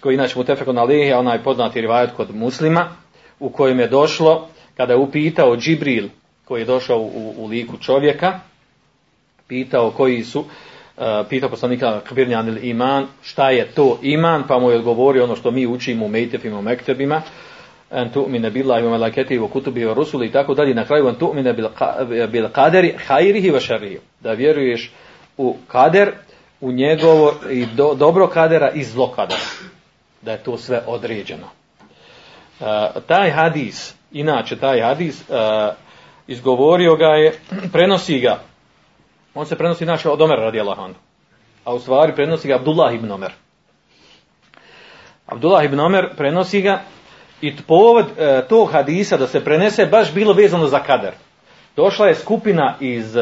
koji 0.00 0.14
inače 0.14 0.38
mu 0.38 0.44
tefekon 0.44 0.78
alihi, 0.78 1.12
onaj 1.12 1.42
poznati 1.42 1.80
rivajet 1.80 2.10
kod 2.16 2.34
muslima, 2.34 2.88
u 3.40 3.50
kojem 3.50 3.80
je 3.80 3.88
došlo, 3.88 4.48
kada 4.76 4.92
je 4.92 4.98
upitao 4.98 5.56
Džibril, 5.56 6.08
koji 6.44 6.60
je 6.60 6.64
došao 6.64 6.98
u, 6.98 7.34
u 7.36 7.46
liku 7.46 7.76
čovjeka, 7.76 8.40
pitao 9.48 9.90
koji 9.90 10.24
su, 10.24 10.40
uh, 10.40 10.46
pitao 11.28 11.48
poslanika 11.48 12.00
Kbirnjan 12.08 12.48
ili 12.48 12.60
iman, 12.68 13.06
šta 13.22 13.50
je 13.50 13.66
to 13.66 13.98
iman, 14.02 14.44
pa 14.48 14.58
mu 14.58 14.70
je 14.70 14.76
odgovorio 14.76 15.24
ono 15.24 15.36
što 15.36 15.50
mi 15.50 15.66
učimo 15.66 16.06
u 16.06 16.08
mejtefima, 16.08 16.58
u 16.58 16.62
mektebima, 16.62 17.22
en 17.90 18.10
tu'mine 18.14 18.50
billahi 18.50 18.84
wa 18.84 18.90
malaikatihi 18.90 19.40
wa 19.40 19.48
kutubihi 19.48 19.86
wa 19.86 19.94
rusuli 19.94 20.26
i 20.26 20.32
tako 20.32 20.54
dalje. 20.54 20.74
Na 20.74 20.84
kraju 20.84 21.08
en 21.08 21.14
tu'mine 21.14 21.52
bil, 21.52 22.48
khairihi 23.06 23.50
wa 23.50 23.60
sharrihi 23.66 23.98
da 24.20 24.32
vjeruješ 24.32 24.92
u 25.36 25.56
kader 25.68 26.12
u 26.60 26.72
njegovo 26.72 27.34
i 27.50 27.66
do, 27.66 27.94
dobro 27.94 28.26
kadera 28.26 28.70
i 28.70 28.84
zlo 28.84 29.12
kadera 29.16 29.40
da 30.22 30.32
je 30.32 30.42
to 30.42 30.56
sve 30.56 30.82
određeno. 30.86 31.46
Uh, 32.60 32.66
taj 33.06 33.30
hadis, 33.30 33.94
inače 34.12 34.56
taj 34.56 34.80
hadis, 34.80 35.20
uh, 35.28 35.36
izgovorio 36.26 36.96
ga 36.96 37.06
je, 37.06 37.38
prenosi 37.72 38.20
ga, 38.20 38.40
on 39.34 39.46
se 39.46 39.56
prenosi 39.56 39.84
inače 39.84 40.10
od 40.10 40.22
Omer 40.22 40.38
radi 40.38 40.60
Allahanu, 40.60 40.94
a 41.64 41.74
u 41.74 41.78
stvari 41.78 42.14
prenosi 42.14 42.48
ga 42.48 42.54
Abdullah 42.54 42.94
ibn 42.94 43.12
Omer. 43.12 43.32
Abdullah 45.26 45.64
ibn 45.64 45.80
Omer 45.80 46.08
prenosi 46.16 46.60
ga 46.60 46.80
i 47.40 47.56
povod 47.56 48.06
uh, 48.06 48.48
tog 48.48 48.72
hadisa 48.72 49.16
da 49.16 49.26
se 49.26 49.44
prenese 49.44 49.86
baš 49.86 50.14
bilo 50.14 50.32
vezano 50.32 50.66
za 50.66 50.78
kader. 50.78 51.12
Došla 51.76 52.06
je 52.06 52.14
skupina 52.14 52.74
iz, 52.80 53.16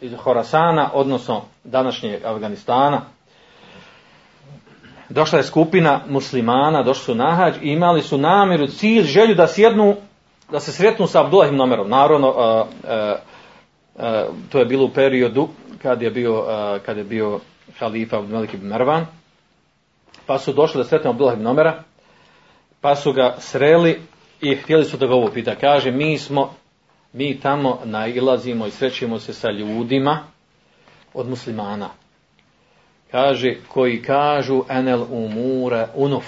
iz 0.00 0.12
Horasana, 0.18 0.90
odnosno 0.94 1.42
današnjeg 1.64 2.24
Afganistana, 2.24 3.02
došla 5.12 5.38
je 5.38 5.44
skupina 5.44 6.00
muslimana, 6.08 6.82
došli 6.82 7.04
su 7.04 7.14
na 7.14 7.34
hađ 7.34 7.54
i 7.62 7.68
imali 7.68 8.02
su 8.02 8.18
namjeru, 8.18 8.66
cilj, 8.66 9.02
želju 9.02 9.34
da 9.34 9.46
sjednu, 9.46 9.96
da 10.50 10.60
se 10.60 10.72
sretnu 10.72 11.06
sa 11.06 11.24
Abdullahim 11.24 11.56
nomerom. 11.56 11.88
Naravno, 11.88 12.28
uh, 12.28 12.36
uh, 12.36 13.18
uh, 13.94 14.34
to 14.52 14.58
je 14.58 14.64
bilo 14.64 14.84
u 14.84 14.90
periodu 14.90 15.48
kad 15.82 16.02
je 16.02 16.10
bio, 16.10 16.40
uh, 16.40 16.82
kad 16.86 16.96
je 16.96 17.04
bio 17.04 17.40
halifa 17.78 18.18
Abdullah 18.18 18.54
ibn 18.54 18.68
Marwan, 18.68 19.04
pa 20.26 20.38
su 20.38 20.52
došli 20.52 20.78
da 20.78 20.84
sretnu 20.84 21.10
Abdullahim 21.10 21.42
nomera, 21.42 21.82
pa 22.80 22.96
su 22.96 23.12
ga 23.12 23.36
sreli 23.38 24.00
i 24.40 24.56
htjeli 24.56 24.84
su 24.84 24.96
da 24.96 25.06
ga 25.06 25.14
ovo 25.14 25.30
pita. 25.30 25.54
Kaže, 25.54 25.90
mi 25.90 26.18
smo, 26.18 26.54
mi 27.12 27.40
tamo 27.40 27.80
nailazimo 27.84 28.66
i 28.66 28.70
srećemo 28.70 29.18
se 29.18 29.32
sa 29.32 29.50
ljudima 29.50 30.18
od 31.14 31.28
muslimana 31.28 32.01
kaže 33.12 33.56
koji 33.68 34.02
kažu 34.02 34.64
enel 34.68 35.04
umure 35.10 35.86
unuf. 35.94 36.24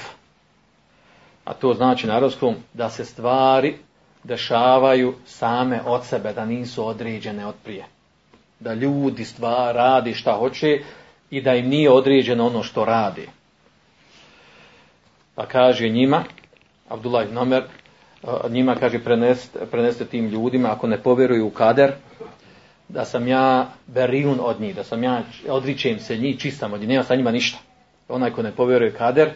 A 1.45 1.55
to 1.55 1.74
znači 1.74 2.07
na 2.07 2.16
arabskom 2.16 2.55
da 2.72 2.91
se 2.91 3.05
stvari 3.05 3.76
dešavaju 4.24 5.14
same 5.26 5.80
od 5.87 6.05
sebe, 6.05 6.32
da 6.32 6.45
nisu 6.45 6.87
određene 6.87 7.47
od 7.47 7.55
prije. 7.64 7.85
Da 8.61 8.74
ljudi 8.74 9.24
stvar 9.24 9.74
radi 9.74 10.14
šta 10.14 10.32
hoće 10.32 10.78
i 11.30 11.41
da 11.41 11.55
im 11.55 11.68
nije 11.68 11.91
određeno 11.91 12.47
ono 12.47 12.62
što 12.62 12.85
radi. 12.85 13.28
Pa 15.35 15.47
kaže 15.47 15.89
njima, 15.89 16.24
Abdullah 16.89 17.26
ibn 17.26 17.39
Omer, 17.39 17.62
njima 18.49 18.74
kaže 18.74 18.99
preneste 19.70 20.05
tim 20.05 20.28
ljudima 20.28 20.72
ako 20.72 20.87
ne 20.87 21.03
povjeruju 21.03 21.47
u 21.47 21.51
kader, 21.51 21.93
da 22.89 23.05
sam 23.05 23.28
ja 23.28 23.66
berijun 23.87 24.39
od 24.43 24.61
njih, 24.61 24.74
da 24.74 24.85
sam 24.85 25.03
ja 25.03 25.22
odričem 25.49 25.99
se 25.99 26.16
njih, 26.16 26.39
čistam 26.39 26.72
od 26.72 26.80
njih, 26.80 26.89
nema 26.89 27.03
sa 27.05 27.14
njima 27.14 27.30
ništa. 27.30 27.59
Onaj 28.09 28.30
ko 28.30 28.43
ne 28.43 28.53
povjeruje 28.53 28.93
kader, 28.93 29.30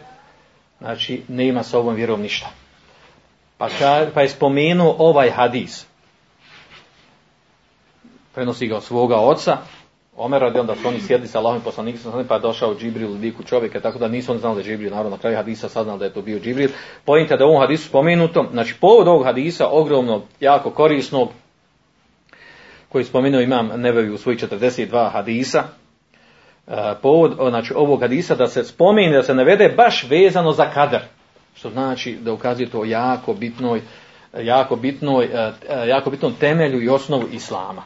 znači 0.79 1.23
nema 1.29 1.63
sa 1.63 1.79
ovom 1.79 1.95
vjerom 1.95 2.21
ništa. 2.21 2.47
Pa, 3.59 3.69
ka, 3.69 4.07
pa 4.15 4.23
je 4.23 4.29
spomenuo 4.29 4.97
ovaj 4.99 5.31
hadis. 5.31 5.87
Prenosi 8.35 8.67
ga 8.67 8.77
od 8.77 8.85
svoga 8.85 9.17
oca, 9.17 9.57
Omer 10.19 10.41
radi 10.41 10.59
onda 10.59 10.75
su 10.75 10.89
oni 10.89 11.01
sjedli 11.01 11.29
sa 11.29 11.39
Allahom 11.39 11.61
poslanikom, 11.63 12.25
pa 12.29 12.35
je 12.35 12.41
došao 12.41 12.75
Džibril 12.75 13.11
u 13.11 13.15
liku 13.15 13.43
čovjeka, 13.43 13.81
tako 13.81 13.99
da 13.99 14.09
nisu 14.09 14.33
oni 14.33 14.41
znali 14.41 14.55
da 14.55 14.61
je 14.61 14.65
Džibril, 14.65 14.91
naravno 14.91 15.11
na 15.11 15.19
kraju 15.19 15.37
hadisa 15.37 15.69
saznali 15.69 15.99
da 15.99 16.05
je 16.05 16.13
to 16.13 16.23
bio 16.23 16.41
Džibril. 16.41 16.71
Pojenta 17.05 17.37
da 17.37 17.47
u 17.47 17.49
ovom 17.49 17.61
hadisu 17.61 17.89
spomenutom, 17.89 18.47
znači 18.53 18.75
povod 18.81 19.09
ovog 19.09 19.25
hadisa, 19.25 19.69
ogromnog, 19.71 20.23
jako 20.41 20.71
korisnog, 20.71 21.29
koji 22.89 23.05
spomenuo 23.05 23.41
imam 23.41 23.67
Nevevi 23.77 24.11
u 24.11 24.19
svojih 24.19 24.41
42 24.41 25.11
hadisa, 25.13 25.65
povod 27.03 27.37
znači, 27.49 27.75
ovog 27.77 28.01
hadisa 28.01 28.35
da 28.35 28.47
se 28.47 28.65
spomene, 28.65 29.17
da 29.17 29.23
se 29.23 29.35
navede 29.35 29.69
baš 29.77 30.07
vezano 30.11 30.53
za 30.53 30.71
kader, 30.71 31.01
što 31.57 31.71
znači 31.71 32.19
da 32.21 32.33
ukazuje 32.33 32.71
to 32.71 32.85
jako 32.85 33.35
bitnoj, 33.35 33.81
jako 34.39 34.77
bitnoj, 34.77 35.29
jako 35.87 36.11
bitnom 36.11 36.35
temelju 36.41 36.83
i 36.83 36.89
osnovu 36.89 37.25
islama. 37.33 37.83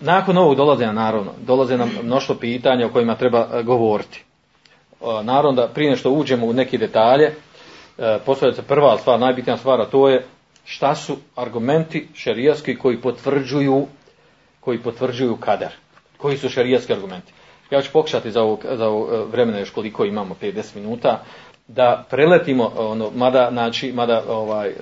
Nakon 0.00 0.38
ovog 0.38 0.56
dolaze 0.56 0.86
na 0.86 0.92
naravno, 0.92 1.32
dolaze 1.46 1.76
nam 1.76 1.90
mnoštvo 2.02 2.34
pitanja 2.34 2.86
o 2.86 2.90
kojima 2.90 3.14
treba 3.14 3.62
govoriti. 3.62 4.24
Naravno 5.22 5.52
da 5.52 5.68
prije 5.68 5.96
što 5.96 6.10
uđemo 6.10 6.46
u 6.46 6.52
neki 6.52 6.78
detalje, 6.78 7.34
postavlja 8.26 8.54
se 8.54 8.62
prva 8.62 8.98
stvar, 8.98 9.20
najbitnija 9.20 9.56
stvar, 9.56 9.80
a 9.80 9.86
to 9.86 10.08
je 10.08 10.24
šta 10.64 10.94
su 10.94 11.16
argumenti 11.36 12.08
šerijatski 12.14 12.76
koji 12.76 13.00
potvrđuju 13.00 13.86
koji 14.60 14.78
potvrđuju 14.78 15.36
kader. 15.36 15.68
Koji 16.16 16.36
su 16.36 16.48
šerijatski 16.48 16.92
argumenti? 16.92 17.32
Ja 17.70 17.82
ću 17.82 17.90
pokušati 17.92 18.30
za 18.30 18.42
ovog, 18.42 18.64
za 18.72 18.88
ovog 18.88 19.08
e, 19.12 19.24
vremena 19.32 19.58
još 19.58 19.70
koliko 19.70 20.04
imamo, 20.04 20.36
50 20.42 20.76
minuta, 20.76 21.22
da 21.68 22.04
preletimo, 22.10 22.72
ono, 22.76 23.10
mada, 23.14 23.48
znači, 23.52 23.92
mada 23.92 24.24
ovaj, 24.28 24.68
e, 24.68 24.74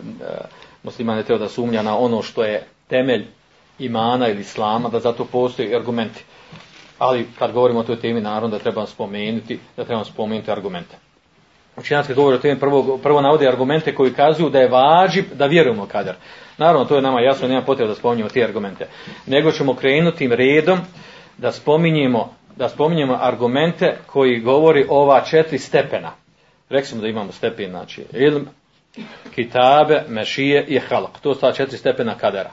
musliman 0.83 1.17
ne 1.17 1.23
treba 1.25 1.39
da 1.39 1.49
sumnja 1.49 1.83
na 1.83 1.99
ono 1.99 2.23
što 2.23 2.45
je 2.45 2.67
temelj 2.89 3.27
imana 3.79 4.29
ili 4.29 4.41
islama, 4.41 4.89
da 4.89 5.01
zato 5.01 5.25
postoji 5.25 5.75
argumenti. 5.75 6.25
Ali 6.99 7.27
kad 7.39 7.53
govorimo 7.53 7.81
o 7.81 7.85
toj 7.85 8.01
temi, 8.01 8.21
naravno 8.21 8.49
da 8.49 8.59
trebamo 8.59 8.87
spomenuti, 8.87 9.59
da 9.77 9.85
trebamo 9.85 10.05
spomenuti 10.05 10.51
argumente 10.51 11.10
učenjaci 11.77 12.07
kad 12.07 12.17
govore 12.17 12.37
o 12.37 12.39
tome 12.39 12.59
prvo, 12.59 12.99
prvo 13.03 13.21
navode 13.21 13.49
argumente 13.49 13.95
koji 13.95 14.13
kazuju 14.13 14.51
da 14.51 14.59
je 14.59 14.69
važib 14.69 15.25
da 15.35 15.47
vjerujemo 15.47 15.87
kadar. 15.87 16.15
Naravno, 16.59 16.85
to 16.85 16.97
je 16.97 17.03
nama 17.03 17.21
jasno, 17.21 17.49
nema 17.49 17.63
potrebe 17.63 17.89
da 17.89 17.95
spominjemo 17.95 18.31
te 18.31 18.45
argumente. 18.45 18.89
Nego 19.27 19.53
ćemo 19.53 19.75
krenuti 19.75 20.29
redom 20.29 20.79
da 21.39 21.53
spominjemo, 21.53 22.35
da 22.57 22.69
spominjemo 22.69 23.19
argumente 23.21 23.97
koji 24.07 24.41
govori 24.41 24.87
ova 24.89 25.21
četiri 25.21 25.59
stepena. 25.59 26.13
Rekli 26.69 27.01
da 27.01 27.09
imamo 27.09 27.33
stepen, 27.33 27.71
znači 27.71 28.05
ilm, 28.13 28.49
kitabe, 29.35 30.05
mešije 30.09 30.65
i 30.69 30.79
halak. 30.79 31.21
To 31.23 31.35
su 31.35 31.41
ta 31.41 31.53
četiri 31.53 31.79
stepena 31.79 32.15
kadara. 32.15 32.51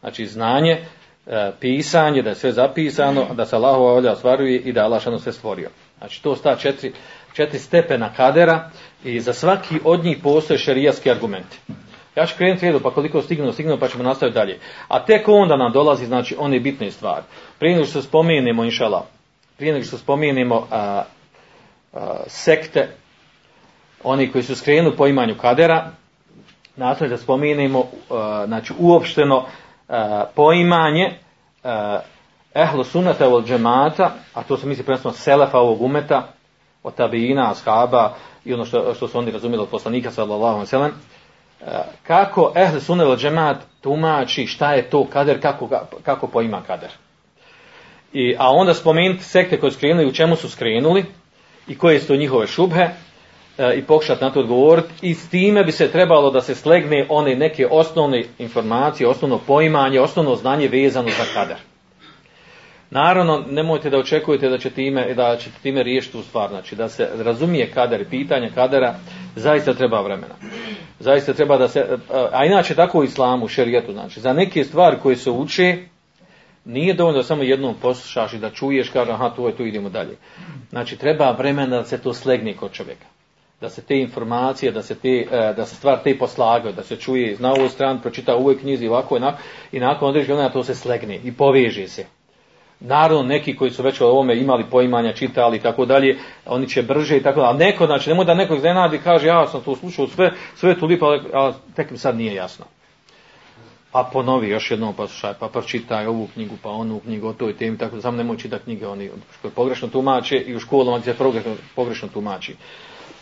Znači 0.00 0.26
znanje, 0.26 0.84
e, 1.26 1.50
pisanje, 1.60 2.22
da 2.22 2.28
je 2.30 2.34
sve 2.34 2.52
zapisano, 2.52 3.34
da 3.34 3.46
se 3.46 3.56
Allahova 3.56 3.92
volja 3.92 4.12
ostvaruje 4.12 4.58
i 4.58 4.72
da 4.72 4.84
Allah 4.84 5.02
sve 5.22 5.32
stvorio. 5.32 5.68
Znači 5.98 6.22
to 6.22 6.36
su 6.36 6.42
ta 6.42 6.56
četiri 6.56 6.92
četiri 7.32 7.58
stepena 7.58 8.12
kadera 8.16 8.70
i 9.04 9.20
za 9.20 9.32
svaki 9.32 9.80
od 9.84 10.04
njih 10.04 10.18
postoje 10.22 10.58
šerijatski 10.58 11.10
argumenti. 11.10 11.58
Ja 12.16 12.26
ću 12.26 12.34
krenuti 12.36 12.66
redu, 12.66 12.80
pa 12.80 12.90
koliko 12.90 13.22
stignu, 13.22 13.52
stignu, 13.52 13.78
pa 13.78 13.88
ćemo 13.88 14.04
nastaviti 14.04 14.34
dalje. 14.34 14.58
A 14.88 15.04
tek 15.04 15.28
onda 15.28 15.56
nam 15.56 15.72
dolazi, 15.72 16.06
znači, 16.06 16.36
one 16.38 16.60
bitne 16.60 16.90
stvari. 16.90 17.22
Prije 17.58 17.74
nego 17.74 17.86
što 17.86 18.02
spomenemo, 18.02 18.64
inšala, 18.64 19.06
prije 19.56 19.72
nego 19.72 19.84
što 19.84 19.98
spomenemo 19.98 20.66
a, 20.70 21.02
a, 21.92 22.16
sekte, 22.26 22.88
oni 24.04 24.32
koji 24.32 24.44
su 24.44 24.56
skrenu 24.56 24.92
poimanju 24.96 25.34
kadera, 25.40 25.90
nastoji 26.76 27.10
da 27.10 27.16
spomenemo 27.16 27.84
a, 28.10 28.44
znači 28.46 28.72
uopšteno 28.78 29.46
poimanje 30.34 31.18
a, 31.64 32.00
ehlu 32.54 32.84
sunnata 32.84 33.28
od 33.28 33.46
džemata, 33.46 34.14
a 34.34 34.42
to 34.42 34.56
se 34.56 34.66
misli 34.66 34.84
prvenstveno 34.84 35.14
selefa 35.14 35.58
ovog 35.58 35.82
umeta, 35.82 36.32
od 36.82 36.94
tabijina, 36.94 37.50
ashaba 37.50 38.14
i 38.44 38.54
ono 38.54 38.64
što, 38.64 38.94
što 38.94 39.08
su 39.08 39.18
oni 39.18 39.30
razumjeli 39.30 39.62
od 39.62 39.68
poslanika 39.68 40.10
sallallahu 40.10 40.54
alejhi 40.54 40.66
sellem 40.66 40.92
kako 42.06 42.52
ehl 42.56 42.78
sunnet 42.78 43.06
od 43.06 43.18
džemat 43.18 43.56
tumači 43.80 44.46
šta 44.46 44.74
je 44.74 44.90
to 44.90 45.06
kader, 45.06 45.42
kako, 45.42 45.68
kako 46.02 46.26
poima 46.26 46.62
kader. 46.66 46.90
I, 48.12 48.34
a 48.38 48.50
onda 48.50 48.74
spomenuti 48.74 49.24
sekte 49.24 49.60
koje 49.60 49.70
su 49.72 49.78
skrenuli, 49.78 50.06
u 50.06 50.12
čemu 50.12 50.36
su 50.36 50.50
skrenuli 50.50 51.04
i 51.68 51.78
koje 51.78 52.00
su 52.00 52.16
njihove 52.16 52.46
šubhe 52.46 52.80
e, 53.58 53.74
i 53.76 53.82
pokušati 53.82 54.24
na 54.24 54.30
to 54.30 54.40
odgovoriti 54.40 54.88
i 55.02 55.14
s 55.14 55.28
time 55.28 55.64
bi 55.64 55.72
se 55.72 55.90
trebalo 55.90 56.30
da 56.30 56.40
se 56.40 56.54
slegne 56.54 57.06
one 57.08 57.36
neke 57.36 57.66
osnovne 57.70 58.24
informacije, 58.38 59.08
osnovno 59.08 59.38
poimanje, 59.46 60.00
osnovno 60.00 60.34
znanje 60.36 60.68
vezano 60.68 61.08
za 61.08 61.24
kader. 61.34 61.56
Naravno, 62.94 63.44
nemojte 63.50 63.90
da 63.90 63.98
očekujete 63.98 64.48
da 64.48 64.58
ćete 64.58 64.74
time, 64.74 65.14
da 65.14 65.36
ćete 65.36 65.56
time 65.62 65.82
riješiti 65.82 66.12
tu 66.12 66.22
stvar, 66.22 66.50
znači 66.50 66.76
da 66.76 66.88
se 66.88 67.08
razumije 67.18 67.70
kader 67.70 68.00
i 68.00 68.10
pitanje 68.10 68.50
kadera, 68.54 68.94
zaista 69.36 69.74
treba 69.74 70.00
vremena. 70.00 70.34
Zaista 71.00 71.32
treba 71.32 71.58
da 71.58 71.68
se, 71.68 71.98
a 72.32 72.44
inače 72.44 72.74
tako 72.74 72.98
u 72.98 73.04
islamu, 73.04 73.48
šerijetu, 73.48 73.92
znači, 73.92 74.20
za 74.20 74.32
neke 74.32 74.64
stvari 74.64 74.96
koje 75.02 75.16
se 75.16 75.30
uče, 75.30 75.78
nije 76.64 76.94
dovoljno 76.94 77.18
da 77.18 77.24
samo 77.24 77.42
jednom 77.42 77.74
poslušaš 77.82 78.32
i 78.32 78.38
da 78.38 78.50
čuješ, 78.50 78.88
kaže, 78.88 79.12
aha, 79.12 79.30
to 79.36 79.48
je, 79.48 79.56
tu 79.56 79.66
idemo 79.66 79.88
dalje. 79.88 80.16
Znači, 80.70 80.96
treba 80.96 81.30
vremena 81.30 81.76
da 81.76 81.84
se 81.84 81.98
to 81.98 82.14
slegne 82.14 82.56
kod 82.56 82.72
čovjeka. 82.72 83.06
Da 83.60 83.68
se 83.68 83.82
te 83.82 84.00
informacije, 84.00 84.72
da 84.72 84.82
se, 84.82 84.94
te, 84.94 85.26
e, 85.30 85.52
da 85.56 85.66
se 85.66 85.74
stvar 85.74 85.98
te 86.04 86.18
poslagaju, 86.18 86.74
da 86.74 86.82
se 86.82 86.96
čuje 86.96 87.36
na 87.38 87.52
ovoj 87.52 87.68
strani, 87.68 88.00
pročita 88.02 88.36
u 88.36 88.40
ovoj 88.40 88.58
knjizi, 88.58 88.88
ovako 88.88 89.16
i 89.16 89.20
nakon, 89.20 89.40
i 89.72 89.80
nakon 89.80 90.08
određenja 90.08 90.48
to 90.48 90.64
se 90.64 90.74
slegne 90.74 91.20
i 91.24 91.32
poveže 91.32 91.88
se. 91.88 92.06
Naravno, 92.84 93.22
neki 93.22 93.56
koji 93.56 93.70
su 93.70 93.82
već 93.82 94.00
o 94.00 94.06
ovome 94.06 94.38
imali 94.38 94.64
poimanja, 94.70 95.12
čitali 95.12 95.56
i 95.56 95.60
tako 95.60 95.84
dalje, 95.86 96.18
oni 96.46 96.68
će 96.68 96.82
brže 96.82 97.16
i 97.16 97.22
tako 97.22 97.40
dalje. 97.40 97.50
A 97.50 97.58
neko, 97.58 97.86
znači, 97.86 98.10
nemoj 98.10 98.24
da 98.24 98.34
nekog 98.34 98.56
iznenadi 98.56 99.00
kaže, 99.04 99.26
ja 99.26 99.46
sam 99.46 99.60
to 99.60 99.76
slušao 99.76 100.08
sve, 100.08 100.32
sve 100.56 100.80
to 100.80 100.86
lipo, 100.86 101.06
ali 101.32 101.54
tek 101.76 101.90
mi 101.90 101.98
sad 101.98 102.16
nije 102.16 102.34
jasno. 102.34 102.64
Pa 103.92 104.10
ponovi 104.12 104.48
još 104.48 104.70
jednom, 104.70 104.94
pa 104.94 105.06
slušaj, 105.06 105.34
pa 105.40 105.48
pročitaj 105.48 106.06
ovu 106.06 106.28
knjigu, 106.34 106.54
pa 106.62 106.70
onu 106.70 107.00
knjigu 107.00 107.28
o 107.28 107.32
toj 107.32 107.56
temi, 107.56 107.78
tako 107.78 107.96
da 107.96 108.02
samo 108.02 108.16
nemoj 108.16 108.36
čitati 108.36 108.64
knjige, 108.64 108.86
oni 108.86 109.04
je 109.04 109.12
pogrešno 109.54 109.88
tumače 109.88 110.36
i 110.36 110.56
u 110.56 110.60
školama 110.60 110.98
gdje 110.98 111.12
se 111.12 111.18
pogrešno, 111.18 111.54
pogrešno 111.74 112.08
tumači. 112.08 112.56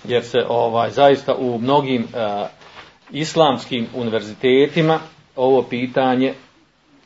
Jer 0.05 0.25
se 0.25 0.39
ovaj 0.49 0.91
zaista 0.91 1.35
u 1.35 1.59
mnogim 1.59 2.03
uh, 2.03 2.47
islamskim 3.11 3.87
univerzitetima 3.95 4.99
ovo 5.37 5.63
pitanje 5.63 6.35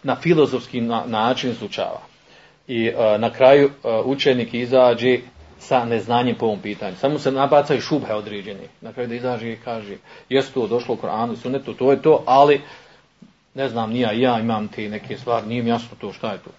na 0.02 0.16
filozofski 0.16 0.80
na, 0.80 1.02
način 1.06 1.50
izučava 1.50 2.13
i 2.68 2.88
uh, 2.88 3.20
na 3.20 3.30
kraju 3.30 3.66
uh, 3.66 4.06
učenik 4.06 4.54
izađe 4.54 5.18
sa 5.58 5.84
neznanjem 5.84 6.36
po 6.36 6.46
ovom 6.46 6.60
pitanju. 6.60 6.96
Samo 6.96 7.18
se 7.18 7.30
nabacaju 7.30 7.80
šubhe 7.80 8.14
određeni. 8.14 8.68
Na 8.80 8.92
kraju 8.92 9.08
da 9.08 9.14
izađe 9.14 9.52
i 9.52 9.56
kaže, 9.56 9.96
jesu 10.28 10.52
to 10.52 10.66
došlo 10.66 10.94
u 10.94 10.98
Koranu, 10.98 11.36
sunetu, 11.36 11.74
to 11.74 11.90
je 11.90 12.02
to, 12.02 12.22
ali 12.26 12.60
ne 13.54 13.68
znam, 13.68 13.90
nija 13.90 14.12
ja 14.12 14.40
imam 14.40 14.68
te 14.68 14.88
neke 14.88 15.16
stvari, 15.16 15.46
nije 15.46 15.62
mi 15.62 15.70
jasno 15.70 15.96
to 16.00 16.12
šta 16.12 16.32
je 16.32 16.38
to. 16.38 16.50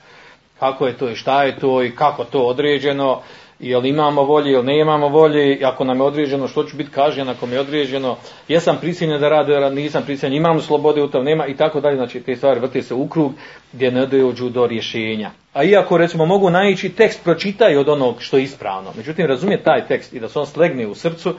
Kako 0.59 0.87
je 0.87 0.97
to 0.97 1.09
i 1.09 1.15
šta 1.15 1.43
je 1.43 1.59
to 1.59 1.83
i 1.83 1.95
kako 1.95 2.23
to 2.23 2.39
određeno, 2.39 3.21
jel 3.59 3.85
imamo 3.85 4.23
volje 4.23 4.51
ili 4.51 4.63
nemamo 4.63 5.09
volje, 5.09 5.59
ako 5.63 5.83
nam 5.83 5.97
je 5.97 6.03
određeno 6.03 6.47
što 6.47 6.63
ću 6.63 6.77
biti 6.77 6.91
kažnjen 6.91 7.29
ako 7.29 7.45
mi 7.45 7.53
je 7.53 7.59
određeno, 7.59 8.17
jesam 8.47 8.77
prisiljen 8.81 9.19
da 9.19 9.29
radim, 9.29 9.75
nisam 9.75 10.03
prisiljen, 10.03 10.33
imam 10.33 10.61
slobode 10.61 11.03
u 11.03 11.07
tom, 11.07 11.25
nema 11.25 11.47
i 11.47 11.55
tako 11.55 11.81
dalje, 11.81 11.95
znači 11.95 12.19
te 12.19 12.35
stvari 12.35 12.59
vrte 12.59 12.81
se 12.81 12.93
u 12.93 13.07
krug 13.07 13.33
gdje 13.73 13.91
ne 13.91 14.05
dođu 14.05 14.49
do 14.49 14.67
rješenja. 14.67 15.31
A 15.53 15.63
iako 15.63 15.97
recimo 15.97 16.25
mogu 16.25 16.49
naići 16.49 16.89
tekst 16.89 17.23
pročitaj 17.23 17.77
od 17.77 17.89
onog 17.89 18.15
što 18.19 18.37
je 18.37 18.43
ispravno, 18.43 18.93
međutim 18.97 19.25
razumije 19.25 19.63
taj 19.63 19.87
tekst 19.87 20.13
i 20.13 20.19
da 20.19 20.29
se 20.29 20.39
on 20.39 20.45
slegne 20.45 20.87
u 20.87 20.95
srcu, 20.95 21.35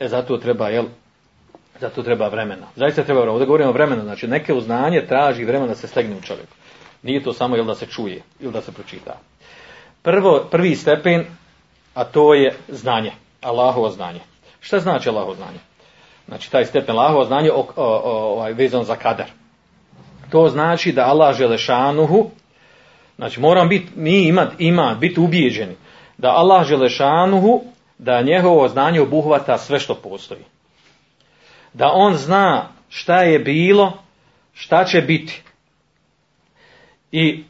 e, 0.00 0.08
zato 0.08 0.36
treba, 0.36 0.68
jel, 0.68 0.84
zato 1.80 2.02
treba 2.02 2.28
vremena. 2.28 2.66
Zaista 2.76 3.02
treba 3.02 3.20
vremena, 3.20 3.32
ovdje 3.32 3.46
govorimo 3.46 3.70
o 3.70 3.72
vremenu, 3.72 4.02
znači 4.02 4.26
neke 4.26 4.52
uznanje 4.52 5.06
traži 5.08 5.44
vremena 5.44 5.68
da 5.68 5.74
se 5.74 5.88
slegne 5.88 6.16
u 6.16 6.22
čovjeku. 6.22 6.54
Nije 7.02 7.22
to 7.22 7.32
samo 7.32 7.56
jel 7.56 7.64
da 7.64 7.74
se 7.74 7.86
čuje 7.86 8.22
ili 8.40 8.52
da 8.52 8.60
se 8.60 8.72
pročita. 8.72 9.18
Prvo, 10.02 10.48
prvi 10.50 10.76
stepen 10.76 11.24
a 11.94 12.04
to 12.04 12.34
je 12.34 12.56
znanje, 12.68 13.12
Allahovo 13.40 13.90
znanje. 13.90 14.20
Šta 14.60 14.80
znači 14.80 15.08
Allahovo 15.08 15.34
znanje? 15.34 15.58
Znači 16.28 16.50
taj 16.50 16.64
stepen 16.64 16.98
Allahovo 16.98 17.24
znanje 17.24 17.50
o, 17.50 17.60
o, 17.60 17.66
o, 17.76 18.00
ovaj, 18.04 18.52
vezan 18.52 18.84
za 18.84 18.96
kadar. 18.96 19.26
To 20.30 20.48
znači 20.48 20.92
da 20.92 21.06
Allah 21.06 21.36
Želešanuhu, 21.36 22.30
znači 23.16 23.40
moram 23.40 23.68
biti, 23.68 23.88
mi 23.96 24.22
imat, 24.28 24.52
ima, 24.58 24.96
biti 25.00 25.20
ubijeđeni, 25.20 25.76
da 26.18 26.28
Allah 26.28 26.66
Želešanuhu, 26.66 27.62
da 27.98 28.22
njegovo 28.22 28.68
znanje 28.68 29.00
obuhvata 29.00 29.58
sve 29.58 29.78
što 29.78 29.94
postoji. 29.94 30.44
Da 31.72 31.90
on 31.92 32.16
zna 32.16 32.68
šta 32.88 33.22
je 33.22 33.38
bilo, 33.38 33.92
šta 34.52 34.84
će 34.84 35.00
biti. 35.00 35.42
I 37.12 37.44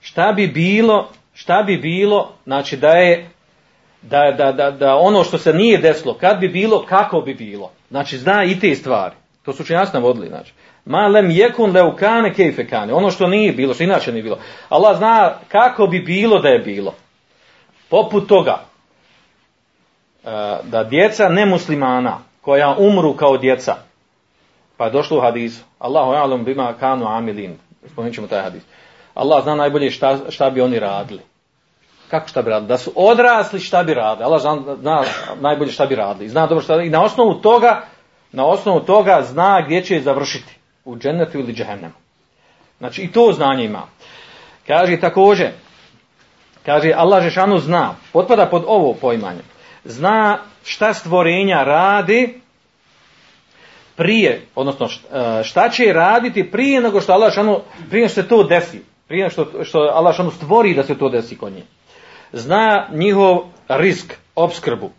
šta 0.00 0.32
bi 0.32 0.46
bilo 0.46 1.08
šta 1.34 1.62
bi 1.62 1.76
bilo, 1.76 2.32
znači 2.44 2.76
da 2.76 2.88
je 2.88 3.30
da, 4.02 4.34
da, 4.38 4.52
da, 4.52 4.70
da 4.70 4.96
ono 4.96 5.24
što 5.24 5.38
se 5.38 5.52
nije 5.52 5.78
desilo, 5.78 6.14
kad 6.14 6.38
bi 6.40 6.48
bilo, 6.48 6.84
kako 6.88 7.20
bi 7.20 7.34
bilo. 7.34 7.70
Znači 7.90 8.18
zna 8.18 8.44
i 8.44 8.60
te 8.60 8.74
stvari. 8.74 9.14
To 9.42 9.52
su 9.52 9.62
učenjaci 9.62 9.94
navodili, 9.94 10.28
znači. 10.28 10.52
Ma 10.84 11.06
lem 11.06 11.30
jekun 11.30 11.70
leukane 11.70 12.34
kejfe 12.34 12.66
kane. 12.66 12.92
Ono 12.92 13.10
što 13.10 13.26
nije 13.26 13.52
bilo, 13.52 13.74
što 13.74 13.84
inače 13.84 14.12
nije 14.12 14.22
bilo. 14.22 14.38
Allah 14.68 14.96
zna 14.96 15.34
kako 15.48 15.86
bi 15.86 16.00
bilo 16.00 16.38
da 16.38 16.48
je 16.48 16.58
bilo. 16.58 16.94
Poput 17.88 18.28
toga, 18.28 18.60
e, 20.24 20.28
da 20.62 20.84
djeca 20.84 21.28
nemuslimana, 21.28 22.18
koja 22.40 22.76
umru 22.78 23.16
kao 23.16 23.38
djeca, 23.38 23.76
pa 24.76 24.84
je 24.84 24.90
došlo 24.90 25.18
u 25.18 25.20
hadisu, 25.20 25.64
Allahu 25.78 26.10
alam 26.10 26.44
bima 26.44 26.74
kanu 26.80 27.06
amilin, 27.06 27.58
spomenut 27.92 28.14
ćemo 28.14 28.26
taj 28.26 28.42
hadis. 28.42 28.62
Allah 29.14 29.42
zna 29.42 29.54
najbolje 29.54 29.90
šta, 29.90 30.18
šta 30.30 30.50
bi 30.50 30.60
oni 30.60 30.78
radili. 30.78 31.20
Kako 32.10 32.28
šta 32.28 32.42
bi 32.42 32.50
radili? 32.50 32.68
Da 32.68 32.78
su 32.78 32.92
odrasli 32.96 33.60
šta 33.60 33.82
bi 33.82 33.94
radili. 33.94 34.24
Allah 34.24 34.40
zna, 34.40 34.76
zna 34.80 35.02
najbolje 35.40 35.72
šta 35.72 35.86
bi 35.86 35.94
radili. 35.94 36.28
Zna 36.28 36.46
dobro 36.46 36.64
šta 36.64 36.82
I 36.82 36.90
na 36.90 37.02
osnovu 37.02 37.34
toga, 37.34 37.82
na 38.32 38.46
osnovu 38.46 38.80
toga 38.80 39.22
zna 39.22 39.62
gdje 39.66 39.84
će 39.84 40.00
završiti. 40.00 40.58
U 40.84 40.96
džennetu 40.96 41.38
ili 41.38 41.52
džehennemu. 41.52 41.94
Znači 42.78 43.02
i 43.02 43.12
to 43.12 43.32
znanje 43.32 43.64
ima. 43.64 43.82
Kaže 44.66 45.00
također, 45.00 45.50
kaže 46.66 46.92
Allah 46.96 47.22
Žešanu 47.22 47.58
zna, 47.58 47.94
potpada 48.12 48.46
pod 48.46 48.64
ovo 48.66 48.94
poimanje, 48.94 49.42
zna 49.84 50.38
šta 50.64 50.94
stvorenja 50.94 51.64
radi 51.64 52.40
prije, 53.96 54.46
odnosno 54.54 54.88
šta 55.44 55.68
će 55.68 55.92
raditi 55.92 56.50
prije 56.50 56.80
nego 56.80 57.00
što 57.00 57.12
Allah 57.12 57.30
Žešanu, 57.30 57.60
prije 57.90 58.08
što 58.08 58.22
se 58.22 58.28
to 58.28 58.42
desi 58.42 58.91
prije 59.12 59.30
što, 59.30 59.46
što 59.64 59.78
Allah 59.78 60.16
šanu 60.16 60.30
stvori 60.30 60.74
da 60.74 60.82
se 60.82 60.98
to 60.98 61.08
desi 61.08 61.36
kod 61.36 61.52
njih. 61.52 61.64
Zna 62.32 62.88
njihov 62.92 63.38
risk, 63.68 64.14
obskrbu, 64.34 64.90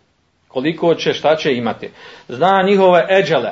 koliko 0.48 0.94
će, 0.94 1.12
šta 1.12 1.36
će 1.36 1.54
imati. 1.54 1.90
Zna 2.28 2.62
njihove 2.66 3.06
eđele, 3.10 3.50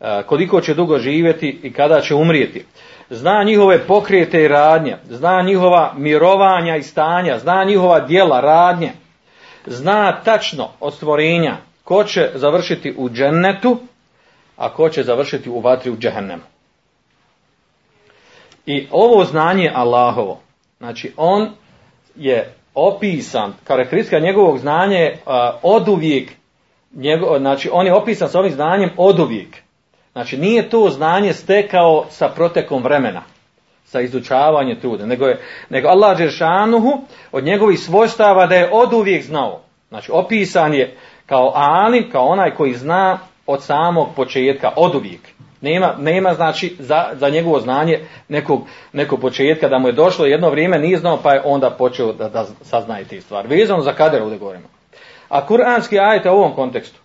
e, 0.00 0.22
koliko 0.26 0.60
će 0.60 0.74
dugo 0.74 0.98
živjeti 0.98 1.60
i 1.62 1.72
kada 1.72 2.00
će 2.00 2.14
umrijeti. 2.14 2.64
Zna 3.10 3.42
njihove 3.44 3.86
pokrijete 3.86 4.42
i 4.42 4.48
radnje, 4.48 4.96
zna 5.08 5.42
njihova 5.42 5.94
mirovanja 5.96 6.76
i 6.76 6.82
stanja, 6.82 7.38
zna 7.38 7.64
njihova 7.64 8.00
dijela, 8.00 8.40
radnje. 8.40 8.92
Zna 9.66 10.20
tačno 10.24 10.68
od 10.80 10.94
stvorenja 10.94 11.56
ko 11.84 12.04
će 12.04 12.30
završiti 12.34 12.94
u 12.98 13.10
džennetu, 13.10 13.78
a 14.56 14.72
ko 14.72 14.88
će 14.88 15.02
završiti 15.02 15.50
u 15.50 15.60
vatri 15.60 15.90
u 15.90 15.96
džehennemu. 15.96 16.57
I 18.68 18.86
ovo 18.90 19.24
znanje 19.24 19.70
Allahovo, 19.74 20.40
znači 20.78 21.12
on 21.16 21.48
je 22.16 22.54
opisan, 22.74 23.52
karakteristika 23.64 24.18
njegovog 24.18 24.58
znanja 24.58 24.96
je 24.96 25.18
od 25.62 25.88
uvijek, 25.88 26.32
njegov, 26.94 27.38
znači 27.38 27.70
on 27.72 27.86
je 27.86 27.94
opisan 27.94 28.28
s 28.28 28.34
ovim 28.34 28.52
znanjem 28.52 28.90
od 28.96 29.20
uvijek. 29.20 29.56
Znači 30.12 30.36
nije 30.36 30.70
to 30.70 30.88
znanje 30.90 31.32
stekao 31.32 32.06
sa 32.10 32.28
protekom 32.28 32.82
vremena, 32.82 33.22
sa 33.84 34.00
izučavanjem 34.00 34.80
truda, 34.80 35.06
nego 35.06 35.26
je 35.26 35.40
nego 35.68 35.88
Allah 35.88 36.18
Žešanuhu 36.18 37.00
od 37.32 37.44
njegovih 37.44 37.78
svojstava 37.78 38.46
da 38.46 38.54
je 38.54 38.70
od 38.72 38.92
uvijek 38.92 39.24
znao. 39.24 39.60
Znači 39.88 40.10
opisan 40.12 40.74
je 40.74 40.96
kao 41.26 41.52
alim, 41.54 42.10
kao 42.10 42.26
onaj 42.26 42.54
koji 42.54 42.74
zna 42.74 43.18
od 43.46 43.62
samog 43.62 44.08
početka, 44.16 44.72
od 44.76 44.94
uvijek. 44.94 45.37
Nema, 45.60 45.94
nema 45.98 46.34
znači 46.34 46.76
za, 46.78 47.04
za 47.12 47.28
njegovo 47.28 47.60
znanje 47.60 48.00
nekog, 48.28 48.60
nekog 48.92 49.20
početka 49.20 49.68
da 49.68 49.78
mu 49.78 49.88
je 49.88 49.92
došlo 49.92 50.26
jedno 50.26 50.50
vrijeme 50.50 50.78
nije 50.78 50.98
znao 50.98 51.18
pa 51.22 51.32
je 51.32 51.42
onda 51.44 51.70
počeo 51.70 52.12
da, 52.12 52.28
da 52.28 52.44
saznaje 52.62 53.04
te 53.04 53.20
stvari. 53.20 53.48
Vezano 53.48 53.82
za 53.82 53.92
kader 53.92 54.22
ovdje 54.22 54.38
govorimo. 54.38 54.68
A 55.28 55.46
kuranski 55.46 55.98
ajet 55.98 56.26
u 56.26 56.28
ovom 56.28 56.54
kontekstu 56.54 57.00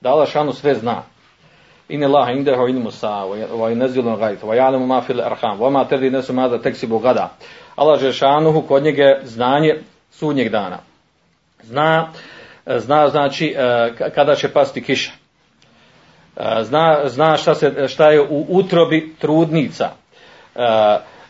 da 0.00 0.10
Allah 0.10 0.28
šanu 0.28 0.52
sve 0.52 0.74
zna. 0.74 1.02
In 1.88 2.04
Allah 2.04 2.36
indahu 2.36 2.68
ilmu 2.68 2.90
sa 2.90 3.08
wa 3.08 3.68
yunzilu 3.68 4.16
ghaib 4.18 4.38
wa 4.42 4.54
ya'lamu 4.56 4.86
ma 4.86 5.02
arham 5.24 5.60
wa 5.60 5.70
ma 5.70 5.84
tadri 5.84 6.10
nafsu 6.10 6.32
ma 6.32 6.58
taksibu 6.58 6.98
gada. 6.98 7.36
Allah 7.76 8.00
Žešanuhu 8.00 8.62
kod 8.62 8.82
njega 8.82 9.02
je 9.02 9.20
znanje 9.24 9.74
sudnjeg 10.10 10.48
dana. 10.48 10.78
Zna, 11.62 12.08
zna 12.66 13.08
znači 13.08 13.54
e, 13.58 14.10
kada 14.14 14.34
će 14.34 14.48
pasti 14.48 14.82
kiša. 14.82 15.23
Zna, 16.62 17.00
zna 17.04 17.36
šta, 17.36 17.54
se, 17.54 17.88
šta 17.88 18.10
je 18.10 18.20
u 18.20 18.46
utrobi 18.48 19.14
trudnica. 19.18 19.90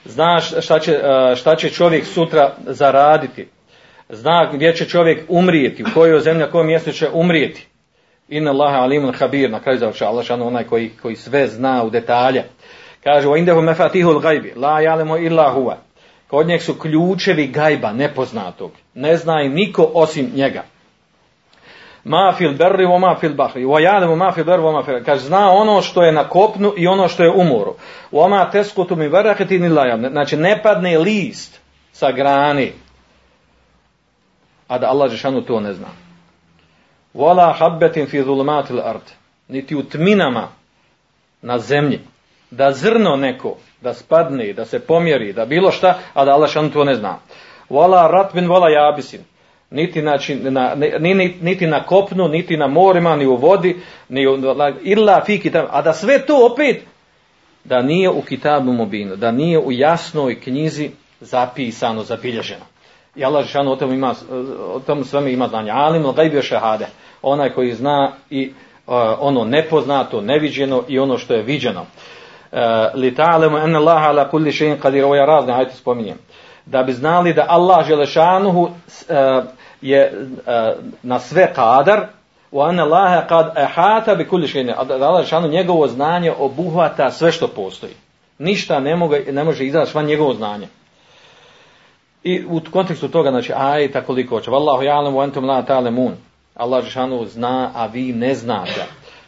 Zna 0.04 0.40
šta 0.40 0.78
će, 0.78 1.00
šta 1.36 1.56
će 1.56 1.70
čovjek 1.70 2.06
sutra 2.06 2.52
zaraditi. 2.66 3.48
Zna 4.08 4.50
gdje 4.52 4.74
će 4.74 4.88
čovjek 4.88 5.24
umrijeti, 5.28 5.82
u 5.82 5.86
kojoj 5.94 6.20
zemlji, 6.20 6.40
na 6.40 6.50
kojem 6.50 6.66
mjestu 6.66 6.92
će 6.92 7.08
umrijeti. 7.12 7.66
Inna 8.28 8.50
Allaha 8.50 8.76
alimun 8.76 9.14
habir, 9.14 9.50
na 9.50 9.60
kraju 9.60 9.78
završa 9.78 10.06
Allah 10.06 10.26
onaj 10.30 10.64
koji, 10.64 10.90
koji 11.02 11.16
sve 11.16 11.46
zna 11.46 11.84
u 11.84 11.90
detalje. 11.90 12.44
Kaže, 13.04 13.28
o 13.28 13.36
indehu 13.36 13.62
mefatihul 13.62 14.20
gajbi, 14.20 14.52
la 14.56 14.80
jalemo 14.80 15.16
illa 15.16 15.54
huwa. 15.56 15.74
Kod 16.28 16.46
njeg 16.46 16.62
su 16.62 16.78
ključevi 16.78 17.46
gajba, 17.46 17.92
nepoznatog. 17.92 18.70
Ne 18.94 19.16
zna 19.16 19.42
i 19.42 19.48
niko 19.48 19.90
osim 19.94 20.30
njega. 20.34 20.62
Ma 22.04 22.32
fil 22.32 22.54
berri 22.54 22.86
wa 22.86 22.98
ma 22.98 23.16
fil 23.16 23.34
bahri. 23.34 23.64
Wa 23.64 23.80
ya'lamu 23.80 24.16
ma 24.16 24.32
fil 24.32 24.44
berri 24.44 24.62
wa 24.62 24.72
ma 24.72 24.82
fil 24.82 25.04
Kaže 25.04 25.26
zna 25.26 25.50
ono 25.50 25.82
što 25.82 26.02
je 26.02 26.12
na 26.12 26.28
kopnu 26.28 26.72
i 26.76 26.86
ono 26.86 27.08
što 27.08 27.22
je 27.22 27.30
u 27.30 27.44
moru. 27.44 27.74
Wa 28.12 28.28
ma 28.28 28.50
tasqutu 28.50 28.96
min 28.96 29.10
waraqatin 29.10 29.66
illa 29.66 30.10
Znači 30.10 30.36
ne 30.36 30.62
padne 30.62 30.98
list 30.98 31.60
sa 31.92 32.12
grani. 32.12 32.72
A 34.68 34.78
da 34.78 34.86
Allah 34.86 35.10
džeshanu 35.10 35.40
to 35.40 35.60
ne 35.60 35.72
zna. 35.72 35.88
Wala 37.14 37.52
habbatin 37.58 38.06
fi 38.06 38.22
zulumatil 38.22 38.80
ard. 38.80 39.10
Niti 39.48 39.76
u 39.76 39.82
tminama 39.82 40.48
na 41.42 41.58
zemlji. 41.58 42.00
Da 42.50 42.72
zrno 42.72 43.16
neko 43.16 43.56
da 43.80 43.94
spadne, 43.94 44.52
da 44.52 44.64
se 44.64 44.80
pomjeri, 44.80 45.32
da 45.32 45.46
bilo 45.46 45.70
šta, 45.70 45.98
a 46.14 46.24
da 46.24 46.32
Allah 46.32 46.50
to 46.72 46.84
ne 46.84 46.94
zna. 46.94 47.18
Vala 47.70 48.08
ratbin, 48.08 48.48
vala 48.48 48.68
jabisin. 48.68 49.20
Niti, 49.70 50.00
znači, 50.00 50.34
na, 50.34 50.74
niti 51.40 51.66
na 51.66 51.82
kopnu, 51.82 52.28
niti 52.28 52.56
na 52.56 52.66
morima, 52.66 53.16
ni 53.16 53.26
u 53.26 53.36
vodi, 53.36 53.76
ni 54.08 54.26
u, 54.26 54.38
illa 54.82 55.24
fi 55.26 55.38
kitab. 55.40 55.64
A 55.70 55.82
da 55.82 55.92
sve 55.92 56.26
to 56.26 56.48
opet, 56.52 56.84
da 57.64 57.82
nije 57.82 58.10
u 58.10 58.22
kitabu 58.22 58.72
mobinu, 58.72 59.16
da 59.16 59.30
nije 59.30 59.58
u 59.58 59.72
jasnoj 59.72 60.40
knjizi 60.40 60.90
zapisano, 61.20 62.02
zabilježeno. 62.02 62.64
I 63.16 63.24
Allah 63.24 63.46
šanu 63.46 63.72
o 63.72 63.76
tom 63.76 63.92
ima, 63.92 64.14
o 64.74 64.80
tom 64.80 65.04
sveme 65.04 65.32
ima 65.32 65.48
znanje. 65.48 65.70
Alim 65.70 66.12
gajbio 66.16 66.42
šehade. 66.42 66.86
Onaj 67.22 67.50
koji 67.50 67.74
zna 67.74 68.12
i 68.30 68.52
uh, 68.86 68.94
ono 69.18 69.44
nepoznato, 69.44 70.20
neviđeno 70.20 70.84
i 70.88 70.98
ono 70.98 71.18
što 71.18 71.34
je 71.34 71.42
viđeno. 71.42 71.86
Eh, 72.54 72.90
li 72.94 73.10
ta'lamu 73.14 73.58
anna 73.58 73.78
Allaha 73.78 74.08
ala 74.08 74.28
kulli 74.30 74.52
shay'in 74.52 74.78
qadir 74.78 75.04
ovo 75.04 75.14
ja 75.14 75.24
razne 75.24 75.52
ajte 75.52 75.74
spominjem 75.74 76.18
da 76.66 76.82
bi 76.82 76.92
znali 76.92 77.34
da 77.34 77.46
Allah 77.48 77.86
želešanuhu 77.86 78.68
eh, 79.08 79.42
je 79.82 80.26
eh, 80.46 80.74
na 81.02 81.18
sve 81.18 81.52
kadar 81.54 82.06
anna 82.52 82.82
Allaha 82.82 83.26
qad 83.28 83.50
ahata 83.56 84.14
bi 84.14 84.28
da 84.98 85.06
Allah 85.06 85.22
želešanuhu 85.22 85.52
njegovo 85.52 85.88
znanje 85.88 86.32
obuhvata 86.38 87.10
sve 87.10 87.32
što 87.32 87.48
postoji. 87.48 87.92
Ništa 88.38 88.80
ne, 88.80 88.96
moga, 88.96 89.18
ne 89.32 89.44
može 89.44 89.66
izaći 89.66 89.92
van 89.94 90.06
njegovo 90.06 90.34
znanje. 90.34 90.68
I 92.22 92.44
u 92.44 92.60
kontekstu 92.72 93.08
toga 93.08 93.30
znači 93.30 93.52
ajta 93.56 94.00
koliko 94.00 94.36
hoće. 94.36 94.50
Wallahu 94.50 94.82
ya'lamu 94.82 95.16
wa 95.16 95.22
antum 95.22 95.44
la 95.44 95.62
ta'lamun. 95.62 96.12
Allah 96.54 96.80
želešanuhu 96.80 97.26
zna 97.26 97.70
a 97.74 97.86
vi 97.86 98.12
ne 98.12 98.34
znate 98.34 98.84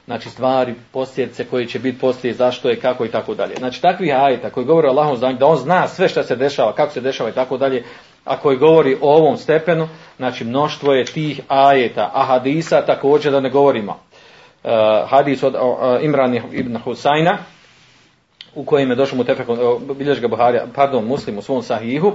znači 0.06 0.30
stvari, 0.30 0.74
posljedice 0.92 1.44
koje 1.44 1.66
će 1.66 1.78
biti 1.78 1.98
poslije, 1.98 2.34
zašto 2.34 2.68
je, 2.68 2.80
kako 2.80 3.04
i 3.04 3.10
tako 3.10 3.34
dalje. 3.34 3.54
Znači 3.58 3.82
takvih 3.82 4.14
ajeta 4.16 4.50
koji 4.50 4.66
govore 4.66 4.88
o 4.88 4.90
Allahom 4.90 5.38
da 5.38 5.46
on 5.46 5.56
zna 5.56 5.88
sve 5.88 6.08
što 6.08 6.22
se 6.22 6.36
dešava, 6.36 6.72
kako 6.72 6.92
se 6.92 7.00
dešava 7.00 7.30
i 7.30 7.32
tako 7.32 7.56
dalje, 7.56 7.84
a 8.24 8.36
koji 8.36 8.56
govori 8.56 8.96
o 9.00 9.16
ovom 9.16 9.36
stepenu, 9.36 9.88
znači 10.16 10.44
mnoštvo 10.44 10.92
je 10.92 11.04
tih 11.04 11.40
ajeta, 11.48 12.10
a 12.14 12.24
hadisa 12.24 12.86
također 12.86 13.32
da 13.32 13.40
ne 13.40 13.50
govorimo. 13.50 13.92
Uh, 14.64 14.70
hadis 15.10 15.42
od 15.42 15.54
uh, 15.54 15.60
Imran 16.04 16.34
ibn 16.52 16.76
Husajna, 16.76 17.38
u 18.54 18.64
kojem 18.64 18.90
je 18.90 18.96
došao 18.96 19.16
mu 19.16 19.24
tefek, 19.24 19.46
bilješ 19.96 20.20
ga 20.20 20.28
Buharija, 20.28 20.66
pardon, 20.74 21.04
muslim 21.04 21.38
u 21.38 21.42
svom 21.42 21.62
sahihu, 21.62 22.12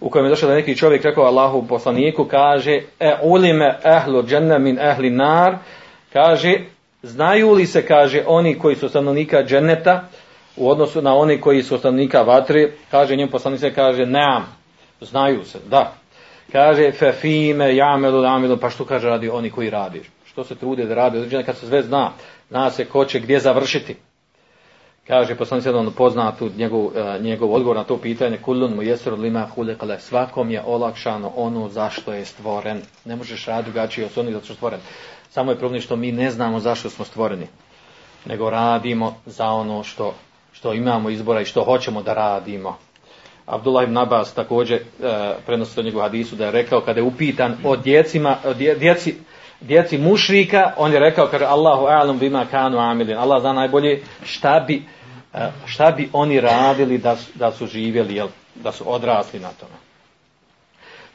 u 0.00 0.10
kojem 0.10 0.26
je 0.26 0.30
došao 0.30 0.48
da 0.48 0.54
neki 0.54 0.76
čovjek 0.76 1.04
rekao 1.04 1.24
Allahu 1.24 1.66
poslaniku, 1.68 2.24
kaže, 2.24 2.80
e 3.00 3.14
ulime 3.22 3.78
ehlu 3.84 4.22
dženna 4.22 4.58
min 4.58 4.78
ehli 4.78 5.10
nar, 5.10 5.56
kaže, 6.12 6.54
Znaju 7.02 7.52
li 7.52 7.66
se, 7.66 7.86
kaže, 7.86 8.24
oni 8.26 8.58
koji 8.58 8.76
su 8.76 8.88
stanovnika 8.88 9.44
dženeta 9.44 10.04
u 10.56 10.70
odnosu 10.70 11.02
na 11.02 11.14
oni 11.14 11.40
koji 11.40 11.62
su 11.62 11.78
stanovnika 11.78 12.22
vatre, 12.22 12.70
kaže 12.90 13.16
njem 13.16 13.28
poslanik 13.28 13.60
se, 13.60 13.74
kaže, 13.74 14.06
neam, 14.06 14.46
znaju 15.00 15.44
se, 15.44 15.58
da. 15.70 15.92
Kaže, 16.52 16.92
fefime, 16.92 17.76
jamelu, 17.76 18.22
jamelu, 18.22 18.56
pa 18.56 18.70
što 18.70 18.84
kaže 18.84 19.08
radi 19.08 19.28
oni 19.28 19.50
koji 19.50 19.70
radi? 19.70 20.02
Što 20.24 20.44
se 20.44 20.54
trude 20.54 20.84
da 20.84 20.94
radi 20.94 21.18
određene 21.18 21.44
kad 21.44 21.56
se 21.56 21.66
sve 21.66 21.82
zna? 21.82 22.10
Zna 22.48 22.70
se 22.70 22.84
ko 22.84 23.04
će 23.04 23.20
gdje 23.20 23.40
završiti. 23.40 23.96
Kaže 25.06 25.34
poslanik 25.34 25.64
se 25.64 25.70
on 25.70 25.92
poznatu 25.92 26.50
njegov, 26.56 26.84
uh, 26.84 26.92
njegov 27.20 27.54
odgovor 27.54 27.76
na 27.76 27.84
to 27.84 27.96
pitanje 27.96 28.38
kullun 28.38 28.74
mu 28.74 28.82
jesru 28.82 29.16
lima 29.16 29.48
hulekale 29.54 30.00
svakom 30.00 30.50
je 30.50 30.62
olakšano 30.66 31.32
ono 31.36 31.68
zašto 31.68 32.12
je 32.12 32.24
stvoren. 32.24 32.82
Ne 33.04 33.16
možeš 33.16 33.46
raditi 33.46 33.70
drugačije 33.70 34.06
od 34.06 34.18
onih 34.18 34.34
zato 34.34 34.44
što 34.44 34.52
je 34.52 34.56
stvoren. 34.56 34.80
Samo 35.30 35.52
je 35.52 35.58
problem 35.58 35.80
što 35.80 35.96
mi 35.96 36.12
ne 36.12 36.30
znamo 36.30 36.60
zašto 36.60 36.90
smo 36.90 37.04
stvoreni, 37.04 37.46
nego 38.26 38.50
radimo 38.50 39.16
za 39.26 39.46
ono 39.46 39.84
što, 39.84 40.14
što 40.52 40.72
imamo 40.72 41.10
izbora 41.10 41.40
i 41.40 41.44
što 41.44 41.64
hoćemo 41.64 42.02
da 42.02 42.14
radimo. 42.14 42.76
Abdullah 43.46 43.84
ibn 43.84 43.98
Abbas 43.98 44.34
također 44.34 44.78
e, 44.78 44.82
prenosi 45.46 45.80
od 45.80 45.86
njegovu 45.86 46.02
hadisu 46.02 46.36
da 46.36 46.44
je 46.44 46.50
rekao 46.50 46.80
kada 46.80 47.00
je 47.00 47.04
upitan 47.04 47.56
o 47.64 47.76
djecima, 47.76 48.36
o 48.44 48.54
djeci, 48.54 49.14
djeci 49.60 49.98
mušrika, 49.98 50.72
on 50.76 50.92
je 50.92 50.98
rekao 50.98 51.26
kaže 51.26 51.44
Allahu 51.44 51.84
a'lam 51.84 52.18
bima 52.18 52.46
kanu 52.50 52.78
amilin. 52.78 53.16
Allah 53.16 53.40
zna 53.40 53.52
najbolje 53.52 54.02
šta 54.24 54.64
bi, 54.66 54.82
e, 55.34 55.50
šta 55.66 55.90
bi 55.90 56.08
oni 56.12 56.40
radili 56.40 56.98
da, 56.98 57.16
da 57.34 57.52
su 57.52 57.66
živjeli, 57.66 58.14
jel, 58.14 58.28
da 58.54 58.72
su 58.72 58.92
odrasli 58.92 59.40
na 59.40 59.48
tome. 59.60 59.87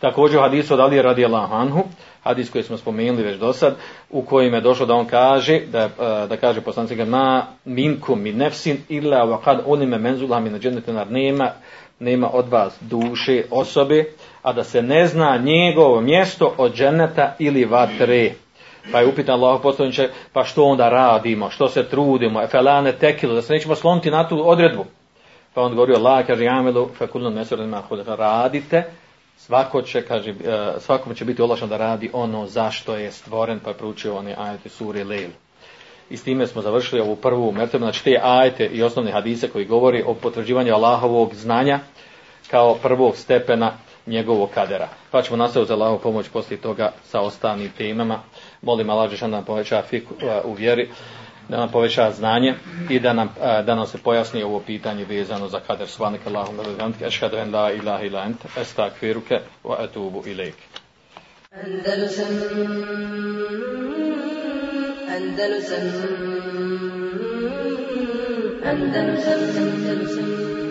Također 0.03 0.39
u 0.39 0.41
hadisu 0.41 0.73
od 0.73 0.79
Ali 0.79 1.01
radi 1.01 1.25
anhu, 1.25 1.83
hadis 2.23 2.51
koji 2.51 2.63
smo 2.63 2.77
spomenuli 2.77 3.23
već 3.23 3.37
do 3.37 3.53
sad, 3.53 3.75
u 4.09 4.21
kojem 4.21 4.53
je 4.53 4.61
došlo 4.61 4.85
da 4.85 4.93
on 4.93 5.05
kaže, 5.05 5.59
da, 5.59 5.79
e, 5.79 6.27
da 6.27 6.37
kaže 6.37 6.61
poslancima, 6.61 7.05
ma 7.05 7.45
minkum 7.65 8.21
min 8.21 8.37
nefsin 8.37 8.77
illa 8.89 9.17
wa 9.17 9.37
kad 9.43 9.63
unime 9.65 9.97
menzula 9.97 10.39
min 10.39 10.59
džennetenar, 10.59 11.11
nema, 11.11 11.51
nema 11.99 12.29
od 12.33 12.49
vas 12.49 12.77
duše, 12.81 13.43
osobe, 13.51 14.05
a 14.41 14.53
da 14.53 14.63
se 14.63 14.81
ne 14.81 15.07
zna 15.07 15.37
njegovo 15.37 16.01
mjesto 16.01 16.53
od 16.57 16.75
dženeta 16.75 17.35
ili 17.39 17.65
vatre. 17.65 18.31
Pa 18.91 18.99
je 18.99 19.07
upitan 19.07 19.35
Allah 19.35 19.59
poslaniče, 19.63 20.09
pa 20.33 20.43
što 20.43 20.63
onda 20.63 20.89
radimo, 20.89 21.49
što 21.49 21.67
se 21.67 21.83
trudimo, 21.83 22.47
felane 22.47 22.91
tekilo, 22.91 23.33
da 23.33 23.41
se 23.41 23.53
nećemo 23.53 23.75
sloniti 23.75 24.11
na 24.11 24.27
tu 24.27 24.49
odredbu. 24.49 24.85
Pa 25.53 25.61
on 25.61 25.71
govorio, 25.71 25.95
Allah 25.95 26.27
kaže, 26.27 26.43
jamelu, 26.43 26.89
mesuradima, 27.35 27.83
radite, 28.17 28.83
Svako 29.38 29.81
će, 29.81 30.01
kaže, 30.01 30.29
e, 30.31 30.36
svakom 30.79 31.15
će 31.15 31.25
biti 31.25 31.41
olašan 31.41 31.69
da 31.69 31.77
radi 31.77 32.09
ono 32.13 32.47
zašto 32.47 32.95
je 32.95 33.11
stvoren, 33.11 33.59
pa 33.59 33.69
je 33.69 33.77
proučio 33.77 34.15
one 34.15 34.36
ajete 34.38 34.69
suri 34.69 35.03
Lejl. 35.03 35.29
I 36.09 36.17
s 36.17 36.23
time 36.23 36.47
smo 36.47 36.61
završili 36.61 37.01
ovu 37.01 37.15
prvu 37.15 37.51
mertebu, 37.51 37.84
znači 37.84 38.03
te 38.03 38.19
ajete 38.23 38.65
i 38.65 38.84
osnovne 38.84 39.11
hadise 39.11 39.49
koji 39.49 39.65
govori 39.65 40.03
o 40.05 40.13
potvrđivanju 40.13 40.73
Allahovog 40.73 41.34
znanja 41.36 41.79
kao 42.51 42.75
prvog 42.75 43.17
stepena 43.17 43.73
njegovog 44.05 44.49
kadera. 44.49 44.89
Pa 45.11 45.21
ćemo 45.21 45.38
nastaviti 45.38 45.67
za 45.67 45.73
Allahovu 45.73 45.99
pomoć 45.99 46.29
poslije 46.29 46.61
toga 46.61 46.91
sa 47.03 47.21
ostalim 47.21 47.71
temama. 47.77 48.19
Molim 48.61 48.89
Allah 48.89 49.19
da 49.19 49.27
nam 49.27 49.45
poveća 49.45 49.84
e, 49.91 50.01
u 50.43 50.53
vjeri 50.53 50.89
da 51.49 51.57
nam 51.57 51.71
poveća 51.71 52.11
znanje 52.11 52.55
i 52.89 52.99
da 52.99 53.13
nam, 53.13 53.35
da 53.39 53.75
nam 53.75 53.87
se 53.87 53.97
pojasni 53.97 54.43
ovo 54.43 54.59
pitanje 54.59 55.05
vezano 55.05 55.47
za 55.47 55.59
kader. 55.59 55.87
Svanika 55.87 56.29
Allahum 56.29 56.59
ešhadu 57.01 57.37
en 57.37 57.53
la 57.53 57.71
ilaha 57.71 58.03
ila 58.03 58.23
ent 58.25 58.45
estakfiruke 58.57 59.39
wa 59.63 59.83
etubu 59.83 60.23
ilaik 60.25 60.55
Andalusam 61.51 62.27
Andalusam 65.15 65.85
Andalusam 68.65 69.41
Andalusam 69.57 70.62